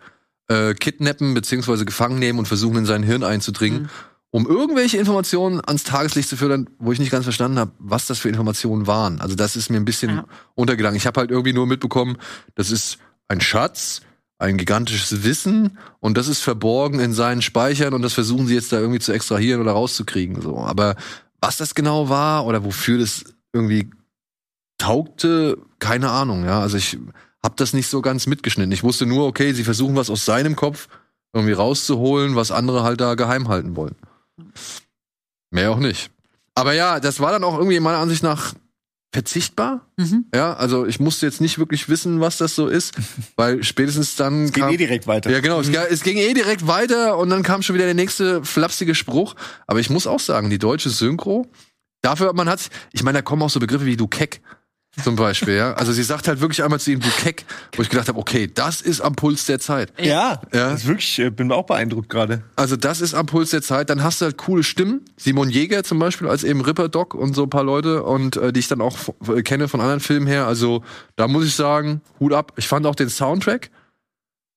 äh, 0.48 0.74
kidnappen 0.74 1.34
beziehungsweise 1.34 1.86
gefangen 1.86 2.20
nehmen 2.20 2.40
und 2.40 2.48
versuchen 2.48 2.78
in 2.78 2.86
sein 2.86 3.04
Hirn 3.04 3.24
einzudringen, 3.24 3.84
mhm. 3.84 3.90
um 4.32 4.48
irgendwelche 4.48 4.98
Informationen 4.98 5.62
ans 5.66 5.84
Tageslicht 5.84 6.30
zu 6.30 6.38
führen, 6.38 6.70
wo 6.78 6.92
ich 6.92 7.00
nicht 7.00 7.12
ganz 7.12 7.26
verstanden 7.26 7.60
habe, 7.60 7.72
was 7.80 8.06
das 8.08 8.20
für 8.20 8.30
Informationen 8.30 8.88
waren. 8.88 9.22
Also 9.22 9.36
das 9.36 9.56
ist 9.56 9.70
mir 9.70 9.78
ein 9.78 9.86
bisschen 9.86 10.18
ja. 10.18 10.26
untergegangen. 10.54 10.98
Ich 10.98 11.08
habe 11.08 11.20
halt 11.20 11.32
irgendwie 11.32 11.54
nur 11.54 11.68
mitbekommen, 11.68 12.18
das 12.56 12.72
ist 12.72 13.00
ein 13.28 13.42
Schatz, 13.42 14.02
ein 14.46 14.58
gigantisches 14.58 15.24
Wissen 15.24 15.78
und 16.00 16.18
das 16.18 16.28
ist 16.28 16.42
verborgen 16.42 17.00
in 17.00 17.14
seinen 17.14 17.42
Speichern 17.42 17.94
und 17.94 18.02
das 18.02 18.14
versuchen 18.14 18.48
sie 18.48 18.56
jetzt 18.56 18.72
da 18.72 18.80
irgendwie 18.80 19.00
zu 19.00 19.12
extrahieren 19.12 19.62
oder 19.62 19.74
rauszukriegen. 19.74 20.42
So, 20.42 20.60
aber 20.60 20.96
was 21.42 21.58
das 21.58 21.76
genau 21.76 22.10
war 22.10 22.46
oder 22.46 22.64
wofür 22.64 23.00
das 23.00 23.26
irgendwie 23.54 23.90
taugte, 24.78 25.58
keine 25.80 26.12
Ahnung. 26.12 26.46
Ja, 26.46 26.62
also 26.62 26.78
ich 26.78 26.98
habe 27.44 27.56
das 27.58 27.74
nicht 27.74 27.88
so 27.88 28.02
ganz 28.02 28.28
mitgeschnitten. 28.28 28.72
Ich 28.72 28.84
wusste 28.84 29.06
nur, 29.06 29.28
okay, 29.28 29.54
sie 29.54 29.64
versuchen 29.64 29.96
was 29.96 30.10
aus 30.10 30.26
seinem 30.26 30.56
Kopf 30.56 30.88
irgendwie 31.34 31.54
rauszuholen, 31.54 32.36
was 32.36 32.52
andere 32.52 32.84
halt 32.84 33.02
da 33.02 33.16
geheim 33.16 33.48
halten 33.48 33.76
wollen. 33.76 33.96
Mehr 35.52 35.72
auch 35.72 35.80
nicht. 35.80 36.12
Aber 36.56 36.74
ja, 36.74 37.00
das 37.00 37.20
war 37.20 37.32
dann 37.32 37.44
auch 37.44 37.58
irgendwie 37.58 37.80
meiner 37.80 37.98
Ansicht 37.98 38.24
nach 38.24 38.54
verzichtbar. 39.16 39.88
Mhm. 39.96 40.26
Ja, 40.36 40.56
also 40.56 40.86
ich 40.86 41.00
musste 41.00 41.26
jetzt 41.26 41.40
nicht 41.40 41.58
wirklich 41.58 41.88
wissen, 41.88 42.20
was 42.20 42.36
das 42.36 42.54
so 42.54 42.68
ist, 42.68 42.94
weil 43.38 43.64
spätestens 43.64 44.18
dann. 44.18 44.44
Es 44.44 44.52
ging 44.52 44.68
eh 44.68 44.76
direkt 44.76 45.08
weiter. 45.08 45.32
Ja, 45.32 45.40
genau. 45.40 45.62
Mhm. 45.62 45.74
Es, 45.74 45.92
es, 45.92 46.04
ging 46.04 46.18
eh 46.18 46.34
direkt 46.34 46.68
weiter 46.68 47.18
und 47.18 47.30
dann 47.30 47.42
kam 47.42 47.62
schon 47.62 47.76
wieder 47.76 47.86
der 47.86 47.94
nächste 47.94 48.44
flapsige 48.44 48.94
Spruch. 48.94 49.36
Aber 49.68 49.80
ich 49.80 49.90
muss 49.90 50.06
auch 50.06 50.20
sagen, 50.20 50.50
die 50.50 50.58
deutsche 50.58 50.90
Synchro, 50.90 51.48
dafür, 52.02 52.34
man 52.34 52.50
hat, 52.50 52.70
ich 52.92 53.04
meine, 53.04 53.20
da 53.20 53.22
kommen 53.22 53.42
auch 53.42 53.50
so 53.50 53.62
Begriffe 53.62 53.86
wie 53.86 53.96
du 53.96 54.08
Keck. 54.08 54.42
Zum 55.04 55.16
Beispiel, 55.16 55.56
ja. 55.56 55.74
Also 55.74 55.92
sie 55.92 56.04
sagt 56.04 56.28
halt 56.28 56.40
wirklich 56.40 56.64
einmal 56.64 56.80
zu 56.80 56.92
ihm, 56.92 57.00
du 57.00 57.10
Keck, 57.10 57.46
wo 57.76 57.82
ich 57.82 57.90
gedacht 57.90 58.08
habe, 58.08 58.18
okay, 58.18 58.50
das 58.54 58.82
ist 58.82 59.02
am 59.02 59.16
Puls 59.16 59.46
der 59.46 59.60
Zeit. 59.60 59.92
Ja, 60.00 60.42
ja. 60.54 60.70
Das 60.70 60.82
ist 60.82 60.88
wirklich, 60.88 61.20
äh, 61.20 61.30
bin 61.30 61.52
auch 61.52 61.66
beeindruckt 61.66 62.10
gerade. 62.10 62.44
Also 62.56 62.76
das 62.78 63.02
ist 63.02 63.14
am 63.14 63.26
Puls 63.26 63.50
der 63.50 63.62
Zeit. 63.62 63.90
Dann 63.90 64.04
hast 64.04 64.22
du 64.22 64.26
halt 64.26 64.38
coole 64.38 64.64
Stimmen. 64.64 65.02
Simon 65.18 65.50
Jäger 65.50 65.84
zum 65.84 66.00
Beispiel 66.00 66.28
als 66.28 66.44
eben 66.44 66.62
Ripper 66.62 66.88
Doc 66.88 67.14
und 67.14 67.34
so 67.34 67.44
ein 67.44 67.50
paar 67.50 67.64
Leute 67.64 68.04
und 68.04 68.38
äh, 68.38 68.54
die 68.54 68.62
ich 68.62 68.68
dann 68.68 68.82
auch 68.82 68.98
kenne 69.44 69.68
von 69.68 69.82
anderen 69.82 70.00
Filmen 70.00 70.28
her. 70.28 70.48
Also 70.48 70.84
da 71.16 71.28
muss 71.28 71.46
ich 71.46 71.56
sagen, 71.56 72.02
Hut 72.20 72.34
ab. 72.34 72.54
Ich 72.56 72.68
fand 72.68 72.86
auch 72.86 72.96
den 72.96 73.10
Soundtrack, 73.10 73.72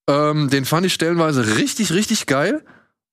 ähm, 0.09 0.51
den 0.51 0.65
fand 0.65 0.87
ich 0.87 0.95
stellenweise 0.95 1.57
richtig, 1.57 1.93
richtig 1.93 2.27
geil 2.27 2.65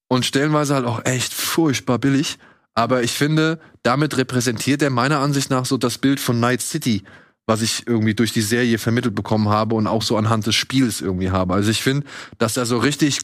und 0.07 0.25
stellenweise 0.25 0.75
halt 0.75 0.85
auch 0.85 1.05
echt 1.05 1.33
furchtbar 1.33 1.97
billig. 1.97 2.37
Aber 2.75 3.03
ich 3.03 3.11
finde, 3.11 3.59
damit 3.83 4.17
repräsentiert 4.17 4.81
er 4.81 4.89
meiner 4.89 5.19
Ansicht 5.19 5.49
nach 5.49 5.65
so 5.65 5.77
das 5.77 5.97
Bild 5.97 6.19
von 6.19 6.39
Night 6.39 6.61
City, 6.61 7.03
was 7.47 7.61
ich 7.61 7.87
irgendwie 7.87 8.13
durch 8.13 8.33
die 8.33 8.41
Serie 8.41 8.77
vermittelt 8.77 9.15
bekommen 9.15 9.49
habe 9.49 9.75
und 9.75 9.87
auch 9.87 10.01
so 10.01 10.17
anhand 10.17 10.45
des 10.45 10.55
Spiels 10.55 11.01
irgendwie 11.01 11.31
habe. 11.31 11.53
Also 11.53 11.71
ich 11.71 11.81
finde, 11.81 12.05
dass 12.37 12.55
da 12.55 12.65
so 12.65 12.77
richtig 12.77 13.21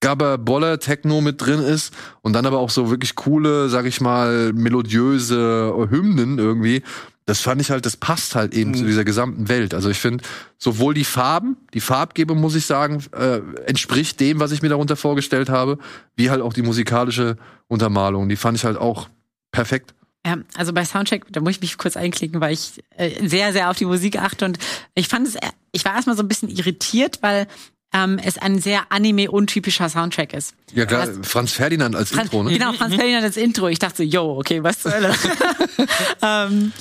Gabber 0.00 0.38
Boller 0.38 0.80
Techno 0.80 1.20
mit 1.20 1.40
drin 1.40 1.60
ist 1.60 1.94
und 2.22 2.34
dann 2.34 2.46
aber 2.46 2.58
auch 2.58 2.70
so 2.70 2.90
wirklich 2.90 3.14
coole, 3.14 3.68
sag 3.68 3.86
ich 3.86 4.00
mal, 4.00 4.52
melodiöse 4.52 5.88
Hymnen 5.90 6.38
irgendwie. 6.38 6.82
Das 7.26 7.40
fand 7.40 7.60
ich 7.60 7.70
halt, 7.70 7.86
das 7.86 7.96
passt 7.96 8.34
halt 8.34 8.52
eben 8.52 8.70
mhm. 8.70 8.74
zu 8.74 8.84
dieser 8.84 9.04
gesamten 9.04 9.48
Welt. 9.48 9.72
Also 9.72 9.88
ich 9.88 9.98
finde, 9.98 10.22
sowohl 10.58 10.92
die 10.92 11.04
Farben, 11.04 11.56
die 11.72 11.80
Farbgebung, 11.80 12.38
muss 12.38 12.54
ich 12.54 12.66
sagen, 12.66 13.02
äh, 13.12 13.40
entspricht 13.66 14.20
dem, 14.20 14.40
was 14.40 14.52
ich 14.52 14.60
mir 14.60 14.68
darunter 14.68 14.96
vorgestellt 14.96 15.48
habe, 15.48 15.78
wie 16.16 16.30
halt 16.30 16.42
auch 16.42 16.52
die 16.52 16.62
musikalische 16.62 17.36
Untermalung. 17.66 18.28
Die 18.28 18.36
fand 18.36 18.58
ich 18.58 18.64
halt 18.64 18.76
auch 18.76 19.08
perfekt. 19.52 19.94
Ja, 20.26 20.38
also 20.56 20.72
bei 20.72 20.84
Soundcheck, 20.84 21.24
da 21.30 21.40
muss 21.40 21.52
ich 21.52 21.60
mich 21.60 21.78
kurz 21.78 21.96
einklicken, 21.96 22.40
weil 22.40 22.52
ich 22.52 22.82
äh, 22.96 23.26
sehr, 23.26 23.52
sehr 23.52 23.70
auf 23.70 23.76
die 23.76 23.84
Musik 23.84 24.18
achte 24.18 24.46
und 24.46 24.58
ich 24.94 25.08
fand 25.08 25.28
es, 25.28 25.36
ich 25.72 25.84
war 25.84 25.94
erstmal 25.94 26.16
so 26.16 26.22
ein 26.22 26.28
bisschen 26.28 26.48
irritiert, 26.48 27.18
weil 27.20 27.46
ähm, 27.92 28.18
es 28.22 28.38
ein 28.38 28.58
sehr 28.58 28.90
anime-untypischer 28.90 29.88
Soundtrack 29.88 30.32
ist. 30.32 30.54
Ja 30.72 30.86
klar, 30.86 31.08
was, 31.08 31.28
Franz 31.28 31.52
Ferdinand 31.52 31.94
als 31.94 32.10
Fran 32.10 32.24
Intro, 32.24 32.42
ne? 32.42 32.52
Genau, 32.52 32.72
Franz 32.72 32.94
Ferdinand 32.94 33.24
als 33.24 33.36
Intro. 33.36 33.68
Ich 33.68 33.78
dachte 33.78 33.98
so, 33.98 34.02
yo, 34.02 34.38
okay, 34.38 34.62
was 34.62 34.80
zur 34.80 34.92
Hölle. 34.92 35.14
ähm, 36.22 36.72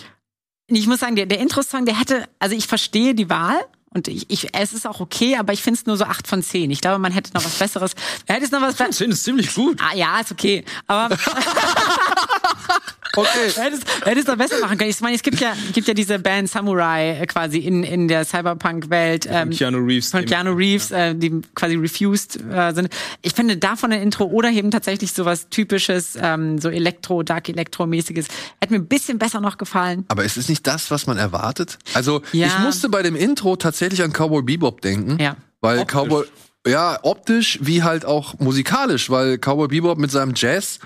ich 0.68 0.88
muss 0.88 1.00
sagen, 1.00 1.16
der, 1.16 1.26
der 1.26 1.40
Intro-Song, 1.40 1.86
der 1.86 2.00
hätte, 2.00 2.28
also 2.40 2.56
ich 2.56 2.68
verstehe 2.68 3.16
die 3.16 3.30
Wahl, 3.30 3.60
und 3.96 4.08
ich, 4.08 4.28
ich, 4.32 4.56
es 4.56 4.74
ist 4.74 4.88
auch 4.88 5.00
okay, 5.00 5.36
aber 5.38 5.54
ich 5.54 5.62
finde 5.62 5.80
es 5.80 5.86
nur 5.86 5.98
so 5.98 6.06
8 6.06 6.28
von 6.28 6.42
10. 6.42 6.72
Ich 6.72 6.82
glaube, 6.82 6.98
man 6.98 7.12
hätte 7.12 7.32
noch 7.34 7.46
was 7.46 7.60
Besseres. 7.60 7.92
Hätte 8.26 8.46
es 8.46 8.50
noch 8.50 8.60
was 8.60 8.74
8 8.82 8.86
von 8.86 8.92
10 8.92 9.12
ist 9.12 9.24
ziemlich 9.24 9.54
gut. 9.54 9.80
Ah, 9.80 9.96
ja, 9.96 10.20
ist 10.20 10.32
okay. 10.32 10.66
Aber. 10.88 11.16
Okay. 13.16 13.30
Hättest, 13.56 13.86
hättest 14.06 14.28
du 14.28 14.36
besser 14.36 14.60
machen 14.60 14.78
können. 14.78 14.90
Ich 14.90 15.00
meine, 15.02 15.16
es 15.16 15.22
gibt 15.22 15.40
ja, 15.40 15.56
gibt 15.72 15.88
ja 15.88 15.94
diese 15.94 16.18
Band 16.18 16.50
Samurai 16.50 17.20
äh, 17.20 17.26
quasi 17.28 17.60
in, 17.60 17.84
in 17.84 18.08
der 18.08 18.26
Cyberpunk-Welt. 18.26 19.28
Ähm, 19.30 19.50
von 19.50 19.58
Keanu 19.58 19.78
Reeves. 19.80 20.10
Von 20.10 20.26
Keanu 20.26 20.54
Reeves, 20.54 20.90
ja. 20.90 21.10
äh, 21.10 21.16
die 21.16 21.42
quasi 21.54 21.76
refused 21.76 22.40
äh, 22.52 22.74
sind. 22.74 22.90
Ich 23.22 23.34
finde 23.34 23.58
davon 23.58 23.92
ein 23.92 24.02
Intro 24.02 24.26
oder 24.26 24.50
eben 24.50 24.72
tatsächlich 24.72 25.14
sowas 25.14 25.50
typisches, 25.50 26.18
ähm, 26.20 26.58
so 26.60 26.70
Elektro, 26.70 27.22
Dark 27.22 27.50
Elektro-mäßiges, 27.50 28.28
hätte 28.60 28.74
mir 28.74 28.80
ein 28.80 28.88
bisschen 28.88 29.20
besser 29.20 29.42
noch 29.42 29.60
gefallen. 29.60 30.06
Aber 30.08 30.24
ist 30.24 30.38
es 30.38 30.50
nicht 30.50 30.66
das, 30.66 30.90
was 30.90 31.06
man 31.06 31.18
erwartet? 31.18 31.78
Also, 31.94 32.24
ja. 32.32 32.48
ich 32.48 32.60
musste 32.60 32.90
bei 32.90 33.04
dem 33.04 33.16
Intro 33.16 33.56
tatsächlich 33.58 34.02
an 34.02 34.12
Cowboy 34.12 34.42
Bebop 34.42 34.82
denken. 34.82 35.20
Ja. 35.22 35.36
Weil 35.62 35.80
optisch. 35.80 35.96
Cowboy, 35.96 36.26
ja, 36.66 36.98
optisch 37.04 37.60
wie 37.62 37.84
halt 37.84 38.06
auch 38.06 38.40
musikalisch, 38.40 39.12
weil 39.12 39.38
Cowboy 39.38 39.68
Bebop 39.68 40.00
mit 40.00 40.10
seinem 40.10 40.34
Jazz 40.36 40.80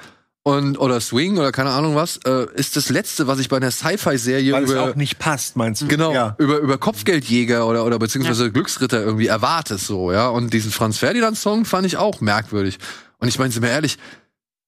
und 0.47 0.77
oder 0.77 1.01
Swing 1.01 1.37
oder 1.37 1.51
keine 1.51 1.71
Ahnung 1.71 1.95
was, 1.95 2.21
äh, 2.25 2.47
ist 2.55 2.77
das 2.77 2.87
letzte, 2.89 3.27
was 3.27 3.39
ich 3.39 3.49
bei 3.49 3.57
einer 3.57 3.69
Sci-Fi-Serie 3.69 4.57
über 4.57 4.61
es 4.61 4.73
auch 4.75 4.95
nicht 4.95 5.19
passt, 5.19 5.57
meinst 5.57 5.81
du? 5.81 5.87
Genau, 5.89 6.13
ja. 6.13 6.35
über 6.37 6.59
über 6.59 6.77
Kopfgeldjäger 6.77 7.67
oder 7.67 7.83
oder 7.83 7.99
beziehungsweise 7.99 8.45
ja. 8.45 8.49
Glücksritter 8.49 9.03
irgendwie 9.03 9.27
erwartet 9.27 9.81
so, 9.81 10.13
ja. 10.13 10.29
Und 10.29 10.53
diesen 10.53 10.71
Franz 10.71 10.99
Ferdinand 10.99 11.37
Song 11.37 11.65
fand 11.65 11.85
ich 11.85 11.97
auch 11.97 12.21
merkwürdig. 12.21 12.79
Und 13.19 13.27
ich 13.27 13.37
meine, 13.37 13.51
sind 13.51 13.61
wir 13.61 13.71
ehrlich, 13.71 13.97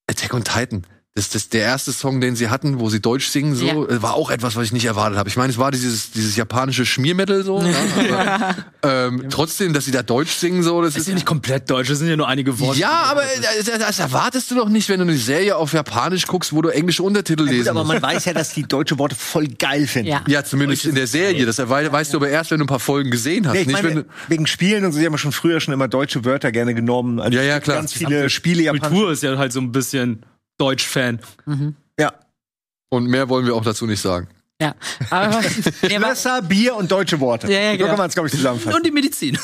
Attack 0.06 0.34
on 0.34 0.44
Titan, 0.44 0.84
das, 1.14 1.28
das, 1.28 1.48
der 1.48 1.62
erste 1.62 1.92
Song, 1.92 2.20
den 2.20 2.36
sie 2.36 2.50
hatten, 2.50 2.78
wo 2.78 2.88
sie 2.88 3.00
Deutsch 3.00 3.26
singen, 3.26 3.56
so, 3.56 3.66
ja. 3.66 4.00
war 4.00 4.14
auch 4.14 4.30
etwas, 4.30 4.54
was 4.54 4.66
ich 4.66 4.72
nicht 4.72 4.84
erwartet 4.84 5.18
habe. 5.18 5.28
Ich 5.28 5.36
meine, 5.36 5.50
es 5.50 5.58
war 5.58 5.72
dieses, 5.72 6.12
dieses 6.12 6.36
japanische 6.36 6.86
Schmiermetal 6.86 7.42
so. 7.42 7.60
ne? 7.60 7.74
aber, 8.16 8.56
ähm, 8.84 9.26
trotzdem, 9.28 9.72
dass 9.72 9.86
sie 9.86 9.90
da 9.90 10.04
Deutsch 10.04 10.30
singen, 10.30 10.62
so, 10.62 10.80
das, 10.80 10.94
das 10.94 11.02
ist 11.02 11.08
ja 11.08 11.14
nicht 11.14 11.26
komplett 11.26 11.68
Deutsch, 11.68 11.90
das 11.90 11.98
sind 11.98 12.08
ja 12.08 12.16
nur 12.16 12.28
einige 12.28 12.60
Worte. 12.60 12.78
Ja, 12.78 13.06
aber 13.10 13.22
das, 13.42 13.78
das, 13.78 13.98
erwartest 13.98 14.52
du 14.52 14.54
doch 14.54 14.68
nicht, 14.68 14.88
wenn 14.88 15.00
du 15.00 15.02
eine 15.02 15.16
Serie 15.16 15.56
auf 15.56 15.72
Japanisch 15.72 16.28
guckst, 16.28 16.52
wo 16.52 16.62
du 16.62 16.68
englische 16.68 17.02
Untertitel 17.02 17.42
ja, 17.42 17.46
gut, 17.46 17.56
lesen 17.56 17.68
aber 17.70 17.80
musst. 17.84 18.00
man 18.00 18.02
weiß 18.02 18.24
ja, 18.26 18.32
dass 18.32 18.54
die 18.54 18.62
deutsche 18.62 18.96
Worte 19.00 19.16
voll 19.16 19.48
geil 19.48 19.88
finden. 19.88 20.12
Ja, 20.12 20.22
ja 20.28 20.44
zumindest 20.44 20.86
in 20.86 20.94
der 20.94 21.08
Serie. 21.08 21.44
Das 21.44 21.58
weißt 21.58 22.12
du 22.12 22.18
aber 22.18 22.28
erst, 22.28 22.52
wenn 22.52 22.58
du 22.58 22.64
ein 22.66 22.68
paar 22.68 22.78
Folgen 22.78 23.10
gesehen 23.10 23.48
hast. 23.48 23.54
Nee, 23.54 23.64
nicht, 23.64 23.82
meine, 23.82 24.04
wegen 24.28 24.46
Spielen 24.46 24.84
und 24.84 24.92
so, 24.92 25.00
sie 25.00 25.06
haben 25.06 25.18
schon 25.18 25.32
früher 25.32 25.60
schon 25.60 25.74
immer 25.74 25.88
deutsche 25.88 26.24
Wörter 26.24 26.52
gerne 26.52 26.72
genommen. 26.72 27.18
Also 27.18 27.36
ja, 27.36 27.42
ja, 27.42 27.58
klar. 27.58 27.78
Ganz 27.78 27.92
viele 27.92 28.30
Spiele. 28.30 28.70
Kultur 28.70 29.10
ist 29.10 29.24
ja 29.24 29.36
halt 29.36 29.52
so 29.52 29.60
ein 29.60 29.72
bisschen 29.72 30.24
Deutsch-Fan. 30.60 31.20
Mhm. 31.46 31.74
Ja. 31.98 32.12
Und 32.88 33.06
mehr 33.06 33.28
wollen 33.28 33.46
wir 33.46 33.54
auch 33.54 33.64
dazu 33.64 33.86
nicht 33.86 34.00
sagen. 34.00 34.28
Ja. 34.60 34.74
Aber, 35.08 35.42
Schlösser, 35.86 36.42
Bier 36.42 36.76
und 36.76 36.90
deutsche 36.90 37.18
Worte. 37.20 37.50
Ja, 37.50 37.60
ja, 37.60 37.72
genau. 37.72 37.84
So 37.84 37.88
kann 37.88 37.98
man 37.98 38.08
es, 38.08 38.14
glaube 38.14 38.28
ich, 38.28 38.34
zusammenfassen. 38.34 38.76
Und 38.76 38.84
die 38.84 38.90
Medizin. 38.90 39.38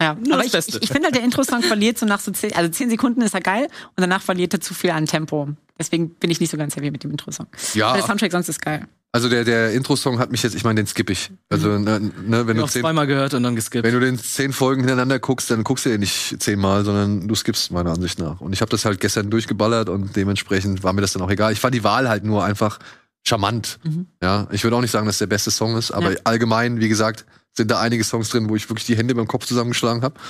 Ja, 0.00 0.14
Nur 0.14 0.34
aber 0.34 0.44
ich, 0.44 0.52
ich, 0.52 0.82
ich 0.82 0.88
finde 0.90 1.06
halt, 1.06 1.14
der 1.14 1.22
Intro-Song 1.22 1.62
verliert 1.62 1.98
so 1.98 2.04
nach 2.04 2.20
so 2.20 2.30
zehn, 2.30 2.54
also 2.54 2.70
zehn 2.70 2.90
Sekunden 2.90 3.22
ist 3.22 3.34
er 3.34 3.40
geil 3.40 3.64
und 3.64 4.00
danach 4.00 4.20
verliert 4.20 4.52
er 4.52 4.60
zu 4.60 4.74
viel 4.74 4.90
an 4.90 5.06
Tempo. 5.06 5.48
Deswegen 5.78 6.10
bin 6.10 6.30
ich 6.30 6.40
nicht 6.40 6.50
so 6.50 6.58
ganz 6.58 6.76
happy 6.76 6.90
mit 6.90 7.02
dem 7.02 7.10
Intro-Song. 7.12 7.46
Ja. 7.74 7.88
Aber 7.88 7.98
der 7.98 8.06
Soundtrack 8.06 8.32
sonst 8.32 8.48
ist 8.48 8.60
geil. 8.60 8.86
Also 9.16 9.30
der, 9.30 9.44
der 9.44 9.72
Intro-Song 9.72 10.18
hat 10.18 10.30
mich 10.30 10.42
jetzt, 10.42 10.54
ich 10.54 10.62
meine, 10.62 10.78
den 10.78 10.86
skippe 10.86 11.10
ich. 11.10 11.30
Also, 11.48 11.70
mhm. 11.70 11.84
ne, 11.84 12.00
ne, 12.26 12.46
wenn 12.46 12.58
ich 12.58 12.64
du 12.64 12.68
zehn, 12.68 12.82
zweimal 12.82 13.06
gehört 13.06 13.32
und 13.32 13.42
dann 13.42 13.56
geskippt. 13.56 13.82
Wenn 13.82 13.94
du 13.94 14.00
den 14.00 14.18
zehn 14.18 14.52
Folgen 14.52 14.82
hintereinander 14.82 15.18
guckst, 15.18 15.50
dann 15.50 15.64
guckst 15.64 15.86
du 15.86 15.88
den 15.88 16.00
nicht 16.00 16.36
zehnmal, 16.38 16.84
sondern 16.84 17.26
du 17.26 17.34
skippst 17.34 17.70
meiner 17.72 17.92
Ansicht 17.92 18.18
nach. 18.18 18.42
Und 18.42 18.52
ich 18.52 18.60
habe 18.60 18.70
das 18.70 18.84
halt 18.84 19.00
gestern 19.00 19.30
durchgeballert 19.30 19.88
und 19.88 20.14
dementsprechend 20.16 20.84
war 20.84 20.92
mir 20.92 21.00
das 21.00 21.14
dann 21.14 21.22
auch 21.22 21.30
egal. 21.30 21.50
Ich 21.54 21.60
fand 21.60 21.74
die 21.74 21.82
Wahl 21.82 22.10
halt 22.10 22.24
nur 22.24 22.44
einfach 22.44 22.78
charmant. 23.24 23.78
Mhm. 23.84 24.06
Ja, 24.22 24.48
ich 24.52 24.64
würde 24.64 24.76
auch 24.76 24.82
nicht 24.82 24.90
sagen, 24.90 25.06
dass 25.06 25.16
der 25.16 25.28
beste 25.28 25.50
Song 25.50 25.78
ist, 25.78 25.92
aber 25.92 26.12
ja. 26.12 26.18
allgemein, 26.24 26.78
wie 26.78 26.90
gesagt, 26.90 27.24
sind 27.54 27.70
da 27.70 27.80
einige 27.80 28.04
Songs 28.04 28.28
drin, 28.28 28.50
wo 28.50 28.54
ich 28.54 28.68
wirklich 28.68 28.84
die 28.84 28.98
Hände 28.98 29.14
beim 29.14 29.26
Kopf 29.26 29.46
zusammengeschlagen 29.46 30.02
habe, 30.02 30.20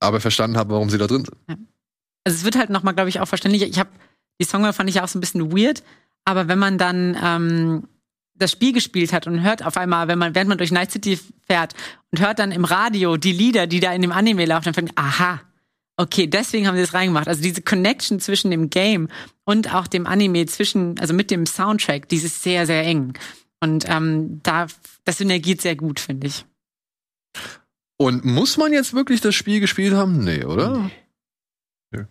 aber 0.00 0.20
verstanden 0.20 0.56
habe, 0.56 0.70
warum 0.70 0.90
sie 0.90 0.98
da 0.98 1.06
drin 1.06 1.26
sind. 1.26 1.36
Ja. 1.48 1.54
Also 2.24 2.38
es 2.38 2.44
wird 2.44 2.56
halt 2.56 2.70
nochmal, 2.70 2.94
glaube 2.94 3.08
ich, 3.08 3.20
auch 3.20 3.28
verständlicher. 3.28 3.66
Ich 3.66 3.78
habe 3.78 3.90
die 4.40 4.44
Songwahl 4.44 4.72
fand 4.72 4.90
ich 4.90 5.00
auch 5.00 5.06
so 5.06 5.16
ein 5.16 5.20
bisschen 5.20 5.56
weird, 5.56 5.84
aber 6.24 6.48
wenn 6.48 6.58
man 6.58 6.76
dann 6.76 7.16
ähm, 7.22 7.88
das 8.38 8.52
Spiel 8.52 8.72
gespielt 8.72 9.12
hat 9.12 9.26
und 9.26 9.42
hört 9.42 9.64
auf 9.64 9.76
einmal, 9.76 10.08
wenn 10.08 10.18
man, 10.18 10.34
während 10.34 10.48
man 10.48 10.58
durch 10.58 10.72
Night 10.72 10.90
City 10.90 11.18
fährt 11.46 11.74
und 12.10 12.20
hört 12.20 12.38
dann 12.38 12.52
im 12.52 12.64
Radio 12.64 13.16
die 13.16 13.32
Lieder, 13.32 13.66
die 13.66 13.80
da 13.80 13.92
in 13.92 14.02
dem 14.02 14.12
Anime 14.12 14.44
laufen, 14.44 14.64
dann 14.64 14.74
fängt, 14.74 14.92
aha, 14.96 15.40
okay, 15.96 16.26
deswegen 16.26 16.66
haben 16.66 16.76
sie 16.76 16.82
das 16.82 16.94
reingemacht. 16.94 17.28
Also 17.28 17.42
diese 17.42 17.62
Connection 17.62 18.20
zwischen 18.20 18.50
dem 18.50 18.70
Game 18.70 19.08
und 19.44 19.74
auch 19.74 19.86
dem 19.86 20.06
Anime, 20.06 20.46
zwischen, 20.46 20.98
also 20.98 21.14
mit 21.14 21.30
dem 21.30 21.46
Soundtrack, 21.46 22.08
die 22.08 22.16
ist 22.16 22.42
sehr, 22.42 22.66
sehr 22.66 22.84
eng. 22.84 23.14
Und 23.60 23.88
ähm, 23.88 24.40
da, 24.42 24.66
das 25.04 25.18
synergiert 25.18 25.62
sehr 25.62 25.76
gut, 25.76 25.98
finde 26.00 26.26
ich. 26.26 26.44
Und 27.98 28.24
muss 28.24 28.58
man 28.58 28.72
jetzt 28.72 28.92
wirklich 28.92 29.22
das 29.22 29.34
Spiel 29.34 29.60
gespielt 29.60 29.94
haben? 29.94 30.22
Nee, 30.22 30.44
oder? 30.44 30.90
Nee. 31.90 32.04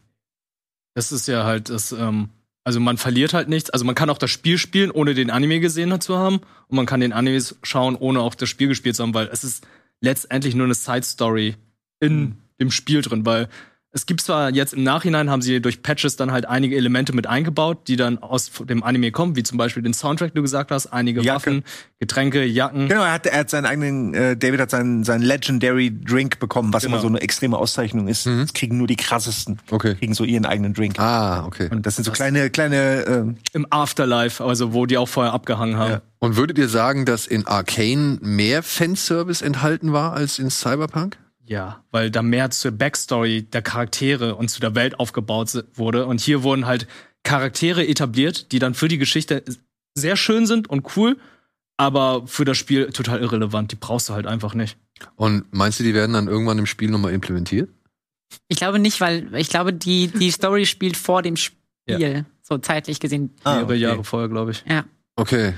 Das 0.96 1.12
ist 1.12 1.28
ja 1.28 1.44
halt 1.44 1.70
das, 1.70 1.92
ähm, 1.92 2.30
also 2.66 2.80
man 2.80 2.98
verliert 2.98 3.34
halt 3.34 3.48
nichts. 3.48 3.70
Also 3.70 3.86
man 3.86 3.96
kann 3.96 4.10
auch 4.10 4.18
das 4.18 4.32
Spiel 4.32 4.58
spielen, 4.58 4.90
ohne 4.90 5.14
den 5.14 5.30
Anime 5.30 5.60
gesehen 5.60 6.02
zu 6.02 6.18
haben. 6.18 6.38
Und 6.68 6.76
man 6.76 6.88
kann 6.88 7.00
den 7.00 7.14
Anime 7.14 7.42
schauen, 7.62 7.96
ohne 7.96 8.22
auch 8.22 8.34
das 8.34 8.50
Spiel 8.50 8.68
gespielt 8.68 8.96
zu 8.96 9.04
haben, 9.04 9.14
weil 9.14 9.30
es 9.32 9.44
ist 9.44 9.66
letztendlich 10.02 10.56
nur 10.56 10.66
eine 10.66 10.74
Side-Story 10.74 11.56
in 12.00 12.20
mhm. 12.20 12.36
dem 12.60 12.72
Spiel 12.72 13.04
drin, 13.04 13.26
weil 13.26 13.50
es 13.96 14.06
gibt 14.06 14.20
zwar 14.20 14.52
jetzt 14.52 14.74
im 14.74 14.84
Nachhinein, 14.84 15.30
haben 15.30 15.42
sie 15.42 15.62
durch 15.62 15.82
Patches 15.82 16.18
dann 16.18 16.34
halt 16.34 16.46
einige 16.46 16.76
Elemente 16.76 17.16
mit 17.16 17.28
eingebaut, 17.28 17.88
die 17.88 17.96
dann 17.96 18.18
aus 18.18 18.52
dem 18.68 18.84
Anime 18.84 19.12
kommen, 19.12 19.38
wie 19.38 19.44
zum 19.44 19.58
Beispiel 19.58 19.82
den 19.82 19.94
Soundtrack, 19.94 20.36
du 20.36 20.42
gesagt 20.42 20.70
hast, 20.70 20.88
einige 20.88 21.22
Jacke. 21.22 21.36
Waffen, 21.36 21.64
Getränke, 22.00 22.44
Jacken. 22.44 22.90
Genau, 22.90 23.04
er 23.04 23.14
hat, 23.14 23.26
er 23.26 23.40
hat 23.40 23.50
seinen 23.50 23.66
eigenen, 23.66 24.14
äh, 24.14 24.36
David 24.36 24.60
hat 24.60 24.70
seinen, 24.70 25.06
seinen 25.06 25.22
Legendary 25.22 25.98
Drink 25.98 26.40
bekommen, 26.40 26.74
was 26.74 26.84
genau. 26.84 26.96
immer 26.96 27.02
so 27.02 27.08
eine 27.08 27.22
extreme 27.22 27.58
Auszeichnung 27.58 28.10
ist. 28.10 28.28
Mhm. 28.28 28.42
Das 28.42 28.54
kriegen 28.54 28.78
nur 28.78 28.88
die 28.88 28.98
krassesten. 28.98 29.60
Okay. 29.72 29.96
Kriegen 29.96 30.14
so 30.14 30.26
ihren 30.26 30.46
eigenen 30.46 30.74
Drink. 30.74 31.00
Ah, 31.00 31.46
okay. 31.46 31.70
Und 31.72 31.86
das 31.86 31.96
sind 31.96 32.04
so 32.04 32.12
kleine, 32.12 32.50
kleine, 32.50 33.06
äh, 33.06 33.34
Im 33.54 33.66
Afterlife, 33.70 34.44
also 34.44 34.74
wo 34.74 34.86
die 34.86 34.98
auch 34.98 35.08
vorher 35.08 35.32
abgehangen 35.32 35.78
haben. 35.78 35.92
Ja. 35.92 36.02
Und 36.20 36.36
würdet 36.36 36.58
ihr 36.58 36.68
sagen, 36.68 37.06
dass 37.06 37.28
in 37.28 37.48
Arcane 37.48 38.18
mehr 38.22 38.62
Fanservice 38.62 39.42
enthalten 39.42 39.94
war 39.94 40.12
als 40.12 40.38
in 40.38 40.50
Cyberpunk? 40.50 41.18
Ja, 41.48 41.84
weil 41.92 42.10
da 42.10 42.22
mehr 42.22 42.50
zur 42.50 42.72
Backstory 42.72 43.44
der 43.44 43.62
Charaktere 43.62 44.36
und 44.36 44.50
zu 44.50 44.60
der 44.60 44.74
Welt 44.76 45.00
aufgebaut 45.00 45.66
wurde. 45.74 46.06
Und 46.08 46.20
hier 46.20 46.44
wurden 46.44 46.66
halt 46.66 46.88
Charaktere 47.24 47.88
etabliert, 47.88 48.52
die 48.52 48.60
dann 48.60 48.74
für 48.74 48.88
die 48.88 48.98
Geschichte 48.98 49.44
sehr 49.96 50.16
schön 50.16 50.46
sind 50.46 50.70
und 50.70 50.96
cool, 50.96 51.18
aber 51.78 52.28
für 52.28 52.46
das 52.46 52.58
Spiel 52.58 52.90
total 52.92 53.22
irrelevant. 53.22 53.72
Die 53.72 53.76
brauchst 53.76 54.10
du 54.10 54.14
halt 54.14 54.28
einfach 54.28 54.54
nicht. 54.54 54.78
Und 55.16 55.46
meinst 55.52 55.80
du, 55.80 55.84
die 55.84 55.94
werden 55.94 56.14
dann 56.14 56.28
irgendwann 56.28 56.58
im 56.58 56.66
Spiel 56.66 56.90
nochmal 56.90 57.14
implementiert? 57.14 57.70
Ich 58.48 58.58
glaube 58.58 58.80
nicht, 58.80 59.02
weil 59.02 59.34
ich 59.36 59.50
glaube, 59.50 59.74
die, 59.74 60.08
die 60.08 60.32
Story 60.32 60.66
spielt 60.66 60.98
vor 60.98 61.22
dem 61.22 61.36
Spiel, 61.36 61.58
ja. 61.88 62.26
so 62.42 62.58
zeitlich 62.58 63.00
gesehen. 63.00 63.32
Ah, 63.44 63.56
Mehrere 63.56 63.66
okay. 63.66 63.82
Jahre 63.82 64.04
vorher, 64.04 64.30
glaube 64.30 64.52
ich. 64.52 64.64
Ja. 64.68 64.86
Okay. 65.16 65.54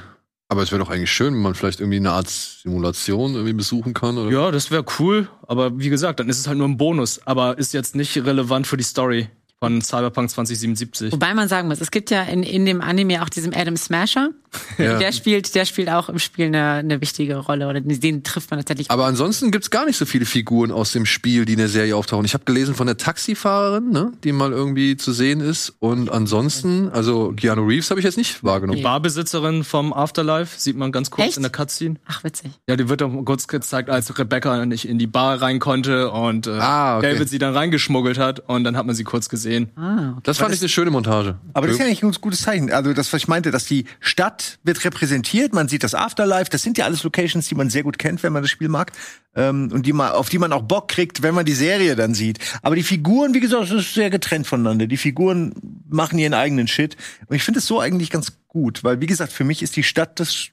Aber 0.50 0.64
es 0.64 0.72
wäre 0.72 0.80
doch 0.80 0.90
eigentlich 0.90 1.12
schön, 1.12 1.34
wenn 1.34 1.42
man 1.42 1.56
vielleicht 1.56 1.82
irgendwie 1.82 1.98
eine 1.98 2.12
Art 2.12 2.30
Simulation 2.30 3.34
irgendwie 3.34 3.54
besuchen 3.54 3.94
kann. 3.94 4.18
Oder? 4.18 4.32
Ja, 4.32 4.52
das 4.52 4.72
wäre 4.72 4.86
cool. 5.00 5.28
Aber 5.46 5.78
wie 5.78 5.90
gesagt, 5.90 6.20
dann 6.20 6.30
ist 6.30 6.40
es 6.40 6.48
halt 6.48 6.58
nur 6.58 6.68
ein 6.68 6.78
Bonus. 6.78 7.20
Aber 7.26 7.58
ist 7.58 7.74
jetzt 7.74 7.96
nicht 7.96 8.16
relevant 8.18 8.66
für 8.66 8.78
die 8.78 8.84
Story 8.84 9.30
von 9.60 9.82
Cyberpunk 9.82 10.30
2077. 10.30 11.12
Wobei 11.12 11.34
man 11.34 11.48
sagen 11.48 11.68
muss, 11.68 11.82
es 11.82 11.90
gibt 11.90 12.12
ja 12.12 12.22
in, 12.24 12.44
in 12.44 12.66
dem 12.66 12.80
Anime 12.82 13.24
auch 13.24 13.30
diesen 13.30 13.54
Adam 13.56 13.76
Smasher. 13.78 14.30
Ja. 14.78 14.98
Der 14.98 15.12
spielt, 15.12 15.54
der 15.56 15.66
spielt 15.66 15.90
auch 15.90 16.08
im 16.10 16.20
Spiel 16.20 16.46
eine, 16.48 16.72
eine 16.74 17.02
wichtige 17.02 17.38
Rolle 17.38 17.68
oder 17.68 17.82
den 17.82 18.24
trifft 18.24 18.50
man 18.52 18.60
tatsächlich. 18.60 18.90
Aber 18.90 19.06
ansonsten 19.06 19.52
gibt's 19.52 19.70
gar 19.70 19.86
nicht 19.86 19.98
so 19.98 20.06
viele 20.06 20.26
Figuren 20.26 20.72
aus 20.72 20.92
dem 20.94 21.06
Spiel, 21.06 21.46
die 21.46 21.54
in 21.54 21.60
der 21.60 21.68
Serie 21.68 21.96
auftauchen. 21.96 22.26
Ich 22.26 22.34
habe 22.34 22.46
gelesen 22.46 22.74
von 22.74 22.88
der 22.88 22.98
Taxifahrerin, 22.98 23.90
ne, 23.90 24.14
die 24.24 24.32
mal 24.32 24.52
irgendwie 24.52 24.96
zu 24.96 25.12
sehen 25.12 25.42
ist. 25.42 25.74
Und 25.80 26.12
ansonsten, 26.12 26.90
also 26.90 27.34
Keanu 27.36 27.66
Reeves 27.66 27.90
habe 27.90 28.00
ich 28.00 28.04
jetzt 28.06 28.18
nicht 28.18 28.44
wahrgenommen. 28.44 28.78
Die 28.78 28.84
Barbesitzerin 28.84 29.64
vom 29.64 29.94
Afterlife 29.94 30.60
sieht 30.60 30.78
man 30.78 30.92
ganz 30.92 31.12
kurz 31.12 31.30
Echt? 31.30 31.38
in 31.38 31.44
der 31.44 31.52
Cutscene. 31.52 31.96
Ach, 32.08 32.24
witzig. 32.24 32.52
Ja, 32.68 32.76
die 32.78 32.88
wird 32.90 33.02
auch 33.04 33.12
kurz 33.26 33.48
gezeigt, 33.48 33.90
als 33.90 34.18
Rebecca 34.18 34.66
nicht 34.66 34.88
in 34.88 34.98
die 34.98 35.08
Bar 35.08 35.42
rein 35.42 35.60
konnte 35.60 36.10
und 36.12 36.48
äh, 36.48 36.52
Ah, 36.52 36.98
okay. 36.98 37.14
David 37.14 37.30
sie 37.30 37.40
dann 37.40 37.54
reingeschmuggelt 37.54 38.18
hat 38.18 38.40
und 38.48 38.64
dann 38.64 38.78
hat 38.78 38.86
man 38.86 38.96
sie 38.96 39.04
kurz 39.04 39.30
gesehen. 39.30 39.47
Ah, 39.76 40.12
okay. 40.12 40.22
Das 40.24 40.38
fand 40.38 40.54
ich 40.54 40.60
eine 40.60 40.70
schöne 40.70 40.92
Montage. 40.92 41.38
Aber 41.54 41.68
das 41.68 41.76
ist 41.76 41.80
ja 41.80 41.86
eigentlich 41.86 42.04
ein 42.04 42.08
ganz 42.08 42.22
gutes 42.22 42.42
Zeichen. 42.42 42.72
Also 42.72 42.94
das, 42.94 43.12
was 43.12 43.22
ich 43.22 43.28
meinte, 43.28 43.52
dass 43.52 43.66
die 43.66 43.86
Stadt 44.00 44.60
wird 44.64 44.84
repräsentiert, 44.84 45.54
man 45.54 45.68
sieht 45.68 45.84
das 45.84 45.96
Afterlife, 45.96 46.50
das 46.50 46.64
sind 46.64 46.78
ja 46.78 46.86
alles 46.86 47.04
Locations, 47.04 47.48
die 47.48 47.56
man 47.56 47.70
sehr 47.70 47.84
gut 47.84 47.98
kennt, 47.98 48.24
wenn 48.24 48.34
man 48.34 48.44
das 48.44 48.52
Spiel 48.52 48.70
mag. 48.70 48.92
Ähm, 49.36 49.70
und 49.72 49.86
die 49.86 49.94
man, 49.94 50.12
auf 50.12 50.30
die 50.30 50.40
man 50.40 50.54
auch 50.54 50.64
Bock 50.64 50.88
kriegt, 50.88 51.22
wenn 51.22 51.36
man 51.36 51.46
die 51.46 51.54
Serie 51.54 51.96
dann 51.96 52.14
sieht. 52.14 52.40
Aber 52.62 52.76
die 52.76 52.84
Figuren, 52.84 53.34
wie 53.34 53.40
gesagt, 53.40 53.64
das 53.64 53.72
ist 53.72 53.94
sehr 53.94 54.10
getrennt 54.10 54.48
voneinander. 54.48 54.88
Die 54.88 54.98
Figuren 54.98 55.54
machen 55.90 56.20
ihren 56.20 56.34
eigenen 56.34 56.68
Shit. 56.68 56.98
Und 57.28 57.36
ich 57.36 57.44
finde 57.44 57.60
es 57.60 57.68
so 57.68 57.80
eigentlich 57.80 58.10
ganz 58.10 58.34
gut, 58.48 58.84
weil, 58.84 59.02
wie 59.02 59.06
gesagt, 59.06 59.32
für 59.32 59.44
mich 59.44 59.62
ist 59.62 59.76
die 59.76 59.84
Stadt 59.84 60.20
das 60.20 60.50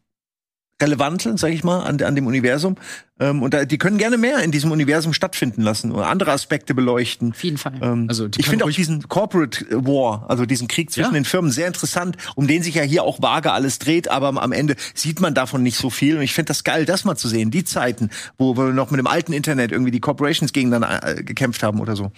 Relevante, 0.83 1.37
sag 1.39 1.53
ich 1.53 1.63
mal, 1.65 1.81
an, 1.81 2.01
an 2.03 2.15
dem 2.15 2.27
Universum. 2.27 2.77
Ähm, 3.21 3.43
und 3.43 3.55
da, 3.55 3.65
die 3.65 3.79
können 3.79 3.97
gerne 3.97 4.19
mehr 4.19 4.41
in 4.43 4.51
diesem 4.51 4.73
Universum 4.73 5.13
stattfinden 5.13 5.63
lassen 5.63 5.93
oder 5.93 6.09
andere 6.09 6.33
Aspekte 6.33 6.75
beleuchten. 6.75 7.31
Auf 7.31 7.45
jeden 7.45 7.59
Fall. 7.59 7.75
Ähm, 7.81 8.07
Also, 8.09 8.29
ich 8.37 8.47
finde 8.49 8.65
auch 8.65 8.71
diesen 8.71 9.09
Corporate 9.09 9.65
War, 9.71 10.25
also 10.29 10.47
diesen 10.47 10.67
Krieg 10.67 10.91
zwischen 10.91 11.13
Ja. 11.13 11.19
den 11.21 11.25
Firmen, 11.25 11.53
sehr 11.53 11.69
interessant, 11.69 12.17
um 12.35 12.49
den 12.49 12.63
sich 12.65 12.75
ja 12.75 12.83
hier 12.83 13.05
auch 13.05 13.23
vage 13.23 13.53
alles 13.53 13.79
dreht, 13.79 14.09
aber 14.09 14.27
am- 14.29 14.39
am 14.39 14.51
Ende 14.53 14.75
sieht 14.95 15.21
man 15.21 15.33
davon 15.33 15.63
nicht 15.63 15.77
so 15.79 15.91
viel. 15.91 16.17
Und 16.17 16.23
ich 16.23 16.35
finde 16.35 16.49
das 16.49 16.65
geil, 16.65 16.85
das 16.87 17.05
mal 17.05 17.17
zu 17.17 17.29
sehen. 17.29 17.53
Die 17.53 17.63
Zeiten, 17.65 18.11
wo 18.37 18.57
wir 18.57 18.73
noch 18.73 18.91
mit 18.91 18.99
dem 18.99 19.07
alten 19.07 19.33
Internet 19.33 19.71
irgendwie 19.71 19.93
die 19.93 20.01
Corporations 20.01 20.53
gegeneinander 20.53 21.19
äh, 21.19 21.23
gekämpft 21.23 21.63
haben 21.63 21.81
oder 21.81 21.95
so. 21.95 22.11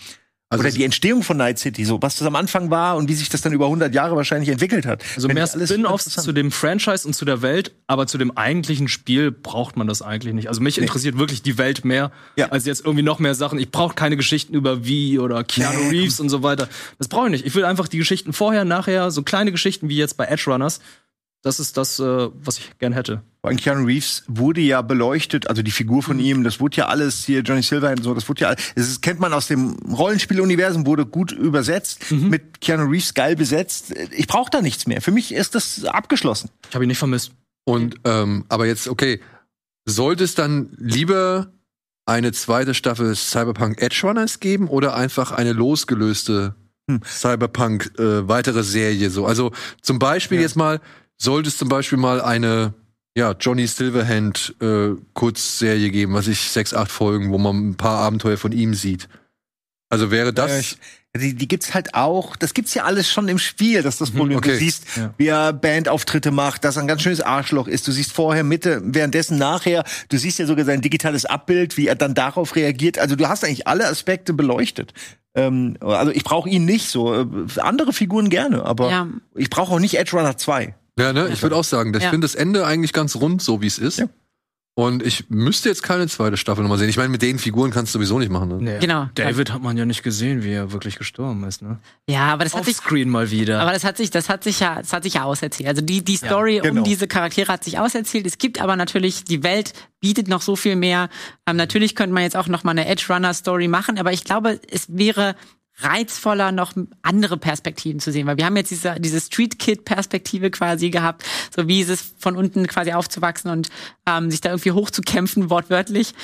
Also 0.48 0.62
oder 0.62 0.70
die 0.70 0.84
Entstehung 0.84 1.24
von 1.24 1.36
Night 1.36 1.58
City, 1.58 1.84
so 1.84 2.00
was 2.02 2.16
das 2.16 2.26
am 2.28 2.36
Anfang 2.36 2.70
war 2.70 2.96
und 2.96 3.08
wie 3.08 3.14
sich 3.14 3.28
das 3.28 3.40
dann 3.40 3.52
über 3.52 3.64
100 3.64 3.92
Jahre 3.92 4.14
wahrscheinlich 4.14 4.48
entwickelt 4.48 4.86
hat. 4.86 5.02
Also 5.16 5.26
mehr 5.26 5.44
Spin-offs 5.44 6.04
zu 6.22 6.30
dem 6.32 6.52
Franchise 6.52 7.04
und 7.04 7.14
zu 7.14 7.24
der 7.24 7.42
Welt, 7.42 7.72
aber 7.88 8.06
zu 8.06 8.16
dem 8.16 8.30
eigentlichen 8.36 8.86
Spiel 8.86 9.32
braucht 9.32 9.76
man 9.76 9.88
das 9.88 10.02
eigentlich 10.02 10.34
nicht. 10.34 10.48
Also 10.48 10.60
mich 10.60 10.78
interessiert 10.78 11.18
wirklich 11.18 11.42
die 11.42 11.58
Welt 11.58 11.84
mehr, 11.84 12.12
Ja. 12.36 12.50
als 12.50 12.64
jetzt 12.64 12.84
irgendwie 12.84 13.02
noch 13.02 13.18
mehr 13.18 13.34
Sachen. 13.34 13.58
Ich 13.58 13.72
brauche 13.72 13.96
keine 13.96 14.16
Geschichten 14.16 14.54
über 14.54 14.84
wie 14.86 15.18
oder 15.18 15.42
Keanu 15.42 15.80
Nee, 15.90 15.98
Reeves 16.02 16.20
und 16.20 16.28
so 16.28 16.44
weiter. 16.44 16.68
Das 16.98 17.08
brauche 17.08 17.26
ich 17.26 17.32
nicht. 17.32 17.46
Ich 17.46 17.56
will 17.56 17.64
einfach 17.64 17.88
die 17.88 17.98
Geschichten 17.98 18.32
vorher, 18.32 18.64
nachher, 18.64 19.10
so 19.10 19.22
kleine 19.24 19.50
Geschichten 19.50 19.88
wie 19.88 19.96
jetzt 19.96 20.16
bei 20.16 20.26
Edge 20.26 20.44
Runners. 20.46 20.78
Das 21.46 21.60
ist 21.60 21.76
das, 21.76 22.00
äh, 22.00 22.02
was 22.42 22.58
ich 22.58 22.76
gern 22.80 22.92
hätte. 22.92 23.22
Vor 23.40 23.50
allem 23.50 23.56
Keanu 23.56 23.84
Reeves 23.86 24.24
wurde 24.26 24.60
ja 24.60 24.82
beleuchtet, 24.82 25.48
also 25.48 25.62
die 25.62 25.70
Figur 25.70 26.02
von 26.02 26.18
ihm, 26.18 26.42
das 26.42 26.58
wurde 26.58 26.78
ja 26.78 26.86
alles 26.88 27.24
hier, 27.24 27.42
Johnny 27.42 27.62
Silverhand 27.62 28.00
und 28.00 28.04
so, 28.04 28.14
das 28.14 28.28
wurde 28.28 28.40
ja, 28.40 28.54
das 28.54 28.88
ist, 28.88 29.00
kennt 29.00 29.20
man 29.20 29.32
aus 29.32 29.46
dem 29.46 29.76
Rollenspiel-Universum, 29.88 30.86
wurde 30.86 31.06
gut 31.06 31.30
übersetzt, 31.30 32.10
mit 32.10 32.60
Keanu 32.60 32.90
Reeves 32.90 33.14
geil 33.14 33.36
besetzt. 33.36 33.94
Ich 34.10 34.26
brauche 34.26 34.50
da 34.50 34.60
nichts 34.60 34.88
mehr. 34.88 35.00
Für 35.00 35.12
mich 35.12 35.32
ist 35.32 35.54
das 35.54 35.84
abgeschlossen. 35.84 36.50
Ich 36.68 36.74
habe 36.74 36.84
ihn 36.84 36.88
nicht 36.88 36.98
vermisst. 36.98 37.30
Und 37.64 37.94
ähm, 38.04 38.44
aber 38.48 38.66
jetzt, 38.66 38.88
okay, 38.88 39.20
sollte 39.84 40.24
es 40.24 40.34
dann 40.34 40.70
lieber 40.78 41.52
eine 42.06 42.32
zweite 42.32 42.74
Staffel 42.74 43.14
Cyberpunk 43.14 43.80
Edge 43.80 44.00
Runners 44.02 44.40
geben 44.40 44.66
oder 44.66 44.96
einfach 44.96 45.30
eine 45.30 45.52
losgelöste 45.52 46.56
Hm. 46.88 47.00
Cyberpunk 47.04 47.92
äh, 47.98 48.28
weitere 48.28 48.62
Serie 48.62 49.10
so? 49.10 49.26
Also 49.26 49.52
zum 49.82 49.98
Beispiel 49.98 50.38
Ja. 50.38 50.42
jetzt 50.42 50.54
mal, 50.56 50.80
sollte 51.18 51.48
es 51.48 51.58
zum 51.58 51.68
Beispiel 51.68 51.98
mal 51.98 52.20
eine 52.20 52.74
ja, 53.16 53.32
Johnny 53.32 53.66
Silverhand 53.66 54.54
äh, 54.60 54.90
Kurzserie 55.14 55.90
geben, 55.90 56.12
was 56.14 56.28
ich 56.28 56.50
sechs, 56.50 56.74
acht 56.74 56.90
Folgen, 56.90 57.30
wo 57.32 57.38
man 57.38 57.70
ein 57.70 57.74
paar 57.76 57.98
Abenteuer 58.00 58.36
von 58.36 58.52
ihm 58.52 58.74
sieht. 58.74 59.08
Also 59.88 60.10
wäre 60.10 60.32
das. 60.34 60.50
Ja, 60.50 60.58
ich- 60.58 60.78
Die, 61.16 61.34
die 61.34 61.48
gibt's 61.48 61.72
halt 61.72 61.94
auch, 61.94 62.36
das 62.36 62.52
gibt's 62.52 62.74
ja 62.74 62.84
alles 62.84 63.10
schon 63.10 63.26
im 63.28 63.38
Spiel, 63.38 63.82
das 63.82 63.94
ist 63.94 64.00
das 64.02 64.10
Problem. 64.10 64.36
okay. 64.36 64.50
Du 64.52 64.58
siehst, 64.58 64.84
Ja. 64.98 65.14
wie 65.16 65.28
er 65.28 65.54
Bandauftritte 65.54 66.30
macht, 66.30 66.62
dass 66.64 66.76
er 66.76 66.82
ein 66.82 66.88
ganz 66.88 67.00
schönes 67.00 67.22
Arschloch 67.22 67.68
ist. 67.68 67.88
Du 67.88 67.92
siehst 67.92 68.12
vorher, 68.12 68.44
Mitte, 68.44 68.82
währenddessen, 68.84 69.38
nachher. 69.38 69.84
Du 70.10 70.18
siehst 70.18 70.38
ja 70.38 70.44
sogar 70.44 70.66
sein 70.66 70.82
digitales 70.82 71.24
Abbild, 71.24 71.78
wie 71.78 71.86
er 71.86 71.94
dann 71.94 72.12
darauf 72.12 72.54
reagiert. 72.54 72.98
Also 72.98 73.16
du 73.16 73.26
hast 73.30 73.44
eigentlich 73.44 73.66
alle 73.66 73.88
Aspekte 73.88 74.34
beleuchtet. 74.34 74.92
Ähm, 75.34 75.78
also 75.80 76.12
ich 76.12 76.22
brauche 76.22 76.50
ihn 76.50 76.66
nicht 76.66 76.88
so. 76.90 77.14
Äh, 77.14 77.26
Andere 77.60 77.94
Figuren 77.94 78.28
gerne, 78.28 78.66
aber 78.66 78.90
Ja. 78.90 79.06
ich 79.36 79.48
brauche 79.48 79.72
auch 79.72 79.80
nicht 79.80 79.96
Edge 79.96 80.14
Runner 80.18 80.36
2. 80.36 80.74
Ja, 80.98 81.12
ne? 81.12 81.28
Ich 81.32 81.42
würde 81.42 81.56
auch 81.56 81.64
sagen, 81.64 81.92
ich 81.94 82.02
Ja. 82.02 82.10
finde 82.10 82.24
das 82.24 82.34
Ende 82.34 82.66
eigentlich 82.66 82.92
ganz 82.92 83.16
rund, 83.16 83.42
so 83.42 83.60
wie 83.60 83.66
es 83.66 83.78
ist. 83.78 83.98
Ja. 83.98 84.08
Und 84.78 85.02
ich 85.02 85.30
müsste 85.30 85.70
jetzt 85.70 85.82
keine 85.82 86.06
zweite 86.06 86.36
Staffel 86.36 86.60
nochmal 86.60 86.76
sehen. 86.76 86.90
Ich 86.90 86.98
meine, 86.98 87.08
mit 87.08 87.22
den 87.22 87.38
Figuren 87.38 87.70
kannst 87.70 87.94
du 87.94 87.98
sowieso 87.98 88.18
nicht 88.18 88.30
machen. 88.30 88.48
Ne? 88.48 88.56
Nee. 88.60 88.78
Genau. 88.78 89.08
David 89.14 89.50
hat 89.50 89.62
man 89.62 89.74
ja 89.78 89.86
nicht 89.86 90.02
gesehen, 90.02 90.42
wie 90.44 90.52
er 90.52 90.70
wirklich 90.70 90.98
gestorben 90.98 91.44
ist, 91.44 91.62
ne? 91.62 91.78
Ja, 92.06 92.26
aber 92.26 92.44
das 92.44 92.54
hat 92.54 92.66
sich 92.66 92.76
Offscreen 92.76 93.08
mal 93.08 93.30
wieder. 93.30 93.62
Aber 93.62 93.72
das 93.72 93.84
hat 93.84 93.96
sich, 93.96 94.10
das 94.10 94.28
hat 94.28 94.44
sich 94.44 94.60
ja, 94.60 94.74
das 94.76 94.92
hat 94.92 95.04
sich 95.04 95.14
ja 95.14 95.22
auserzählt. 95.24 95.66
Also 95.66 95.80
die, 95.80 96.04
die 96.04 96.16
Story 96.16 96.60
genau. 96.62 96.80
um 96.80 96.84
diese 96.84 97.08
Charaktere 97.08 97.50
hat 97.50 97.64
sich 97.64 97.78
auserzählt. 97.78 98.26
Es 98.26 98.36
gibt 98.36 98.60
aber 98.60 98.76
natürlich, 98.76 99.24
die 99.24 99.42
Welt 99.42 99.72
bietet 100.00 100.28
noch 100.28 100.42
so 100.42 100.56
viel 100.56 100.76
mehr. 100.76 101.08
Ähm, 101.46 101.56
natürlich 101.56 101.94
könnte 101.94 102.12
man 102.12 102.24
jetzt 102.24 102.36
auch 102.36 102.46
noch 102.46 102.62
mal 102.62 102.72
eine 102.72 102.86
Edge 102.86 103.06
Runner 103.08 103.32
Story 103.32 103.68
machen, 103.68 103.98
aber 103.98 104.12
ich 104.12 104.24
glaube, 104.24 104.60
es 104.70 104.94
wäre 104.94 105.36
reizvoller, 105.78 106.52
noch 106.52 106.72
andere 107.02 107.36
Perspektiven 107.36 108.00
zu 108.00 108.10
sehen, 108.10 108.26
weil 108.26 108.38
wir 108.38 108.46
haben 108.46 108.56
jetzt 108.56 108.70
diese, 108.70 108.96
diese 108.98 109.20
Street 109.20 109.58
Kid 109.58 109.84
Perspektive 109.84 110.50
quasi 110.50 110.90
gehabt, 110.90 111.24
so 111.54 111.68
wie 111.68 111.80
ist 111.80 111.90
es 111.90 112.14
von 112.18 112.34
unten 112.36 112.66
quasi 112.66 112.92
aufzuwachsen 112.92 113.50
und 113.50 113.68
ähm, 114.06 114.30
sich 114.30 114.40
da 114.40 114.50
irgendwie 114.50 114.72
hochzukämpfen, 114.72 115.50
wortwörtlich. 115.50 116.14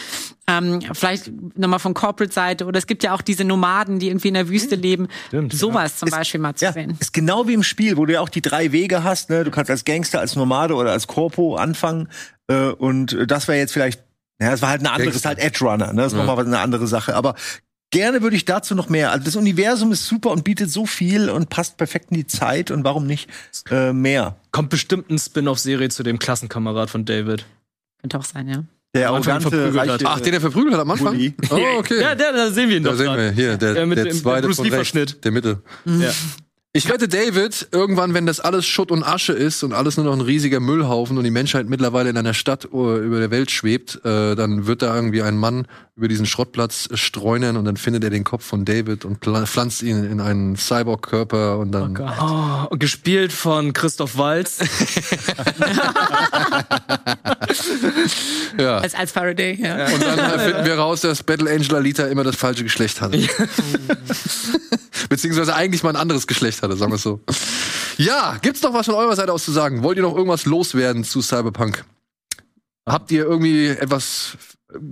Ähm, 0.48 0.80
vielleicht 0.92 1.30
nochmal 1.56 1.78
von 1.78 1.94
Corporate 1.94 2.32
Seite 2.32 2.64
oder 2.64 2.78
es 2.78 2.86
gibt 2.86 3.04
ja 3.04 3.14
auch 3.14 3.22
diese 3.22 3.44
Nomaden, 3.44 3.98
die 3.98 4.08
irgendwie 4.08 4.28
in 4.28 4.34
der 4.34 4.48
Wüste 4.48 4.74
leben. 4.74 5.08
Stimmt, 5.28 5.52
Sowas 5.52 5.98
zum 5.98 6.10
Beispiel 6.10 6.40
mal 6.40 6.54
zu 6.54 6.64
Ja, 6.64 6.72
sehen. 6.72 6.96
ist 6.98 7.12
genau 7.12 7.46
wie 7.46 7.52
im 7.54 7.62
Spiel, 7.62 7.96
wo 7.96 8.06
du 8.06 8.14
ja 8.14 8.20
auch 8.20 8.28
die 8.30 8.42
drei 8.42 8.72
Wege 8.72 9.04
hast. 9.04 9.28
Ne? 9.30 9.44
Du 9.44 9.50
kannst 9.50 9.70
als 9.70 9.84
Gangster, 9.84 10.20
als 10.20 10.34
Nomade 10.34 10.74
oder 10.74 10.92
als 10.92 11.06
Corpo 11.06 11.56
anfangen. 11.56 12.08
Äh, 12.48 12.68
und 12.70 13.12
äh, 13.12 13.26
das 13.26 13.48
wäre 13.48 13.58
jetzt 13.58 13.72
vielleicht, 13.72 14.02
ja, 14.40 14.50
das 14.50 14.62
war 14.62 14.70
halt 14.70 14.80
eine 14.80 14.92
andere, 14.92 15.10
ist 15.10 15.24
halt 15.26 15.38
Edge 15.38 15.64
Runner, 15.64 15.92
ne? 15.92 16.02
Das 16.02 16.12
ist 16.12 16.18
Ja. 16.18 16.24
nochmal 16.24 16.44
eine 16.44 16.58
andere 16.58 16.86
Sache. 16.88 17.14
Aber 17.14 17.34
gerne 17.92 18.22
würde 18.22 18.34
ich 18.34 18.44
dazu 18.44 18.74
noch 18.74 18.88
mehr. 18.88 19.12
Also 19.12 19.24
das 19.24 19.36
Universum 19.36 19.92
ist 19.92 20.06
super 20.06 20.30
und 20.32 20.42
bietet 20.42 20.70
so 20.70 20.84
viel 20.86 21.30
und 21.30 21.48
passt 21.48 21.76
perfekt 21.76 22.06
in 22.10 22.16
die 22.16 22.26
Zeit 22.26 22.72
und 22.72 22.82
warum 22.82 23.06
nicht 23.06 23.30
äh, 23.70 23.92
mehr? 23.92 24.34
Kommt 24.50 24.70
bestimmt 24.70 25.08
ein 25.10 25.18
Spin-off-Serie 25.18 25.88
zu 25.90 26.02
dem 26.02 26.18
Klassenkamerad 26.18 26.90
von 26.90 27.04
David. 27.04 27.46
Könnte 28.00 28.18
auch 28.18 28.24
sein, 28.24 28.48
ja. 28.48 28.64
Der 28.94 29.08
Am 29.08 29.14
Anfang 29.14 29.34
arrogante, 29.36 29.56
verprügelt 29.72 29.90
hat. 29.90 30.02
Ach, 30.04 30.20
den 30.20 30.34
er 30.34 30.40
verprügelt 30.40 30.74
hat 30.74 30.80
am 30.80 30.90
Anfang? 30.90 31.14
Bulli. 31.14 31.34
Oh, 31.50 31.78
okay. 31.78 32.00
Ja, 32.00 32.14
der, 32.14 32.32
da 32.32 32.50
sehen 32.50 32.68
wir 32.68 32.76
ihn 32.76 32.82
da 32.82 32.90
doch 32.90 32.96
sehen 32.98 33.06
grad. 33.06 33.18
wir 33.18 33.30
hier, 33.30 33.56
der, 33.56 33.74
Ja, 33.76 33.86
mit 33.86 33.96
der 33.96 34.04
dem- 34.06 34.16
zweite 34.16 34.48
Bruce 34.48 34.56
von 34.56 34.66
rechts, 34.68 35.20
der 35.20 35.30
Mitte. 35.32 35.62
Ja. 35.86 36.10
Ich 36.74 36.88
wette, 36.88 37.06
David, 37.06 37.68
irgendwann, 37.70 38.14
wenn 38.14 38.24
das 38.24 38.40
alles 38.40 38.64
Schutt 38.64 38.90
und 38.90 39.02
Asche 39.02 39.34
ist 39.34 39.62
und 39.62 39.74
alles 39.74 39.98
nur 39.98 40.06
noch 40.06 40.14
ein 40.14 40.22
riesiger 40.22 40.58
Müllhaufen 40.58 41.18
und 41.18 41.24
die 41.24 41.30
Menschheit 41.30 41.68
mittlerweile 41.68 42.08
in 42.08 42.16
einer 42.16 42.32
Stadt 42.32 42.72
uh, 42.72 42.96
über 42.96 43.18
der 43.18 43.30
Welt 43.30 43.50
schwebt, 43.50 44.00
äh, 44.06 44.34
dann 44.34 44.66
wird 44.66 44.80
da 44.80 44.94
irgendwie 44.96 45.20
ein 45.20 45.36
Mann 45.36 45.66
über 45.94 46.08
diesen 46.08 46.24
Schrottplatz 46.24 46.88
streunern 46.94 47.58
und 47.58 47.66
dann 47.66 47.76
findet 47.76 48.02
er 48.02 48.08
den 48.08 48.24
Kopf 48.24 48.46
von 48.46 48.64
David 48.64 49.04
und 49.04 49.18
pflanzt 49.18 49.82
ihn 49.82 50.04
in 50.04 50.20
einen 50.20 50.56
Cyborg-Körper 50.56 51.58
und 51.58 51.72
dann. 51.72 51.98
Oh, 51.98 52.66
und 52.70 52.78
gespielt 52.78 53.30
von 53.30 53.74
Christoph 53.74 54.16
Waltz. 54.16 54.60
ja. 58.58 58.78
Als, 58.78 58.94
als 58.94 59.12
Faraday, 59.12 59.60
ja. 59.60 59.84
Und 59.84 60.02
dann 60.02 60.40
finden 60.40 60.64
wir 60.64 60.78
raus, 60.78 61.02
dass 61.02 61.22
Battle 61.22 61.50
Angel 61.50 61.74
Alita 61.74 62.06
immer 62.06 62.24
das 62.24 62.36
falsche 62.36 62.62
Geschlecht 62.62 63.02
hatte. 63.02 63.18
Beziehungsweise 65.10 65.54
eigentlich 65.54 65.82
mal 65.82 65.90
ein 65.90 65.96
anderes 65.96 66.26
Geschlecht 66.26 66.62
hatte, 66.62 66.74
sagen 66.78 66.90
wir 66.90 66.96
es 66.96 67.02
so. 67.02 67.20
Ja, 67.98 68.38
gibt's 68.40 68.62
noch 68.62 68.72
was 68.72 68.86
von 68.86 68.94
eurer 68.94 69.14
Seite 69.14 69.30
aus 69.30 69.44
zu 69.44 69.52
sagen? 69.52 69.82
Wollt 69.82 69.98
ihr 69.98 70.02
noch 70.04 70.16
irgendwas 70.16 70.46
loswerden 70.46 71.04
zu 71.04 71.20
Cyberpunk? 71.20 71.84
Habt 72.86 73.10
ihr 73.12 73.24
irgendwie 73.24 73.68
etwas 73.68 74.38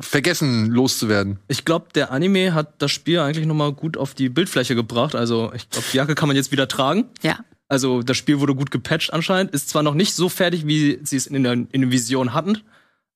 vergessen 0.00 0.70
loszuwerden? 0.70 1.38
Ich 1.48 1.64
glaube, 1.64 1.88
der 1.94 2.10
Anime 2.10 2.54
hat 2.54 2.80
das 2.82 2.90
Spiel 2.90 3.18
eigentlich 3.18 3.46
noch 3.46 3.54
mal 3.54 3.72
gut 3.72 3.96
auf 3.96 4.14
die 4.14 4.28
Bildfläche 4.28 4.74
gebracht. 4.74 5.14
Also, 5.14 5.52
ich 5.54 5.68
glaube, 5.70 5.86
die 5.92 5.96
Jacke 5.96 6.14
kann 6.14 6.28
man 6.28 6.36
jetzt 6.36 6.52
wieder 6.52 6.68
tragen. 6.68 7.06
Ja. 7.22 7.38
Also, 7.68 8.02
das 8.02 8.16
Spiel 8.16 8.40
wurde 8.40 8.54
gut 8.54 8.70
gepatcht 8.70 9.12
anscheinend. 9.12 9.52
Ist 9.52 9.68
zwar 9.68 9.82
noch 9.82 9.94
nicht 9.94 10.14
so 10.14 10.28
fertig, 10.28 10.66
wie 10.66 10.98
sie 11.02 11.16
es 11.16 11.26
in 11.26 11.42
der, 11.42 11.52
in 11.52 11.80
der 11.80 11.90
Vision 11.90 12.34
hatten, 12.34 12.58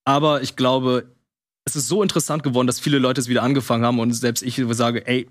aber 0.05 0.43
ich 0.43 0.57
glaube, 0.57 1.07
es 1.65 1.77
ist 1.77 1.89
so 1.89 2.03
interessant 2.03 2.43
geworden, 2.43 2.67
dass 2.67 2.79
viele 2.79 2.99
Leute 2.99 3.21
es 3.21 3.29
wieder 3.29 3.43
angefangen 3.43 3.85
haben 3.85 3.99
und 3.99 4.13
selbst 4.13 4.43
ich 4.43 4.63
sage, 4.71 5.07
ey, 5.07 5.29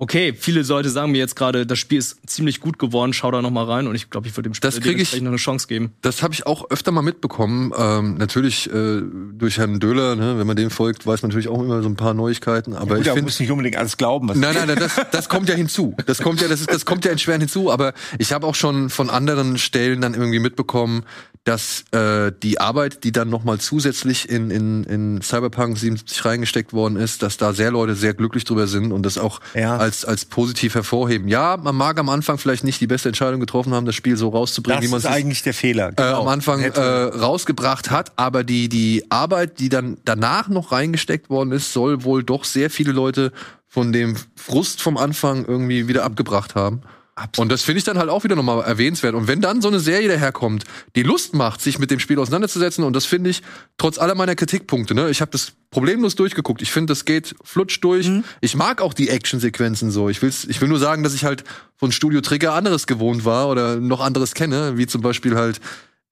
okay, 0.00 0.32
viele 0.36 0.62
Leute 0.62 0.88
sagen 0.88 1.12
mir 1.12 1.18
jetzt 1.18 1.36
gerade, 1.36 1.66
das 1.66 1.78
Spiel 1.78 1.98
ist 1.98 2.18
ziemlich 2.26 2.60
gut 2.60 2.78
geworden, 2.78 3.12
schau 3.12 3.30
da 3.30 3.42
noch 3.42 3.50
mal 3.50 3.64
rein 3.64 3.86
und 3.86 3.94
ich 3.94 4.08
glaube, 4.08 4.26
ich 4.26 4.36
würde 4.36 4.48
dem 4.48 4.54
Spiel 4.54 4.70
das 4.70 4.78
ich, 4.78 5.20
noch 5.20 5.28
eine 5.28 5.36
Chance 5.36 5.68
geben. 5.68 5.92
Das 6.00 6.22
habe 6.22 6.32
ich 6.32 6.46
auch 6.46 6.70
öfter 6.70 6.90
mal 6.90 7.02
mitbekommen. 7.02 7.72
Ähm, 7.76 8.14
natürlich 8.16 8.68
äh, 8.72 9.02
durch 9.34 9.58
Herrn 9.58 9.78
Döller, 9.78 10.16
ne, 10.16 10.38
wenn 10.38 10.46
man 10.46 10.56
dem 10.56 10.70
folgt, 10.70 11.06
weiß 11.06 11.22
man 11.22 11.28
natürlich 11.28 11.48
auch 11.48 11.62
immer 11.62 11.82
so 11.82 11.88
ein 11.88 11.96
paar 11.96 12.14
Neuigkeiten. 12.14 12.74
Aber 12.74 12.92
ja, 12.92 12.96
gut, 12.96 13.06
ich 13.06 13.12
finde, 13.12 13.22
muss 13.22 13.40
nicht 13.40 13.50
unbedingt 13.50 13.76
alles 13.76 13.98
glauben. 13.98 14.28
Was 14.28 14.38
nein, 14.38 14.54
nein, 14.54 14.68
nein, 14.68 14.78
das, 14.78 15.00
das 15.12 15.28
kommt 15.28 15.48
ja 15.50 15.54
hinzu. 15.54 15.94
Das 16.06 16.18
kommt 16.18 16.40
ja, 16.40 16.48
das, 16.48 16.62
ist, 16.62 16.70
das 16.72 16.86
kommt 16.86 17.04
ja 17.04 17.10
entschwerend 17.10 17.42
hinzu. 17.42 17.70
Aber 17.70 17.92
ich 18.18 18.32
habe 18.32 18.46
auch 18.46 18.54
schon 18.54 18.88
von 18.88 19.10
anderen 19.10 19.58
Stellen 19.58 20.00
dann 20.00 20.14
irgendwie 20.14 20.38
mitbekommen, 20.38 21.04
dass 21.44 21.84
äh, 21.92 22.32
die 22.42 22.60
Arbeit, 22.60 23.02
die 23.02 23.12
dann 23.12 23.30
nochmal 23.30 23.58
zusätzlich 23.58 24.28
in, 24.28 24.50
in, 24.50 24.84
in 24.84 25.22
Cyberpunk 25.22 25.78
77 25.78 26.24
reingesteckt 26.24 26.72
worden 26.72 26.96
ist, 26.96 27.22
dass 27.22 27.38
da 27.38 27.54
sehr 27.54 27.70
Leute 27.70 27.94
sehr 27.94 28.12
glücklich 28.12 28.44
drüber 28.44 28.66
sind 28.66 28.92
und 28.92 29.06
das 29.06 29.16
auch 29.16 29.40
ja. 29.54 29.76
als, 29.76 29.89
als 30.04 30.24
positiv 30.24 30.74
hervorheben. 30.74 31.28
Ja, 31.28 31.56
man 31.56 31.76
mag 31.76 31.98
am 31.98 32.08
Anfang 32.08 32.38
vielleicht 32.38 32.64
nicht 32.64 32.80
die 32.80 32.86
beste 32.86 33.08
Entscheidung 33.08 33.40
getroffen 33.40 33.74
haben, 33.74 33.86
das 33.86 33.94
Spiel 33.94 34.16
so 34.16 34.28
rauszubringen, 34.28 34.80
das 34.80 34.88
wie 34.88 34.90
man 34.90 34.98
es 34.98 35.06
eigentlich 35.06 35.42
der 35.42 35.54
Fehler 35.54 35.92
genau. 35.92 36.08
äh, 36.08 36.12
am 36.14 36.28
Anfang 36.28 36.60
äh, 36.60 36.78
rausgebracht 36.78 37.90
hat. 37.90 38.12
Aber 38.16 38.44
die, 38.44 38.68
die 38.68 39.04
Arbeit, 39.10 39.58
die 39.58 39.68
dann 39.68 39.98
danach 40.04 40.48
noch 40.48 40.72
reingesteckt 40.72 41.30
worden 41.30 41.52
ist, 41.52 41.72
soll 41.72 42.04
wohl 42.04 42.22
doch 42.24 42.44
sehr 42.44 42.70
viele 42.70 42.92
Leute 42.92 43.32
von 43.66 43.92
dem 43.92 44.16
Frust 44.34 44.82
vom 44.82 44.96
Anfang 44.96 45.44
irgendwie 45.44 45.86
wieder 45.86 46.04
abgebracht 46.04 46.54
haben. 46.54 46.82
Absolut. 47.20 47.44
Und 47.44 47.52
das 47.52 47.62
finde 47.62 47.78
ich 47.78 47.84
dann 47.84 47.98
halt 47.98 48.08
auch 48.08 48.24
wieder 48.24 48.34
nochmal 48.34 48.64
erwähnenswert. 48.64 49.14
Und 49.14 49.28
wenn 49.28 49.42
dann 49.42 49.60
so 49.60 49.68
eine 49.68 49.78
Serie 49.78 50.08
daherkommt, 50.08 50.64
die 50.96 51.02
Lust 51.02 51.34
macht, 51.34 51.60
sich 51.60 51.78
mit 51.78 51.90
dem 51.90 52.00
Spiel 52.00 52.18
auseinanderzusetzen, 52.18 52.82
und 52.82 52.96
das 52.96 53.04
finde 53.04 53.28
ich, 53.28 53.42
trotz 53.76 53.98
aller 53.98 54.14
meiner 54.14 54.34
Kritikpunkte, 54.34 54.94
ne, 54.94 55.10
ich 55.10 55.20
habe 55.20 55.30
das 55.30 55.52
problemlos 55.70 56.14
durchgeguckt. 56.14 56.62
Ich 56.62 56.72
finde, 56.72 56.92
das 56.92 57.04
geht 57.04 57.34
flutsch 57.44 57.78
durch. 57.82 58.08
Mhm. 58.08 58.24
Ich 58.40 58.56
mag 58.56 58.80
auch 58.80 58.94
die 58.94 59.10
Actionsequenzen 59.10 59.90
so. 59.90 60.08
Ich, 60.08 60.22
will's, 60.22 60.46
ich 60.46 60.62
will 60.62 60.68
nur 60.68 60.78
sagen, 60.78 61.02
dass 61.02 61.12
ich 61.12 61.24
halt 61.24 61.44
von 61.76 61.92
Studio 61.92 62.22
Trigger 62.22 62.54
anderes 62.54 62.86
gewohnt 62.86 63.26
war 63.26 63.48
oder 63.50 63.76
noch 63.76 64.00
anderes 64.00 64.32
kenne, 64.32 64.78
wie 64.78 64.86
zum 64.86 65.02
Beispiel 65.02 65.36
halt 65.36 65.60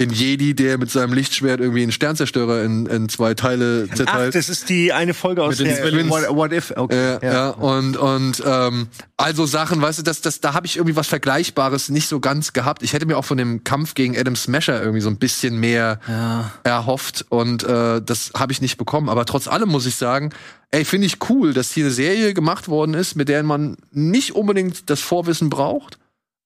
in 0.01 0.11
Jedi, 0.11 0.55
der 0.55 0.79
mit 0.79 0.93
seinem 0.93 1.13
Lichtschwert 1.13 1.59
irgendwie 1.59 1.83
einen 1.83 1.91
Sternzerstörer 1.91 2.63
in, 2.63 2.87
in 2.87 3.09
zwei 3.09 3.35
Teile 3.35 3.89
zerteilt. 3.89 4.29
Ach, 4.29 4.33
das 4.33 4.49
ist 4.49 4.69
die 4.69 4.93
eine 4.93 5.13
Folge 5.13 5.43
aus 5.43 5.57
der 5.57 5.77
What, 6.09 6.29
What, 6.37 6.53
If. 6.53 6.73
Okay. 6.77 7.17
Äh, 7.17 7.27
ja. 7.27 7.33
ja. 7.33 7.49
und 7.51 7.97
und 7.97 8.41
ähm, 8.47 8.87
also 9.17 9.45
Sachen, 9.45 9.83
weißt 9.83 9.99
du, 9.99 10.03
das, 10.05 10.21
das, 10.21 10.41
da 10.41 10.55
habe 10.55 10.67
ich 10.67 10.77
irgendwie 10.77 10.95
was 10.95 11.09
Vergleichbares 11.09 11.89
nicht 11.89 12.07
so 12.07 12.21
ganz 12.21 12.53
gehabt. 12.53 12.85
Ich 12.85 12.93
hätte 12.93 13.07
mir 13.07 13.19
auch 13.19 13.25
von 13.25 13.39
dem 13.39 13.65
Kampf 13.65 13.95
gegen 13.95 14.17
Adam 14.17 14.37
Smasher 14.37 14.81
irgendwie 14.81 15.01
so 15.01 15.11
ein 15.11 15.19
bisschen 15.19 15.59
mehr 15.59 15.99
ja. 16.07 16.53
erhofft 16.63 17.27
und 17.29 17.65
äh, 17.65 18.01
das 18.01 18.31
habe 18.37 18.53
ich 18.53 18.61
nicht 18.61 18.77
bekommen. 18.77 19.09
Aber 19.09 19.25
trotz 19.25 19.49
allem 19.49 19.69
muss 19.69 19.85
ich 19.85 19.97
sagen, 19.97 20.31
ey, 20.71 20.85
finde 20.85 21.09
ich 21.09 21.17
cool, 21.29 21.53
dass 21.53 21.73
hier 21.73 21.87
eine 21.87 21.93
Serie 21.93 22.35
gemacht 22.35 22.69
worden 22.69 22.95
ist, 22.95 23.17
mit 23.17 23.29
der 23.29 23.43
man 23.43 23.77
nicht 23.91 24.37
unbedingt 24.37 24.91
das 24.91 25.01
Vorwissen 25.01 25.51
braucht 25.51 25.99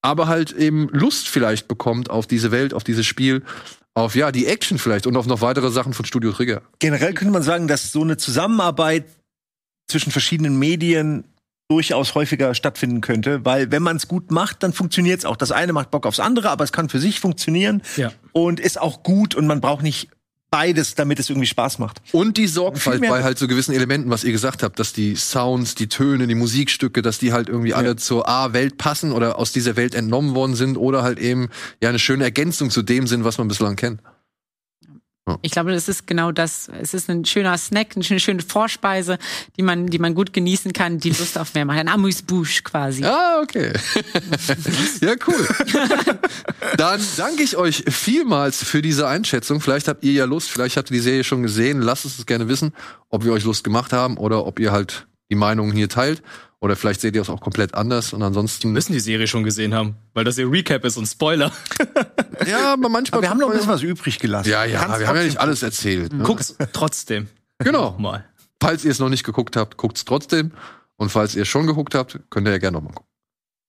aber 0.03 0.27
halt 0.29 0.53
eben 0.53 0.89
Lust 0.91 1.29
vielleicht 1.29 1.69
bekommt 1.69 2.11
auf 2.11 2.27
diese 2.27 2.51
Welt, 2.51 2.75
auf 2.75 2.85
dieses 2.85 3.07
Spiel, 3.07 3.43
auf 3.95 4.15
ja, 4.15 4.33
die 4.33 4.47
Action 4.47 4.79
vielleicht 4.79 5.07
und 5.07 5.17
auf 5.17 5.27
noch 5.27 5.41
weitere 5.41 5.71
Sachen 5.71 5.95
von 5.95 6.05
Studio 6.05 6.33
Trigger. 6.33 6.63
Generell 6.79 7.15
könnte 7.15 7.33
man 7.33 7.43
sagen, 7.43 7.69
dass 7.69 7.93
so 7.93 8.03
eine 8.03 8.17
Zusammenarbeit 8.17 9.05
zwischen 9.89 10.11
verschiedenen 10.11 10.59
Medien 10.59 11.25
durchaus 11.71 12.15
häufiger 12.15 12.55
stattfinden 12.55 13.01
könnte, 13.01 13.45
weil 13.45 13.71
wenn 13.71 13.83
man 13.83 13.97
es 13.97 14.09
gut 14.09 14.31
macht, 14.31 14.63
dann 14.63 14.73
funktioniert 14.73 15.21
es 15.21 15.25
auch. 15.25 15.37
Das 15.37 15.53
eine 15.53 15.73
macht 15.73 15.91
Bock 15.91 16.07
aufs 16.07 16.21
andere, 16.21 16.51
aber 16.51 16.65
es 16.65 16.73
kann 16.73 16.89
für 16.89 16.99
sich 16.99 17.21
funktionieren 17.21 17.83
ja. 17.97 18.13
und 18.33 18.61
ist 18.61 18.81
auch 18.81 19.03
gut 19.03 19.35
und 19.35 19.47
man 19.47 19.61
braucht 19.61 19.83
nicht 19.83 20.11
beides, 20.53 20.95
damit 20.95 21.19
es 21.19 21.31
irgendwie 21.31 21.49
Spaß 21.49 21.79
macht. 21.79 22.03
Und 22.13 22.37
die 22.37 22.47
Sorgfalt 22.47 23.01
bei 23.01 23.25
halt 23.25 23.39
so 23.39 23.49
gewissen 23.49 23.75
Elementen, 23.75 24.11
was 24.11 24.23
ihr 24.23 24.33
gesagt 24.33 24.63
habt, 24.63 24.79
dass 24.79 24.93
die 24.93 25.17
Sounds, 25.17 25.75
die 25.75 25.89
Töne, 25.89 26.27
die 26.27 26.35
Musikstücke, 26.35 27.01
dass 27.01 27.19
die 27.19 27.33
halt 27.33 27.49
irgendwie 27.49 27.71
ja. 27.71 27.77
alle 27.77 27.97
zur 27.97 28.29
A-Welt 28.29 28.77
passen 28.77 29.13
oder 29.13 29.39
aus 29.39 29.53
dieser 29.53 29.77
Welt 29.77 29.95
entnommen 29.95 30.35
worden 30.35 30.55
sind 30.55 30.77
oder 30.77 31.03
halt 31.03 31.19
eben 31.19 31.49
ja 31.81 31.89
eine 31.89 31.99
schöne 31.99 32.25
Ergänzung 32.25 32.71
zu 32.71 32.83
dem 32.83 33.07
sind, 33.07 33.25
was 33.25 33.39
man 33.39 33.49
bislang 33.49 33.77
kennt. 33.77 34.01
Ich 35.43 35.53
glaube, 35.53 35.71
das 35.71 35.89
ist 35.89 36.09
genau 36.09 36.33
das. 36.33 36.69
Es 36.81 36.95
ist 36.95 37.09
ein 37.09 37.25
schöner 37.25 37.57
Snack, 37.57 37.93
eine 37.95 38.03
schöne, 38.03 38.19
schöne 38.19 38.43
Vorspeise, 38.43 39.19
die 39.57 39.63
man, 39.63 39.87
die 39.87 40.01
man 40.01 40.15
gut 40.15 40.33
genießen 40.33 40.73
kann, 40.73 40.99
die 40.99 41.11
Lust 41.11 41.39
auf 41.39 41.55
mehr 41.55 41.65
macht. 41.65 41.79
Ein 41.79 41.89
Amuse-Bouche 41.89 42.63
quasi. 42.65 43.05
Ah, 43.05 43.41
okay. 43.41 43.73
ja, 45.01 45.15
cool. 45.27 45.49
Dann 46.77 47.01
danke 47.17 47.45
ich 47.45 47.57
euch 47.57 47.85
vielmals 47.89 48.65
für 48.65 48.83
diese 48.83 49.07
Einschätzung. 49.07 49.61
Vielleicht 49.61 49.87
habt 49.87 50.03
ihr 50.03 50.13
ja 50.13 50.25
Lust, 50.25 50.51
vielleicht 50.51 50.77
habt 50.77 50.91
ihr 50.91 50.95
die 50.95 51.01
Serie 51.01 51.23
schon 51.23 51.43
gesehen. 51.43 51.81
Lasst 51.81 52.05
es 52.05 52.19
uns 52.19 52.27
gerne 52.27 52.49
wissen, 52.49 52.73
ob 53.09 53.25
wir 53.25 53.33
euch 53.33 53.45
Lust 53.45 53.63
gemacht 53.63 53.93
haben 53.93 54.17
oder 54.17 54.45
ob 54.45 54.59
ihr 54.59 54.73
halt 54.73 55.07
die 55.33 55.37
Meinungen 55.37 55.73
hier 55.73 55.89
teilt. 55.89 56.23
Oder 56.61 56.77
vielleicht 56.77 57.01
seht 57.01 57.17
ihr 57.17 57.23
es 57.23 57.31
auch 57.31 57.41
komplett 57.41 57.75
anders 57.75 58.13
und 58.13 58.23
ansonsten. 58.23 58.69
Die 58.69 58.73
müssen 58.73 58.93
die 58.93 59.01
Serie 59.01 59.27
schon 59.27 59.43
gesehen 59.43 59.75
haben, 59.75 59.97
weil 60.15 60.25
das 60.25 60.39
ihr 60.39 60.49
Recap 60.49 60.85
ist 60.85 60.97
und 60.97 61.07
Spoiler. 61.07 61.51
ja, 62.47 62.75
aber 62.75 62.89
manchmal. 62.89 63.19
Aber 63.19 63.23
wir 63.23 63.31
haben 63.31 63.41
noch 63.41 63.49
ein 63.49 63.55
bisschen 63.55 63.69
was 63.69 63.83
übrig 63.83 64.21
gelassen. 64.21 64.49
Ja, 64.49 64.65
ja, 64.65 64.79
Kannst 64.79 65.01
wir 65.01 65.09
haben 65.09 65.17
ja 65.17 65.25
nicht 65.25 65.39
alles 65.39 65.65
erzählt. 65.65 66.13
Ne? 66.13 66.23
Guckt's 66.23 66.55
trotzdem. 66.73 67.29
Genau. 67.59 67.93
Mal. 67.99 68.25
Falls 68.63 68.85
ihr 68.85 68.93
es 68.93 69.01
noch 69.01 69.09
nicht 69.09 69.25
geguckt 69.25 69.57
habt, 69.57 69.77
guckt's 69.77 70.05
trotzdem. 70.05 70.53
Und 70.97 71.11
falls 71.11 71.35
ihr 71.35 71.43
es 71.43 71.49
schon 71.49 71.67
geguckt 71.67 71.97
habt, 71.97 72.21
könnt 72.31 72.47
ihr 72.47 72.53
ja 72.53 72.59
gerne 72.59 72.77
nochmal 72.77 72.95
gucken. 72.95 73.11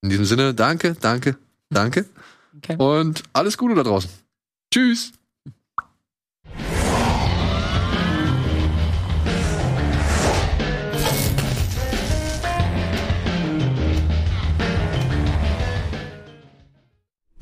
In 0.03 0.09
diesem 0.09 0.25
Sinne, 0.25 0.53
danke, 0.53 0.95
danke, 0.99 1.37
danke. 1.71 2.05
Okay. 2.57 2.75
Und 2.77 3.23
alles 3.33 3.57
Gute 3.57 3.73
da 3.73 3.81
draußen. 3.81 4.11
Tschüss. 4.71 5.13